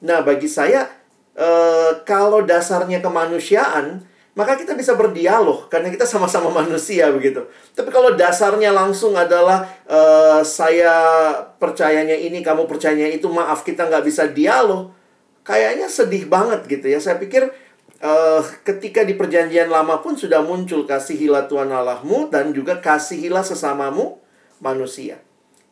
Nah 0.02 0.26
bagi 0.26 0.50
saya 0.50 0.90
eh, 1.38 2.02
kalau 2.02 2.42
dasarnya 2.42 2.98
kemanusiaan 2.98 4.02
maka 4.36 4.52
kita 4.60 4.76
bisa 4.76 4.92
berdialog 4.92 5.72
karena 5.72 5.88
kita 5.88 6.04
sama-sama 6.04 6.52
manusia 6.52 7.08
begitu. 7.08 7.48
Tapi 7.72 7.88
kalau 7.88 8.12
dasarnya 8.12 8.68
langsung 8.68 9.16
adalah 9.16 9.64
uh, 9.88 10.44
saya 10.44 10.92
percayanya 11.56 12.12
ini, 12.12 12.44
kamu 12.44 12.68
percayanya 12.68 13.08
itu, 13.16 13.32
maaf 13.32 13.64
kita 13.64 13.88
nggak 13.88 14.04
bisa 14.04 14.28
dialog, 14.28 14.92
kayaknya 15.40 15.88
sedih 15.88 16.28
banget 16.28 16.68
gitu 16.68 16.84
ya. 16.84 17.00
Saya 17.00 17.16
pikir 17.16 17.48
uh, 18.04 18.44
ketika 18.60 19.08
di 19.08 19.16
perjanjian 19.16 19.72
lama 19.72 20.04
pun 20.04 20.20
sudah 20.20 20.44
muncul 20.44 20.84
kasihilah 20.84 21.48
Tuhan 21.48 21.72
Allahmu 21.72 22.28
dan 22.28 22.52
juga 22.52 22.76
kasihilah 22.76 23.40
sesamamu 23.40 24.20
manusia. 24.60 25.16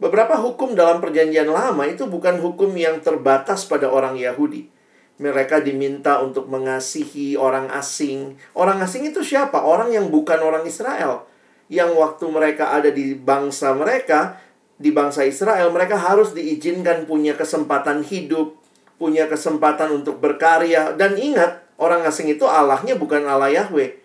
Beberapa 0.01 0.41
hukum 0.41 0.73
dalam 0.73 1.05
perjanjian 1.05 1.53
lama 1.53 1.85
itu 1.85 2.09
bukan 2.09 2.41
hukum 2.41 2.73
yang 2.73 3.05
terbatas 3.05 3.69
pada 3.69 3.93
orang 3.93 4.17
Yahudi 4.17 4.74
mereka 5.19 5.63
diminta 5.63 6.19
untuk 6.19 6.51
mengasihi 6.51 7.39
orang 7.39 7.71
asing. 7.71 8.35
Orang 8.59 8.83
asing 8.83 9.07
itu 9.07 9.23
siapa? 9.23 9.63
Orang 9.63 9.95
yang 9.95 10.11
bukan 10.11 10.43
orang 10.43 10.67
Israel. 10.67 11.27
Yang 11.71 11.95
waktu 11.95 12.25
mereka 12.29 12.75
ada 12.75 12.91
di 12.91 13.15
bangsa 13.15 13.73
mereka, 13.79 14.43
di 14.75 14.91
bangsa 14.91 15.23
Israel, 15.23 15.71
mereka 15.71 15.95
harus 15.95 16.35
diizinkan 16.35 17.07
punya 17.07 17.39
kesempatan 17.39 18.03
hidup, 18.03 18.59
punya 18.99 19.31
kesempatan 19.31 20.03
untuk 20.03 20.19
berkarya. 20.19 20.99
Dan 20.99 21.15
ingat, 21.15 21.63
orang 21.79 22.03
asing 22.03 22.27
itu 22.27 22.43
Allahnya 22.45 22.99
bukan 22.99 23.23
Allah 23.23 23.55
Yahweh. 23.55 24.05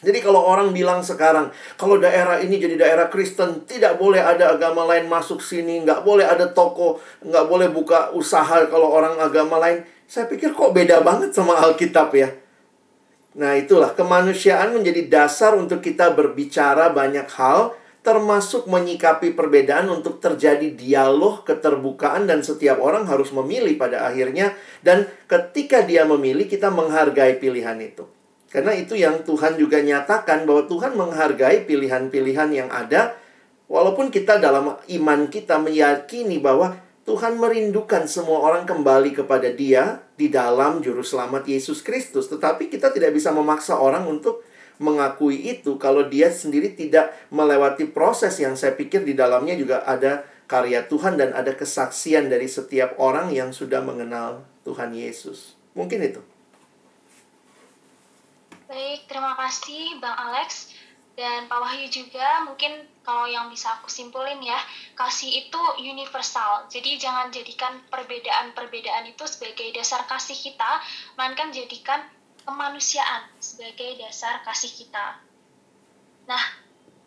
Jadi 0.00 0.24
kalau 0.24 0.40
orang 0.40 0.72
bilang 0.72 1.04
sekarang, 1.04 1.52
kalau 1.76 2.00
daerah 2.00 2.40
ini 2.40 2.56
jadi 2.56 2.80
daerah 2.80 3.12
Kristen, 3.12 3.68
tidak 3.68 4.00
boleh 4.00 4.22
ada 4.22 4.56
agama 4.56 4.88
lain 4.88 5.04
masuk 5.04 5.44
sini, 5.44 5.84
nggak 5.84 6.00
boleh 6.08 6.24
ada 6.24 6.48
toko, 6.56 6.96
nggak 7.20 7.44
boleh 7.44 7.68
buka 7.68 8.08
usaha 8.16 8.64
kalau 8.72 8.88
orang 8.88 9.20
agama 9.20 9.60
lain. 9.60 9.84
Saya 10.10 10.26
pikir 10.26 10.58
kok 10.58 10.74
beda 10.74 11.06
banget 11.06 11.30
sama 11.30 11.54
Alkitab 11.62 12.10
ya. 12.18 12.34
Nah 13.38 13.54
itulah, 13.54 13.94
kemanusiaan 13.94 14.74
menjadi 14.74 15.06
dasar 15.06 15.54
untuk 15.54 15.78
kita 15.78 16.10
berbicara 16.10 16.90
banyak 16.90 17.30
hal, 17.30 17.78
termasuk 18.02 18.66
menyikapi 18.66 19.38
perbedaan 19.38 19.86
untuk 19.86 20.18
terjadi 20.18 20.74
dialog, 20.74 21.46
keterbukaan, 21.46 22.26
dan 22.26 22.42
setiap 22.42 22.82
orang 22.82 23.06
harus 23.06 23.30
memilih 23.30 23.78
pada 23.78 24.10
akhirnya. 24.10 24.50
Dan 24.82 25.06
ketika 25.30 25.86
dia 25.86 26.02
memilih, 26.02 26.50
kita 26.50 26.74
menghargai 26.74 27.38
pilihan 27.38 27.78
itu. 27.78 28.02
Karena 28.50 28.74
itu 28.74 28.98
yang 28.98 29.22
Tuhan 29.22 29.62
juga 29.62 29.78
nyatakan 29.78 30.42
bahwa 30.42 30.66
Tuhan 30.66 30.98
menghargai 30.98 31.70
pilihan-pilihan 31.70 32.50
yang 32.50 32.66
ada, 32.66 33.14
walaupun 33.70 34.10
kita 34.10 34.42
dalam 34.42 34.74
iman 34.74 35.20
kita 35.30 35.62
meyakini 35.62 36.42
bahwa 36.42 36.89
Tuhan 37.10 37.42
merindukan 37.42 38.06
semua 38.06 38.38
orang 38.38 38.62
kembali 38.62 39.18
kepada 39.18 39.50
Dia 39.50 39.98
di 40.14 40.30
dalam 40.30 40.78
Juru 40.78 41.02
Selamat 41.02 41.42
Yesus 41.42 41.82
Kristus. 41.82 42.30
Tetapi 42.30 42.70
kita 42.70 42.94
tidak 42.94 43.10
bisa 43.10 43.34
memaksa 43.34 43.74
orang 43.82 44.06
untuk 44.06 44.46
mengakui 44.78 45.42
itu 45.42 45.74
kalau 45.74 46.06
dia 46.06 46.30
sendiri 46.30 46.70
tidak 46.78 47.10
melewati 47.34 47.90
proses 47.90 48.38
yang 48.38 48.54
saya 48.54 48.78
pikir 48.78 49.02
di 49.02 49.18
dalamnya 49.18 49.58
juga 49.58 49.82
ada 49.82 50.22
karya 50.46 50.86
Tuhan 50.86 51.18
dan 51.18 51.34
ada 51.34 51.50
kesaksian 51.50 52.30
dari 52.30 52.46
setiap 52.46 52.94
orang 53.02 53.34
yang 53.34 53.50
sudah 53.50 53.82
mengenal 53.82 54.46
Tuhan 54.62 54.94
Yesus. 54.94 55.58
Mungkin 55.74 56.06
itu. 56.06 56.22
Baik, 58.70 59.10
terima 59.10 59.34
kasih 59.34 59.98
Bang 59.98 60.14
Alex 60.14 60.78
dan 61.18 61.50
Pak 61.50 61.58
Wahyu 61.58 61.90
juga 61.90 62.46
mungkin 62.46 62.86
kalau 63.00 63.24
yang 63.24 63.48
bisa 63.48 63.80
aku 63.80 63.88
simpulin 63.88 64.38
ya, 64.44 64.60
kasih 64.92 65.46
itu 65.46 65.62
universal. 65.80 66.68
Jadi 66.68 67.00
jangan 67.00 67.32
jadikan 67.32 67.80
perbedaan-perbedaan 67.88 69.08
itu 69.08 69.24
sebagai 69.24 69.72
dasar 69.72 70.04
kasih 70.04 70.36
kita, 70.36 70.80
melainkan 71.16 71.48
jadikan 71.50 72.04
kemanusiaan 72.44 73.28
sebagai 73.40 74.00
dasar 74.00 74.44
kasih 74.44 74.72
kita. 74.72 75.16
Nah, 76.28 76.42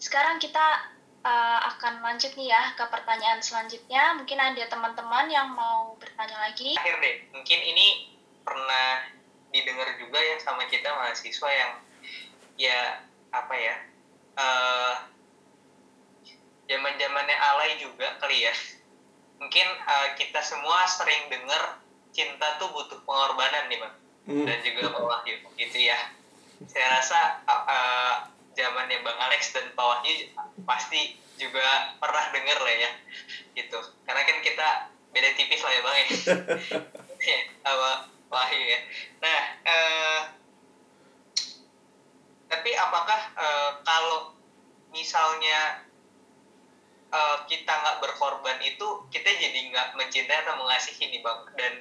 sekarang 0.02 0.42
kita 0.42 0.92
uh, 1.24 1.60
akan 1.76 2.04
lanjut 2.04 2.34
nih 2.36 2.52
ya 2.52 2.74
ke 2.74 2.84
pertanyaan 2.90 3.40
selanjutnya. 3.40 4.18
Mungkin 4.18 4.38
ada 4.38 4.64
teman-teman 4.68 5.30
yang 5.30 5.54
mau 5.54 5.96
bertanya 6.02 6.38
lagi. 6.42 6.76
Akhir 6.76 7.00
deh, 7.00 7.16
mungkin 7.32 7.60
ini 7.62 8.18
pernah 8.44 9.08
didengar 9.54 9.94
juga 10.02 10.18
ya 10.18 10.42
sama 10.42 10.66
kita 10.66 10.90
mahasiswa 10.90 11.50
yang 11.54 11.72
ya 12.58 13.06
apa 13.30 13.54
ya 13.54 13.76
uh, 14.38 15.13
zaman 16.68 16.94
zamannya 16.96 17.38
alay 17.38 17.80
juga 17.80 18.18
kali 18.20 18.48
ya. 18.48 18.54
Mungkin 19.40 19.68
uh, 19.84 20.08
kita 20.16 20.40
semua 20.40 20.88
sering 20.88 21.28
dengar 21.28 21.84
cinta 22.14 22.62
tuh 22.62 22.72
butuh 22.72 23.02
pengorbanan 23.04 23.68
nih 23.68 23.82
bang. 23.82 23.96
Hmm. 24.24 24.48
dan 24.48 24.64
juga 24.64 24.88
Pak 24.96 25.04
Wahyu 25.04 25.36
gitu 25.60 25.78
ya. 25.84 26.00
Saya 26.64 26.96
rasa 26.96 27.44
uh, 27.44 28.16
zamannya 28.56 29.04
Bang 29.04 29.20
Alex 29.20 29.52
dan 29.52 29.68
Pak 29.76 29.84
Wahyu 29.84 30.32
pasti 30.64 31.20
juga 31.36 31.92
pernah 32.00 32.32
denger 32.32 32.56
lah 32.56 32.76
ya 32.88 32.92
gitu. 33.60 33.80
Karena 34.08 34.24
kan 34.24 34.38
kita 34.40 34.68
beda 35.12 35.30
tipis 35.36 35.60
lah 35.60 35.72
ya 35.76 35.82
Bang 35.84 35.96
ya. 36.00 36.08
Sama 37.68 37.92
Wahyu 38.32 38.64
ya. 38.64 38.80
Nah 39.20 39.42
eh, 39.68 40.22
tapi 42.48 42.72
apakah 42.80 43.22
eh, 43.36 43.72
kalau 43.84 44.40
misalnya 44.96 45.83
eh, 47.14 47.38
kita 47.46 47.70
nggak 47.70 47.98
berkorban 48.02 48.58
itu 48.66 49.06
kita 49.14 49.30
jadi 49.30 49.60
nggak 49.70 49.88
mencintai 49.94 50.42
atau 50.42 50.58
mengasihi 50.58 51.14
nih 51.14 51.22
bang 51.22 51.40
dan 51.54 51.74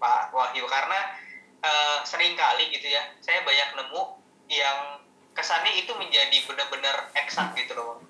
Pak 0.00 0.32
Wahyu. 0.32 0.64
Karena 0.64 1.20
eh, 1.60 1.98
sering 2.08 2.34
kali 2.34 2.72
gitu 2.72 2.88
ya 2.88 3.04
saya 3.20 3.44
banyak 3.44 3.76
nemu 3.76 4.02
yang 4.50 5.04
kesannya 5.36 5.72
itu 5.78 5.92
menjadi 5.94 6.36
benar-benar 6.48 7.12
eksak 7.14 7.54
gitu 7.54 7.76
loh 7.76 8.02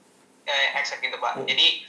eh, 0.47 0.79
eksak 0.79 1.03
gitu 1.05 1.19
pak. 1.21 1.43
Jadi 1.45 1.85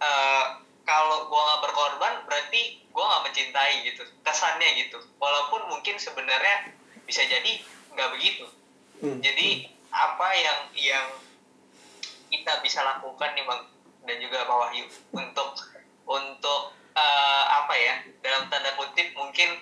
eh, 0.00 0.44
kalau 0.82 1.30
gua 1.30 1.42
nggak 1.46 1.60
berkorban 1.68 2.14
berarti 2.26 2.82
gua 2.90 3.04
nggak 3.06 3.24
mencintai 3.30 3.74
gitu 3.86 4.02
kesannya 4.22 4.68
gitu. 4.78 4.98
Walaupun 5.18 5.68
mungkin 5.70 5.98
sebenarnya 5.98 6.72
bisa 7.06 7.22
jadi 7.26 7.62
nggak 7.92 8.10
begitu. 8.16 8.46
Hmm. 9.02 9.18
jadi 9.18 9.66
apa 9.90 10.28
yang 10.30 10.58
yang 10.78 11.06
kita 12.30 12.62
bisa 12.62 12.86
lakukan 12.86 13.34
nih 13.34 13.42
bang 13.42 13.62
dan 14.06 14.16
juga 14.18 14.44
Pak 14.46 14.56
Wahyu. 14.56 14.84
Untuk 15.14 15.50
untuk 16.06 16.62
eh, 16.92 17.44
apa 17.48 17.74
ya 17.76 17.94
dalam 18.20 18.50
tanda 18.50 18.74
kutip 18.76 19.14
mungkin 19.14 19.58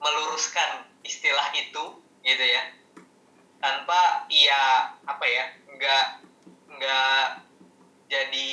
meluruskan 0.00 0.86
istilah 1.02 1.50
itu 1.56 1.84
gitu 2.24 2.44
ya. 2.44 2.62
Tanpa 3.60 4.24
ya 4.32 4.94
apa 5.04 5.24
ya 5.26 5.44
nggak 5.68 6.04
nggak 6.80 7.24
jadi 8.08 8.50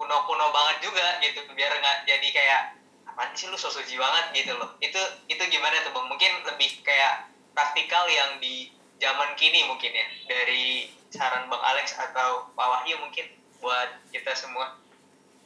kuno-kuno 0.00 0.46
banget 0.54 0.76
juga 0.88 1.20
gitu. 1.20 1.44
Biar 1.52 1.72
nggak 1.76 2.08
jadi 2.08 2.28
kayak 2.32 2.62
apa 3.10 3.36
sih 3.36 3.50
lu 3.50 3.58
so 3.58 3.68
suci 3.68 3.98
banget 3.98 4.32
gitu 4.32 4.56
loh. 4.56 4.76
Itu 4.80 5.00
itu 5.28 5.42
gimana 5.50 5.84
tuh 5.84 5.92
bang? 5.92 6.06
Mungkin 6.08 6.32
lebih 6.46 6.80
kayak 6.86 7.28
praktikal 7.52 8.08
yang 8.08 8.40
di 8.40 8.72
zaman 9.00 9.32
kini 9.34 9.64
mungkin 9.64 9.92
ya 9.96 10.06
dari 10.28 10.92
saran 11.10 11.48
bang 11.48 11.62
Alex 11.64 11.96
atau 11.96 12.52
Pak 12.54 12.66
Wahyu 12.68 13.00
mungkin 13.00 13.26
buat 13.60 13.88
kita 14.10 14.32
semua 14.32 14.76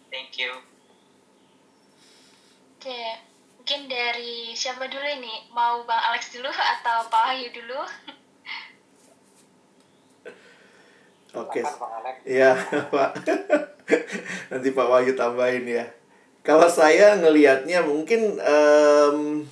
thank 0.08 0.38
you 0.38 0.54
Oke, 2.84 3.00
mungkin 3.56 3.88
dari 3.88 4.52
siapa 4.52 4.84
dulu 4.84 5.08
ini? 5.08 5.48
Mau 5.56 5.88
Bang 5.88 6.04
Alex 6.12 6.36
dulu 6.36 6.52
atau 6.52 7.08
Pak 7.08 7.22
Wahyu 7.32 7.48
dulu? 7.48 7.80
Oke. 11.40 11.64
Alex. 11.64 12.16
Iya, 12.28 12.52
Pak. 12.92 13.24
Nanti 14.52 14.68
Pak 14.68 14.84
Wahyu 14.84 15.16
tambahin 15.16 15.64
ya. 15.64 15.88
Kalau 16.44 16.68
saya 16.68 17.16
ngelihatnya 17.16 17.80
mungkin 17.88 18.36
em, 18.36 19.48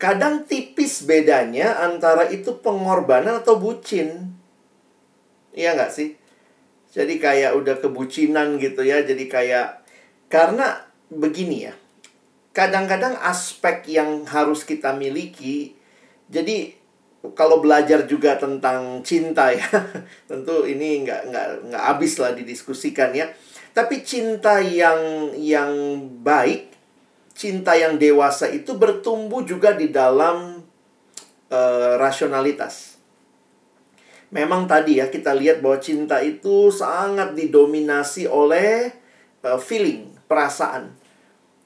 kadang 0.00 0.48
tipis 0.48 1.04
bedanya 1.04 1.84
antara 1.84 2.32
itu 2.32 2.64
pengorbanan 2.64 3.44
atau 3.44 3.60
bucin. 3.60 4.32
Iya 5.52 5.76
nggak 5.76 5.92
sih? 5.92 6.16
Jadi 6.94 7.18
kayak 7.18 7.58
udah 7.58 7.82
kebucinan 7.82 8.54
gitu 8.62 8.86
ya. 8.86 9.02
Jadi 9.02 9.26
kayak 9.26 9.82
karena 10.30 10.86
begini 11.10 11.66
ya. 11.66 11.74
Kadang-kadang 12.54 13.18
aspek 13.18 13.82
yang 13.90 14.22
harus 14.30 14.62
kita 14.62 14.94
miliki. 14.94 15.74
Jadi 16.30 16.70
kalau 17.34 17.58
belajar 17.58 18.06
juga 18.06 18.38
tentang 18.38 19.02
cinta 19.02 19.50
ya, 19.50 19.66
tentu 20.30 20.62
ini 20.62 21.02
nggak 21.02 21.34
nggak 21.34 21.48
nggak 21.72 21.82
habis 21.82 22.14
lah 22.22 22.30
didiskusikan 22.30 23.10
ya. 23.10 23.26
Tapi 23.74 24.06
cinta 24.06 24.62
yang 24.62 25.34
yang 25.34 25.98
baik, 26.22 26.70
cinta 27.34 27.74
yang 27.74 27.98
dewasa 27.98 28.46
itu 28.54 28.78
bertumbuh 28.78 29.42
juga 29.42 29.74
di 29.74 29.90
dalam 29.90 30.62
eh, 31.50 31.92
rasionalitas. 31.98 32.93
Memang 34.34 34.66
tadi 34.66 34.98
ya 34.98 35.06
kita 35.06 35.30
lihat 35.30 35.62
bahwa 35.62 35.78
cinta 35.78 36.18
itu 36.18 36.74
sangat 36.74 37.38
didominasi 37.38 38.26
oleh 38.26 38.90
eh, 39.46 39.60
feeling, 39.62 40.10
perasaan. 40.26 40.90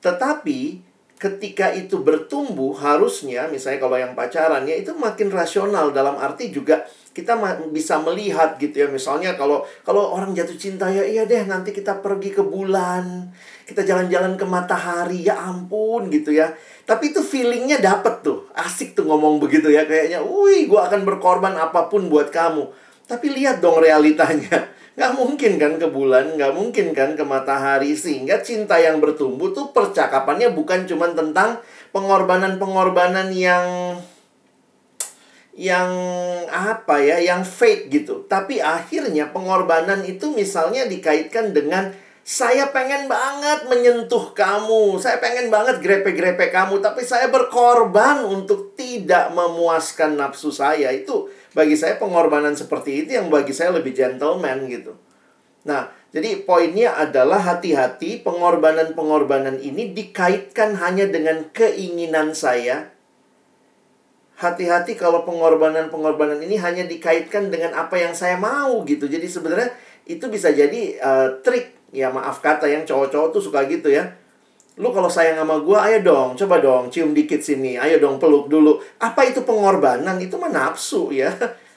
Tetapi 0.05 0.85
ketika 1.19 1.75
itu 1.75 1.99
bertumbuh 1.99 2.79
harusnya 2.79 3.51
misalnya 3.51 3.83
kalau 3.83 3.99
yang 3.99 4.15
pacaran 4.15 4.63
ya 4.71 4.79
itu 4.79 4.95
makin 4.95 5.35
rasional 5.35 5.91
dalam 5.91 6.15
arti 6.15 6.55
juga 6.55 6.87
kita 7.19 7.35
bisa 7.75 7.99
melihat 7.99 8.55
gitu 8.63 8.87
ya. 8.87 8.87
Misalnya 8.87 9.35
kalau 9.35 9.67
kalau 9.83 10.15
orang 10.15 10.31
jatuh 10.39 10.55
cinta 10.55 10.87
ya 10.87 11.03
iya 11.03 11.27
deh 11.27 11.43
nanti 11.51 11.75
kita 11.75 11.99
pergi 11.99 12.31
ke 12.31 12.47
bulan 12.47 13.35
kita 13.69 13.85
jalan-jalan 13.85 14.41
ke 14.41 14.49
matahari 14.49 15.29
ya 15.29 15.37
ampun 15.37 16.09
gitu 16.09 16.33
ya. 16.33 16.57
Tapi 16.89 17.13
itu 17.13 17.21
feelingnya 17.21 17.77
dapet 17.85 18.25
tuh 18.25 18.49
asik 18.57 18.97
tuh 18.97 19.05
ngomong 19.05 19.37
begitu 19.37 19.69
ya. 19.69 19.85
Kayaknya 19.85 20.25
wih 20.25 20.65
gua 20.65 20.89
akan 20.89 21.05
berkorban 21.05 21.53
apa 21.53 21.93
pun 21.93 22.09
buat 22.09 22.33
kamu. 22.33 22.65
Tapi 23.05 23.27
lihat 23.29 23.61
dong 23.61 23.85
realitanya. 23.85 24.73
Nggak 24.99 25.15
mungkin 25.15 25.53
kan 25.63 25.73
ke 25.79 25.87
bulan, 25.95 26.35
nggak 26.35 26.59
mungkin 26.59 26.91
kan 26.91 27.15
ke 27.15 27.23
matahari. 27.23 27.95
Sehingga 27.95 28.43
cinta 28.43 28.83
yang 28.83 28.99
bertumbuh 28.99 29.55
tuh 29.55 29.71
percakapannya 29.71 30.51
bukan 30.51 30.91
cuma 30.91 31.07
tentang 31.15 31.63
pengorbanan-pengorbanan 31.95 33.31
yang 33.31 33.95
yang 35.59 35.91
apa 36.47 37.03
ya, 37.03 37.19
yang 37.19 37.43
fake 37.43 37.91
gitu. 37.91 38.23
Tapi 38.31 38.63
akhirnya 38.63 39.35
pengorbanan 39.35 40.07
itu 40.07 40.31
misalnya 40.31 40.87
dikaitkan 40.87 41.51
dengan 41.51 41.91
saya 42.23 42.71
pengen 42.71 43.11
banget 43.11 43.67
menyentuh 43.67 44.37
kamu, 44.37 45.01
saya 45.03 45.19
pengen 45.19 45.51
banget 45.51 45.83
grepe-grepe 45.83 46.53
kamu, 46.55 46.79
tapi 46.79 47.03
saya 47.03 47.27
berkorban 47.33 48.23
untuk 48.23 48.79
tidak 48.79 49.35
memuaskan 49.35 50.15
nafsu 50.15 50.55
saya. 50.55 50.95
Itu 50.95 51.27
bagi 51.57 51.75
saya 51.75 51.99
pengorbanan 51.99 52.55
seperti 52.55 53.03
itu 53.03 53.19
yang 53.19 53.27
bagi 53.27 53.51
saya 53.51 53.75
lebih 53.75 53.97
gentleman 53.97 54.69
gitu. 54.71 54.95
Nah, 55.67 55.91
jadi 56.15 56.45
poinnya 56.47 56.95
adalah 56.95 57.43
hati-hati 57.43 58.23
pengorbanan-pengorbanan 58.23 59.59
ini 59.59 59.91
dikaitkan 59.91 60.79
hanya 60.79 61.11
dengan 61.11 61.51
keinginan 61.51 62.37
saya. 62.37 62.95
Hati-hati 64.39 64.95
kalau 64.95 65.27
pengorbanan-pengorbanan 65.27 66.39
ini 66.47 66.55
hanya 66.63 66.87
dikaitkan 66.87 67.51
dengan 67.51 67.75
apa 67.75 67.99
yang 67.99 68.15
saya 68.15 68.39
mau 68.39 68.87
gitu. 68.87 69.11
Jadi 69.11 69.27
sebenarnya 69.27 69.75
itu 70.07 70.31
bisa 70.31 70.55
jadi 70.55 70.95
uh, 71.03 71.43
trik 71.43 71.91
ya 71.91 72.15
maaf 72.15 72.39
kata 72.39 72.71
yang 72.71 72.87
cowok-cowok 72.87 73.29
tuh 73.35 73.43
suka 73.43 73.67
gitu 73.67 73.91
ya. 73.91 74.15
Lu 74.79 74.95
kalau 74.95 75.11
sayang 75.11 75.43
sama 75.43 75.59
gua, 75.59 75.91
ayo 75.91 76.07
dong, 76.07 76.39
coba 76.39 76.63
dong 76.63 76.87
cium 76.87 77.11
dikit 77.11 77.43
sini, 77.43 77.75
ayo 77.75 77.99
dong 77.99 78.23
peluk 78.23 78.47
dulu. 78.47 78.79
Apa 79.03 79.27
itu 79.27 79.43
pengorbanan? 79.43 80.15
Itu 80.23 80.39
mah 80.39 80.55
nafsu 80.55 81.11
ya. 81.11 81.35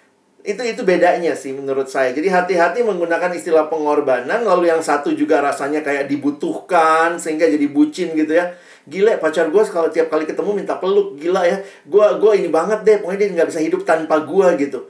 itu 0.42 0.62
itu 0.62 0.82
bedanya 0.86 1.34
sih 1.34 1.54
menurut 1.54 1.90
saya. 1.90 2.14
Jadi 2.14 2.30
hati-hati 2.30 2.86
menggunakan 2.86 3.34
istilah 3.34 3.70
pengorbanan 3.70 4.46
lalu 4.46 4.70
yang 4.70 4.82
satu 4.82 5.14
juga 5.14 5.42
rasanya 5.42 5.82
kayak 5.82 6.10
dibutuhkan 6.10 7.18
sehingga 7.18 7.50
jadi 7.50 7.66
bucin 7.70 8.14
gitu 8.14 8.38
ya. 8.38 8.54
Gila 8.90 9.22
pacar 9.22 9.54
gue 9.54 9.64
kalau 9.70 9.90
tiap 9.94 10.10
kali 10.10 10.26
ketemu 10.26 10.58
minta 10.58 10.78
peluk 10.82 11.18
gila 11.22 11.46
ya. 11.46 11.62
Gua 11.86 12.18
gua 12.18 12.34
ini 12.34 12.50
banget 12.50 12.82
deh 12.82 12.98
pokoknya 13.02 13.20
dia 13.20 13.30
nggak 13.38 13.50
bisa 13.54 13.62
hidup 13.62 13.82
tanpa 13.86 14.26
gua 14.26 14.58
gitu. 14.58 14.90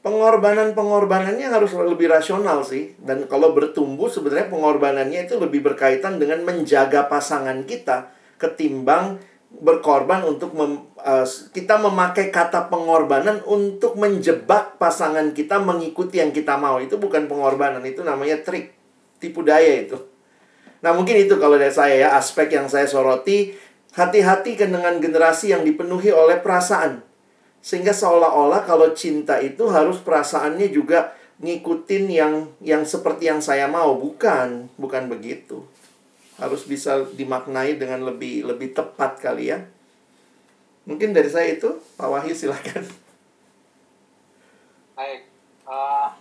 Pengorbanan-pengorbanannya 0.00 1.46
harus 1.52 1.76
lebih 1.76 2.08
rasional 2.08 2.64
sih. 2.64 2.96
Dan 2.98 3.28
kalau 3.28 3.52
bertumbuh 3.52 4.08
sebenarnya 4.08 4.48
pengorbanannya 4.48 5.28
itu 5.28 5.36
lebih 5.36 5.60
berkaitan 5.60 6.16
dengan 6.16 6.40
menjaga 6.42 7.06
pasangan 7.06 7.62
kita 7.68 8.10
ketimbang 8.40 9.20
berkorban 9.50 10.22
untuk 10.22 10.54
mem, 10.54 10.86
uh, 11.02 11.26
kita 11.50 11.74
memakai 11.82 12.30
kata 12.30 12.70
pengorbanan 12.70 13.42
untuk 13.44 13.98
menjebak 13.98 14.78
pasangan 14.78 15.34
kita 15.34 15.58
mengikuti 15.58 16.22
yang 16.22 16.30
kita 16.30 16.54
mau. 16.54 16.78
Itu 16.78 17.02
bukan 17.02 17.26
pengorbanan, 17.26 17.82
itu 17.82 18.06
namanya 18.06 18.38
trik, 18.46 18.70
tipu 19.18 19.42
daya 19.42 19.84
itu. 19.84 19.98
Nah, 20.80 20.96
mungkin 20.96 21.16
itu 21.16 21.36
kalau 21.36 21.60
dari 21.60 21.72
saya 21.72 21.94
ya 21.96 22.08
aspek 22.16 22.52
yang 22.56 22.68
saya 22.68 22.88
soroti, 22.88 23.52
hati-hati 23.92 24.56
kan 24.56 24.72
dengan 24.72 24.96
generasi 24.96 25.52
yang 25.52 25.64
dipenuhi 25.64 26.08
oleh 26.12 26.40
perasaan. 26.40 27.04
Sehingga 27.60 27.92
seolah-olah 27.92 28.64
kalau 28.64 28.96
cinta 28.96 29.36
itu 29.44 29.68
harus 29.68 30.00
perasaannya 30.00 30.72
juga 30.72 31.12
ngikutin 31.44 32.04
yang 32.08 32.32
yang 32.64 32.82
seperti 32.88 33.28
yang 33.28 33.44
saya 33.44 33.68
mau, 33.68 33.96
bukan, 34.00 34.72
bukan 34.80 35.12
begitu 35.12 35.68
harus 36.40 36.64
bisa 36.64 37.04
dimaknai 37.12 37.76
dengan 37.76 38.08
lebih 38.08 38.48
lebih 38.48 38.72
tepat 38.72 39.20
kali 39.20 39.52
ya. 39.52 39.60
Mungkin 40.88 41.12
dari 41.12 41.28
saya 41.28 41.52
itu, 41.52 41.76
Pak 42.00 42.08
Wahyu 42.08 42.32
silakan. 42.32 42.88
Baik, 44.96 45.28
uh, 45.68 46.16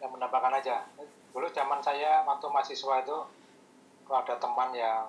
yang 0.00 0.10
menambahkan 0.16 0.64
aja. 0.64 0.88
Dulu 1.38 1.46
zaman 1.54 1.78
saya 1.78 2.26
waktu 2.26 2.50
mahasiswa 2.50 2.98
itu, 2.98 3.18
kalau 4.02 4.18
ada 4.26 4.34
teman 4.42 4.74
yang 4.74 5.06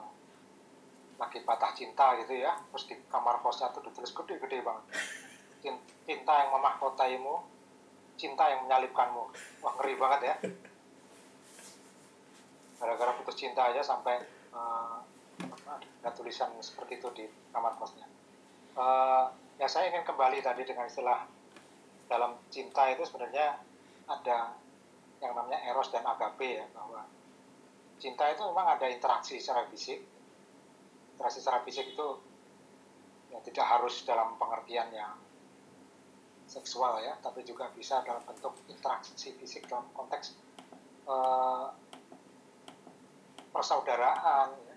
lagi 1.17 1.41
patah 1.41 1.73
cinta 1.73 2.13
gitu 2.21 2.37
ya, 2.37 2.53
terus 2.69 2.85
di 2.85 3.01
kamar 3.09 3.41
kosnya 3.41 3.73
tuh 3.73 3.81
ditulis 3.81 4.13
gede-gede 4.13 4.61
banget. 4.61 4.85
Cinta 6.05 6.33
yang 6.45 6.53
memahkotaimu, 6.53 7.33
cinta 8.13 8.45
yang 8.45 8.61
menyalipkanmu 8.69 9.23
wah 9.65 9.73
ngeri 9.81 9.97
banget 9.97 10.21
ya. 10.21 10.35
Gara-gara 12.77 13.17
putus 13.17 13.33
cinta 13.33 13.65
aja 13.73 13.81
sampai 13.81 14.21
uh, 14.53 15.01
ada 15.73 16.13
tulisan 16.13 16.53
seperti 16.61 17.01
itu 17.01 17.09
di 17.17 17.25
kamar 17.49 17.73
kosnya. 17.81 18.05
Uh, 18.77 19.33
ya 19.57 19.65
saya 19.65 19.89
ingin 19.89 20.05
kembali 20.05 20.45
tadi 20.45 20.61
dengan 20.61 20.85
istilah 20.85 21.25
dalam 22.05 22.37
cinta 22.53 22.85
itu 22.93 23.01
sebenarnya 23.01 23.57
ada 24.05 24.53
yang 25.19 25.35
namanya 25.35 25.59
eros 25.67 25.91
dan 25.91 26.07
agape 26.07 26.63
ya 26.63 26.65
bahwa 26.71 27.03
cinta 27.99 28.31
itu 28.31 28.41
memang 28.47 28.79
ada 28.79 28.87
interaksi 28.87 29.37
secara 29.37 29.67
fisik. 29.67 29.99
Interaksi 31.15 31.39
secara 31.43 31.59
fisik 31.67 31.91
itu 31.91 32.07
ya 33.29 33.39
tidak 33.43 33.65
harus 33.67 34.01
dalam 34.07 34.39
pengertian 34.39 34.89
yang 34.95 35.13
seksual 36.49 36.97
ya 36.97 37.13
tapi 37.21 37.45
juga 37.45 37.69
bisa 37.69 38.01
dalam 38.01 38.25
bentuk 38.25 38.57
interaksi 38.65 39.13
fisik 39.37 39.69
dalam 39.69 39.85
konteks 39.93 40.33
uh, 41.05 41.69
persaudaraan 43.53 44.49
ya, 44.65 44.75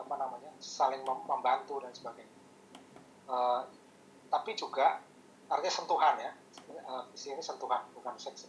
apa 0.00 0.14
namanya 0.16 0.48
saling 0.62 1.04
membantu 1.04 1.82
dan 1.84 1.92
sebagainya. 1.92 2.32
Uh, 3.28 3.68
tapi 4.32 4.56
juga 4.56 5.00
artinya 5.48 5.72
sentuhan 5.72 6.14
ya 6.16 6.32
uh, 6.88 7.04
di 7.12 7.18
sini 7.20 7.40
sentuhan 7.44 7.84
bukan 7.92 8.16
seks 8.16 8.48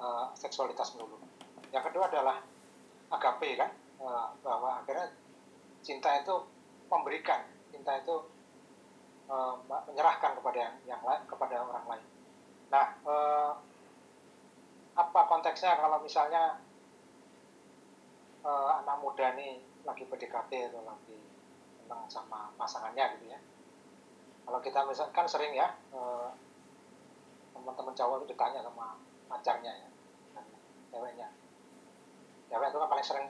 uh, 0.00 0.26
seksualitas 0.32 0.96
melulu. 0.96 1.20
Yang 1.70 1.92
kedua 1.92 2.08
adalah 2.10 2.40
agape 3.12 3.54
kan? 3.54 3.70
Uh, 4.00 4.32
bahwa 4.40 4.80
akhirnya 4.80 5.12
cinta 5.84 6.08
itu 6.16 6.32
memberikan 6.88 7.44
cinta 7.68 8.00
itu 8.00 8.16
uh, 9.28 9.54
menyerahkan 9.68 10.32
kepada 10.40 10.58
yang, 10.58 10.74
yang 10.96 11.02
lain 11.04 11.22
kepada 11.28 11.60
orang 11.60 11.84
lain. 11.84 12.06
Nah 12.72 12.86
uh, 13.04 13.52
apa 14.96 15.20
konteksnya 15.28 15.76
kalau 15.76 16.00
misalnya 16.00 16.58
uh, 18.40 18.80
anak 18.80 18.96
muda 19.04 19.36
nih 19.36 19.60
lagi 19.84 20.08
PDKT 20.08 20.72
atau 20.72 20.82
lagi 20.84 21.16
senang 21.76 22.08
sama 22.08 22.48
pasangannya 22.56 23.20
gitu 23.20 23.36
ya? 23.36 23.40
Kalau 24.48 24.58
kita 24.64 24.82
misalkan 24.88 25.14
kan 25.14 25.26
sering 25.28 25.52
ya 25.54 25.68
teman-teman 27.54 27.92
cowok 27.92 28.24
itu 28.24 28.32
ditanya 28.32 28.64
sama 28.64 28.96
pacarnya 29.28 29.70
ya 29.70 29.89
ceweknya. 30.90 31.28
Cewek 32.50 32.66
itu 32.70 32.78
kan 32.78 32.88
paling 32.90 33.06
sering 33.06 33.26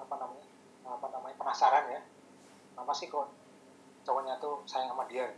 apa 0.00 0.14
namanya 0.16 0.46
apa 0.86 1.06
namanya 1.12 1.36
penasaran 1.36 1.84
ya. 1.90 2.00
Kenapa 2.74 2.92
sih 2.96 3.06
kok 3.10 3.28
cowoknya 4.06 4.40
tuh 4.40 4.62
sayang 4.64 4.90
sama 4.94 5.04
dia? 5.10 5.28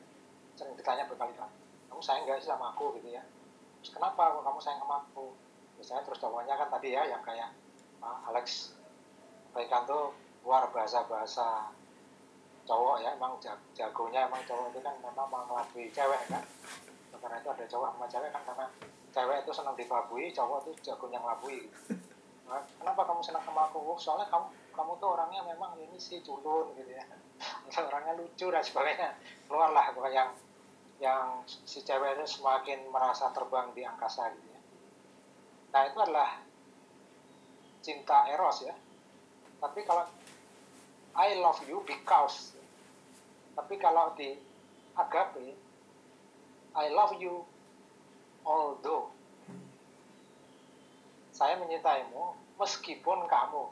Sering 0.55 0.77
ditanya 0.79 1.09
berkali-kali. 1.09 1.53
Kamu 1.91 2.01
sayang 2.01 2.29
gak 2.29 2.41
sih 2.41 2.49
sama 2.53 2.73
aku? 2.73 2.97
Gitu 3.01 3.13
ya. 3.13 3.23
Terus 3.83 3.93
kenapa 3.99 4.33
kok 4.39 4.45
kamu 4.47 4.59
sayang 4.63 4.81
sama 4.85 4.97
aku? 5.03 5.35
Misalnya 5.81 6.03
terus 6.07 6.21
cowoknya 6.23 6.55
kan 6.55 6.69
tadi 6.71 6.89
ya 6.95 7.03
yang 7.09 7.23
kayak 7.25 7.51
uh, 7.99 8.29
Alex. 8.31 8.77
Baikan 9.53 9.85
tuh 9.85 10.17
luar 10.47 10.71
bahasa-bahasa 10.73 11.69
cowok 12.63 13.03
ya 13.03 13.11
emang 13.19 13.37
jagonya 13.75 14.31
emang 14.31 14.41
cowok 14.47 14.71
itu 14.71 14.81
kan 14.81 14.95
memang 15.03 15.27
mengelabui 15.29 15.91
cewek 15.91 16.23
kan. 16.31 16.45
Karena 17.23 17.37
itu 17.39 17.49
ada 17.51 17.65
cowok 17.67 17.89
sama 17.95 18.07
cewek 18.07 18.31
kan 18.31 18.43
karena 18.47 18.67
cewek 19.13 19.45
itu 19.45 19.53
senang 19.53 19.77
dibabui 19.77 20.33
cowok 20.33 20.65
itu 20.67 20.91
jagonya 20.91 21.21
ngelabui 21.21 21.69
nah, 22.49 22.65
kenapa 22.81 23.01
kamu 23.09 23.21
senang 23.25 23.45
sama 23.45 23.71
aku? 23.71 23.81
Oh, 23.81 23.97
soalnya 23.97 24.29
kamu 24.29 24.49
kamu 24.73 24.93
tuh 24.99 25.09
orangnya 25.15 25.45
memang 25.45 25.77
ini 25.77 26.01
sih 26.01 26.25
culun 26.25 26.73
gitu 26.77 26.97
ya. 26.97 27.05
Orangnya 27.89 28.17
lucu 28.17 28.49
dan 28.49 28.65
sebagainya. 28.65 29.13
Keluarlah 29.45 29.93
yang 30.09 30.33
yang 30.97 31.45
si 31.45 31.85
cewek 31.85 32.17
itu 32.17 32.41
semakin 32.41 32.89
merasa 32.89 33.29
terbang 33.37 33.69
di 33.77 33.85
angkasa 33.85 34.33
gitu 34.33 34.49
ya. 34.49 34.61
Nah 35.77 35.83
itu 35.89 35.99
adalah 36.01 36.31
cinta 37.85 38.33
eros 38.33 38.65
ya. 38.65 38.75
Tapi 39.61 39.81
kalau 39.85 40.09
I 41.13 41.37
love 41.37 41.61
you 41.69 41.85
because. 41.85 42.57
Tapi 43.53 43.77
kalau 43.77 44.17
di 44.17 44.33
agape 44.97 45.53
I 46.73 46.89
love 46.89 47.21
you 47.21 47.45
although 48.43 49.11
saya 51.33 51.59
menyintaimu 51.59 52.37
meskipun 52.61 53.27
kamu. 53.27 53.65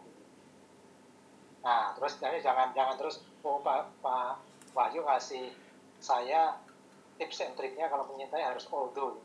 Nah 1.62 1.92
terus 1.94 2.16
jadi 2.18 2.40
jangan 2.40 2.72
jangan 2.72 2.96
terus 2.96 3.20
oh 3.44 3.60
Pak, 3.60 4.00
Pak 4.00 4.40
Wahyu 4.72 5.04
kasih 5.04 5.52
saya 6.00 6.56
tips 7.20 7.44
and 7.44 7.54
triknya 7.54 7.86
kalau 7.92 8.08
menyintai 8.08 8.42
harus 8.42 8.64
although. 8.72 9.20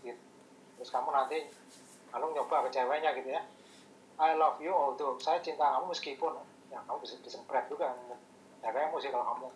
Gitu. 0.00 0.20
terus 0.74 0.90
kamu 0.90 1.12
nanti 1.12 1.48
kalau 2.10 2.32
nyoba 2.32 2.66
ke 2.66 2.70
ceweknya 2.74 3.12
gitu 3.14 3.30
ya. 3.30 3.42
I 4.18 4.38
love 4.38 4.62
you 4.62 4.72
although. 4.72 5.18
Saya 5.20 5.42
cinta 5.44 5.76
kamu 5.76 5.92
meskipun. 5.92 6.34
Ya 6.72 6.80
kamu 6.88 7.02
bisa 7.04 7.20
disempret 7.20 7.68
juga. 7.68 7.92
Ya 8.64 8.68
kayak 8.72 8.96
sih 8.98 9.10
kalau 9.12 9.26
kamu. 9.34 9.48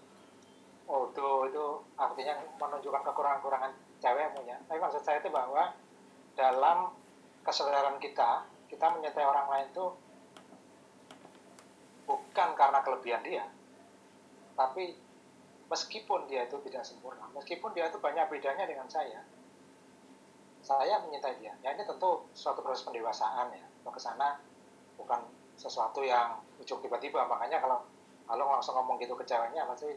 Although 0.89 1.49
itu 1.49 1.65
artinya 1.97 2.39
menunjukkan 2.61 3.03
kekurangan-kekurangan 3.09 3.73
cewekmu 3.99 4.47
ya 4.47 4.57
tapi 4.67 4.79
maksud 4.79 5.03
saya 5.03 5.19
itu 5.19 5.31
bahwa 5.31 5.75
dalam 6.39 6.95
kesadaran 7.43 7.99
kita 7.99 8.47
kita 8.71 8.87
menyintai 8.95 9.27
orang 9.27 9.47
lain 9.51 9.67
itu 9.73 9.87
bukan 12.07 12.49
karena 12.55 12.79
kelebihan 12.85 13.23
dia 13.27 13.45
tapi 14.55 14.97
meskipun 15.69 16.27
dia 16.31 16.47
itu 16.47 16.57
tidak 16.67 16.83
sempurna 16.87 17.27
meskipun 17.35 17.75
dia 17.77 17.91
itu 17.91 17.99
banyak 18.01 18.27
bedanya 18.31 18.65
dengan 18.65 18.89
saya 18.89 19.23
saya 20.63 21.01
menyintai 21.01 21.39
dia. 21.39 21.55
Ya 21.63 21.75
ini 21.75 21.87
tentu 21.87 22.27
suatu 22.35 22.61
proses 22.61 22.85
pendewasaan 22.85 23.55
ya. 23.55 23.65
Ke 23.89 23.97
sana 23.97 24.37
bukan 25.01 25.25
sesuatu 25.57 26.05
yang 26.05 26.37
ujuk 26.61 26.85
tiba-tiba. 26.85 27.25
Makanya 27.25 27.63
kalau 27.63 27.89
kalau 28.29 28.45
langsung 28.53 28.77
ngomong 28.77 29.01
gitu 29.01 29.17
ke 29.17 29.25
ceweknya 29.25 29.65
pasti 29.65 29.89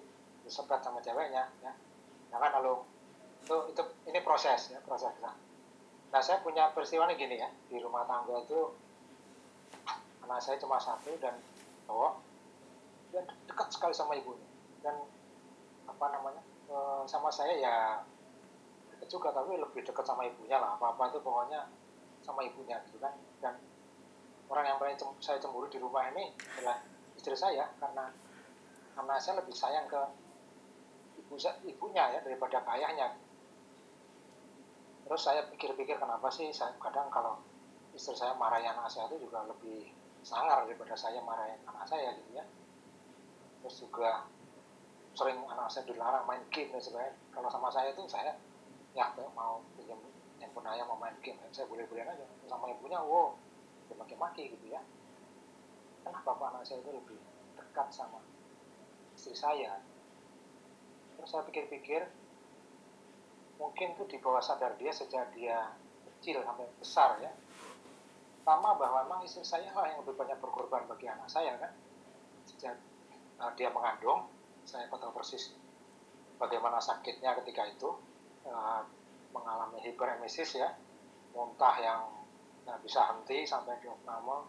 disemprot 0.48 0.80
sama 0.80 1.04
ceweknya 1.04 1.44
ya. 1.60 1.74
Jangan 2.32 2.62
lalu 2.62 2.80
itu 3.42 3.56
itu 3.74 3.84
ini 4.08 4.20
proses 4.22 4.72
ya 4.72 4.80
proses. 4.86 5.12
Ke 5.18 5.22
sana. 5.22 5.34
nah 6.12 6.22
saya 6.22 6.44
punya 6.44 6.70
peristiwa 6.76 7.08
ini 7.08 7.16
gini 7.16 7.36
ya 7.40 7.50
di 7.72 7.80
rumah 7.80 8.04
tangga 8.04 8.36
itu 8.44 8.76
anak 10.28 10.40
saya 10.44 10.60
cuma 10.60 10.76
satu 10.76 11.16
dan 11.18 11.40
cowok 11.88 12.20
dan 13.12 13.26
dekat 13.48 13.68
sekali 13.74 13.92
sama 13.92 14.16
ibunya. 14.16 14.48
Dan 14.80 14.96
apa 15.88 16.06
namanya 16.14 16.42
e, 16.72 16.76
sama 17.08 17.28
saya 17.28 17.56
ya 17.60 17.76
dekat 18.96 19.08
juga 19.12 19.36
tapi 19.36 19.60
lebih 19.60 19.84
dekat 19.84 20.06
sama 20.08 20.24
ibunya 20.24 20.60
lah. 20.60 20.80
Apa 20.80 20.96
apa 20.96 21.12
itu 21.12 21.20
pokoknya 21.20 21.68
sama 22.24 22.46
ibunya 22.46 22.80
gitu 22.88 23.00
kan. 23.02 23.12
Dan 23.44 23.56
orang 24.48 24.66
yang 24.68 24.78
paling 24.80 24.96
saya 25.20 25.40
cemburu 25.40 25.68
di 25.68 25.80
rumah 25.80 26.12
ini 26.12 26.32
adalah 26.56 26.84
istri 27.16 27.36
saya 27.36 27.72
karena 27.80 28.12
karena 28.96 29.16
saya 29.16 29.40
lebih 29.40 29.56
sayang 29.56 29.88
ke 29.88 30.02
ibu 31.24 31.36
ibunya 31.64 32.04
ya 32.12 32.20
daripada 32.20 32.60
ayahnya 32.76 33.16
terus 35.06 35.22
saya 35.22 35.46
pikir-pikir 35.50 35.98
kenapa 35.98 36.28
sih 36.32 36.50
saya 36.54 36.74
kadang 36.78 37.10
kalau 37.12 37.42
istri 37.92 38.16
saya 38.16 38.32
marahin 38.40 38.72
anak 38.72 38.88
saya 38.88 39.12
itu 39.12 39.28
juga 39.28 39.44
lebih 39.44 39.92
sangar 40.22 40.64
daripada 40.64 40.96
saya 40.96 41.20
marahin 41.22 41.60
anak 41.66 41.86
saya 41.90 42.14
gitu 42.16 42.32
ya. 42.38 42.46
Terus 43.62 43.76
juga 43.82 44.26
sering 45.12 45.44
anak 45.44 45.68
saya 45.68 45.84
dilarang 45.90 46.24
main 46.24 46.42
game 46.54 46.72
dan 46.72 46.82
sebagainya. 46.82 47.18
Kalau 47.34 47.50
sama 47.52 47.68
saya 47.68 47.92
itu 47.92 48.06
saya 48.08 48.38
ya 48.96 49.08
mau 49.36 49.64
pinjam 49.76 50.00
handphone 50.40 50.68
ayah 50.72 50.86
mau 50.88 51.00
main 51.00 51.16
game 51.20 51.38
saya 51.52 51.68
boleh-boleh 51.68 52.06
aja. 52.06 52.26
Sama 52.48 52.72
ibunya 52.72 53.02
wow 53.02 53.36
dimaki-maki 53.92 54.56
gitu 54.56 54.72
ya. 54.72 54.82
Kenapa 56.02 56.34
anak 56.38 56.64
saya 56.66 56.82
itu 56.82 56.92
lebih 56.96 57.20
dekat 57.60 57.88
sama 57.92 58.22
istri 59.14 59.36
saya? 59.36 59.82
Terus 61.18 61.30
saya 61.30 61.44
pikir-pikir 61.46 62.08
mungkin 63.62 63.94
itu 63.94 64.04
di 64.10 64.18
bawah 64.18 64.42
sadar 64.42 64.74
dia 64.82 64.90
sejak 64.90 65.30
dia 65.38 65.70
kecil 66.18 66.42
sampai 66.42 66.66
besar 66.82 67.22
ya. 67.22 67.30
Pertama 68.42 68.74
bahwa 68.74 69.06
memang 69.06 69.22
istri 69.22 69.46
saya 69.46 69.70
lah 69.70 69.86
yang 69.86 70.02
lebih 70.02 70.18
banyak 70.18 70.42
berkorban 70.42 70.90
bagi 70.90 71.06
anak 71.06 71.30
saya 71.30 71.54
kan. 71.62 71.70
Sejak 72.50 72.74
uh, 73.38 73.54
dia 73.54 73.70
mengandung 73.70 74.26
saya 74.66 74.90
tahu 74.90 75.14
persis 75.14 75.54
bagaimana 76.42 76.82
sakitnya 76.82 77.38
ketika 77.46 77.70
itu 77.70 77.90
uh, 78.50 78.82
mengalami 79.30 79.78
hiperemesis 79.86 80.58
ya. 80.58 80.74
Muntah 81.38 81.78
yang 81.78 82.02
nggak 82.66 82.82
bisa 82.82 83.06
henti 83.14 83.46
sampai 83.46 83.78
di 83.82 83.88
opname 83.88 84.46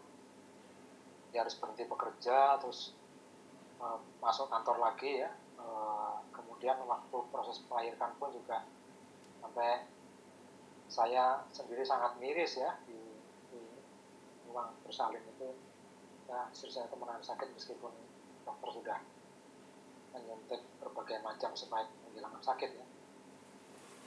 dia 1.33 1.41
harus 1.41 1.57
berhenti 1.57 1.89
bekerja 1.89 2.61
terus 2.61 2.93
uh, 3.77 3.97
masuk 4.21 4.49
kantor 4.49 4.81
lagi 4.81 5.21
ya. 5.21 5.29
Uh, 5.57 6.17
kemudian 6.33 6.77
waktu 6.85 7.17
proses 7.29 7.61
melahirkan 7.69 8.09
pun 8.17 8.33
juga 8.33 8.61
sampai 9.43 9.83
saya 10.87 11.43
sendiri 11.51 11.83
sangat 11.83 12.15
miris 12.23 12.55
ya 12.55 12.79
di, 12.87 12.95
di 13.51 13.59
ruang 14.47 14.71
bersalin 14.87 15.19
itu. 15.19 15.51
Ya 16.31 16.47
istri 16.55 16.71
saya 16.71 16.87
teman 16.87 17.19
sakit 17.19 17.51
meskipun 17.51 17.91
dokter 18.47 18.69
sudah 18.71 18.99
menyuntik 20.15 20.63
berbagai 20.79 21.19
macam 21.19 21.51
supaya 21.51 21.83
menghilangkan 22.07 22.39
sakit 22.39 22.71
ya. 22.71 22.85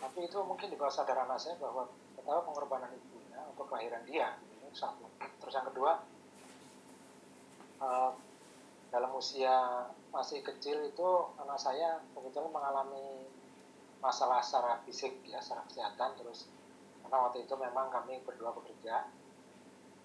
Tapi 0.01 0.24
itu 0.24 0.39
mungkin 0.41 0.72
di 0.72 0.76
bawah 0.80 0.93
sadar 0.93 1.28
anak 1.28 1.37
saya 1.37 1.61
bahwa 1.61 1.84
tahu 2.26 2.43
pengorbanan 2.51 2.91
ibunya 2.91 3.39
untuk 3.47 3.70
kelahiran 3.70 4.03
dia 4.03 4.34
ini 4.51 4.68
satu. 4.74 5.07
Terus 5.39 5.55
yang 5.55 5.66
kedua 5.70 6.03
uh, 7.78 8.11
dalam 8.91 9.11
usia 9.14 9.87
masih 10.11 10.43
kecil 10.43 10.91
itu 10.91 11.09
anak 11.39 11.57
saya 11.57 12.03
kebetulan 12.12 12.51
mengalami 12.51 13.30
masalah 14.01 14.44
secara 14.44 14.80
fisik 14.84 15.24
ya 15.24 15.40
secara 15.40 15.64
kesehatan 15.66 16.14
terus 16.20 16.47
karena 17.07 17.16
waktu 17.22 17.47
itu 17.47 17.55
memang 17.55 17.86
kami 17.88 18.18
berdua 18.26 18.51
bekerja 18.51 19.07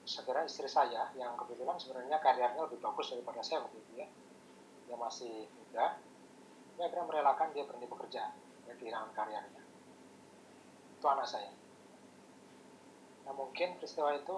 kira 0.06 0.42
istri 0.46 0.66
saya 0.66 1.10
yang 1.14 1.38
kebetulan 1.38 1.78
sebenarnya 1.78 2.18
karirnya 2.18 2.62
lebih 2.66 2.82
bagus 2.82 3.14
daripada 3.14 3.42
saya 3.46 3.62
waktu 3.62 3.78
itu 3.80 3.92
ya. 4.02 4.08
Dia 4.90 4.98
masih 4.98 5.50
muda 5.56 5.98
dia 6.78 6.84
akhirnya 6.88 7.06
merelakan 7.06 7.54
dia 7.54 7.64
berhenti 7.68 7.88
bekerja 7.90 8.22
ya 8.70 8.74
kehilangan 8.76 9.12
karirnya. 9.14 9.64
Itu 10.98 11.06
anak 11.06 11.28
saya. 11.30 11.54
Nah 13.26 13.34
mungkin 13.38 13.78
peristiwa 13.78 14.18
itu 14.18 14.38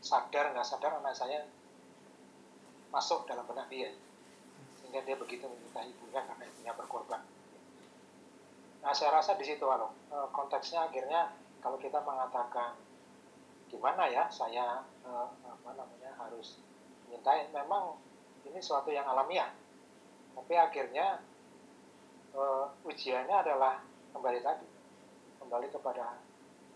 sadar 0.00 0.56
nggak 0.56 0.66
sadar 0.66 1.00
anak 1.00 1.14
saya 1.16 1.44
masuk 2.88 3.28
dalam 3.28 3.44
benak 3.44 3.68
dia 3.68 3.92
sehingga 4.80 5.04
dia 5.04 5.16
begitu 5.20 5.44
meminta 5.44 5.84
ibunya 5.84 6.24
karena 6.24 6.44
ibunya 6.48 6.72
berkorban 6.72 7.20
nah 8.78 8.94
saya 8.94 9.10
rasa 9.18 9.34
di 9.34 9.44
situ 9.44 9.66
loh 9.66 9.90
konteksnya 10.30 10.86
akhirnya 10.86 11.34
kalau 11.58 11.76
kita 11.76 11.98
mengatakan 12.02 12.78
gimana 13.68 14.08
ya 14.08 14.24
saya 14.32 14.80
uh, 15.04 15.28
apa 15.44 15.70
namanya 15.76 16.10
harus 16.16 16.62
mintain? 17.12 17.52
Memang 17.52 18.00
ini 18.48 18.58
suatu 18.58 18.88
yang 18.88 19.04
alamiah. 19.04 19.52
Tapi 20.32 20.54
akhirnya 20.56 21.20
uh, 22.32 22.66
ujiannya 22.86 23.36
adalah 23.44 23.84
kembali 24.16 24.40
tadi 24.40 24.66
kembali 25.38 25.68
kepada 25.70 26.18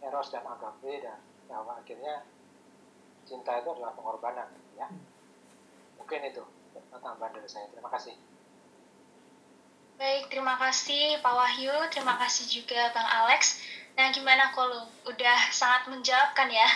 eros 0.02 0.28
dan 0.30 0.44
agape 0.44 1.02
dan 1.02 1.18
bahwa 1.48 1.80
akhirnya 1.80 2.24
cinta 3.24 3.58
itu 3.58 3.68
adalah 3.72 3.96
pengorbanan 3.96 4.50
ya. 4.76 4.90
Mungkin 5.96 6.20
itu 6.28 6.44
tambahan 6.92 7.32
dari 7.32 7.48
saya. 7.48 7.70
Terima 7.72 7.88
kasih 7.88 8.31
Baik, 10.02 10.34
terima 10.34 10.58
kasih 10.58 11.22
Pak 11.22 11.30
Wahyu, 11.30 11.70
terima 11.94 12.18
kasih 12.18 12.50
juga 12.50 12.90
Bang 12.90 13.06
Alex. 13.06 13.62
Nah, 13.94 14.10
gimana 14.10 14.50
kalau 14.50 14.90
udah 15.06 15.38
sangat 15.54 15.86
menjawabkan 15.94 16.50
ya? 16.50 16.66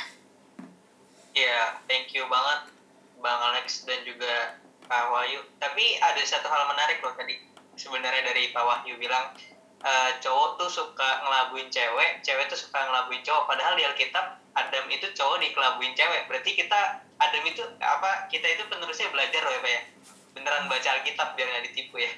Iya, 1.34 1.74
thank 1.90 2.14
you 2.14 2.22
banget 2.30 2.70
Bang 3.18 3.42
Alex 3.50 3.82
dan 3.82 4.06
juga 4.06 4.62
Pak 4.86 5.10
Wahyu. 5.10 5.42
Tapi 5.58 5.98
ada 5.98 6.22
satu 6.22 6.46
hal 6.46 6.70
menarik 6.70 7.02
loh 7.02 7.18
tadi. 7.18 7.42
Sebenarnya 7.74 8.30
dari 8.30 8.54
Pak 8.54 8.62
Wahyu 8.62 8.94
bilang 8.94 9.34
uh, 9.82 10.10
cowok 10.22 10.62
tuh 10.62 10.70
suka 10.70 11.26
ngelabuin 11.26 11.66
cewek, 11.66 12.22
cewek 12.22 12.46
tuh 12.46 12.54
suka 12.54 12.78
ngelabuin 12.78 13.26
cowok. 13.26 13.50
Padahal 13.50 13.74
di 13.74 13.90
Alkitab 13.90 14.38
Adam 14.54 14.86
itu 14.86 15.10
cowok 15.18 15.42
dikelabuin 15.42 15.98
cewek. 15.98 16.30
Berarti 16.30 16.54
kita 16.54 17.02
Adam 17.18 17.42
itu 17.42 17.66
apa? 17.82 18.30
Kita 18.30 18.46
itu 18.46 18.70
penerusnya 18.70 19.10
belajar 19.10 19.42
loh 19.42 19.50
ya 19.50 19.60
Pak 19.66 19.72
ya. 19.74 19.82
Beneran 20.30 20.70
baca 20.70 20.88
Alkitab 20.94 21.34
biar 21.34 21.50
nggak 21.50 21.66
ditipu 21.74 21.98
ya. 21.98 22.14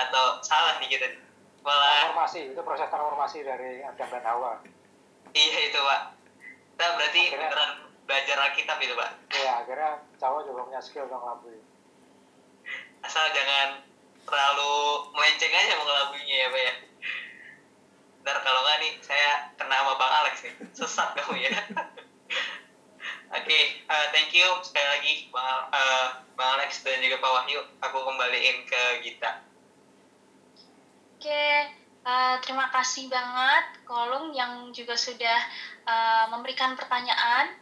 Atau 0.00 0.24
salah 0.44 0.80
nih 0.80 0.88
kita. 0.88 1.06
Malah 1.60 2.08
transformasi 2.08 2.56
itu 2.56 2.60
proses 2.64 2.88
transformasi 2.88 3.38
dari 3.44 3.84
Adam 3.84 4.08
dan 4.08 4.24
Hawa. 4.24 4.52
Iya 5.36 5.58
itu 5.68 5.78
pak. 5.78 6.00
Kita 6.74 6.86
berarti 6.96 7.20
akhirnya, 7.28 7.48
beneran 7.52 7.72
belajar 8.08 8.36
Alkitab 8.48 8.78
itu 8.80 8.94
pak. 8.96 9.10
Iya 9.36 9.52
akhirnya 9.64 9.90
cowok 10.16 10.40
juga 10.48 10.60
punya 10.66 10.80
skill 10.80 11.06
dong 11.06 11.20
ngelabui 11.20 11.60
asal 13.00 13.24
jangan 13.32 13.80
terlalu 14.28 14.72
melenceng 15.16 15.52
aja 15.52 15.72
mengelabuinya 15.80 16.36
ya 16.36 16.48
pak 16.52 16.62
ya. 16.62 16.74
Ntar 18.20 18.36
kalau 18.44 18.60
nggak 18.62 18.76
nih 18.84 18.92
saya 19.00 19.48
kena 19.56 19.80
sama 19.80 19.96
Bang 19.96 20.12
Alex 20.12 20.34
nih. 20.44 20.54
Sesat 20.76 21.16
kamu 21.16 21.40
ya 21.40 21.52
Oke, 23.30 23.46
okay, 23.46 23.64
uh, 23.86 24.10
thank 24.10 24.34
you 24.34 24.42
sekali 24.66 24.88
lagi 24.90 25.12
Bang, 25.30 25.70
uh, 25.70 26.18
Bang 26.34 26.58
Alex 26.58 26.82
dan 26.82 26.98
juga 26.98 27.22
Pak 27.22 27.30
Wahyu. 27.30 27.62
Aku 27.78 28.02
kembaliin 28.02 28.66
ke 28.66 29.06
Gita. 29.06 29.38
Oke, 31.14 31.46
uh, 32.02 32.34
terima 32.42 32.66
kasih 32.74 33.06
banget 33.06 33.86
Kolung 33.86 34.34
yang 34.34 34.74
juga 34.74 34.98
sudah 34.98 35.46
uh, 35.86 36.26
memberikan 36.34 36.74
pertanyaan 36.74 37.54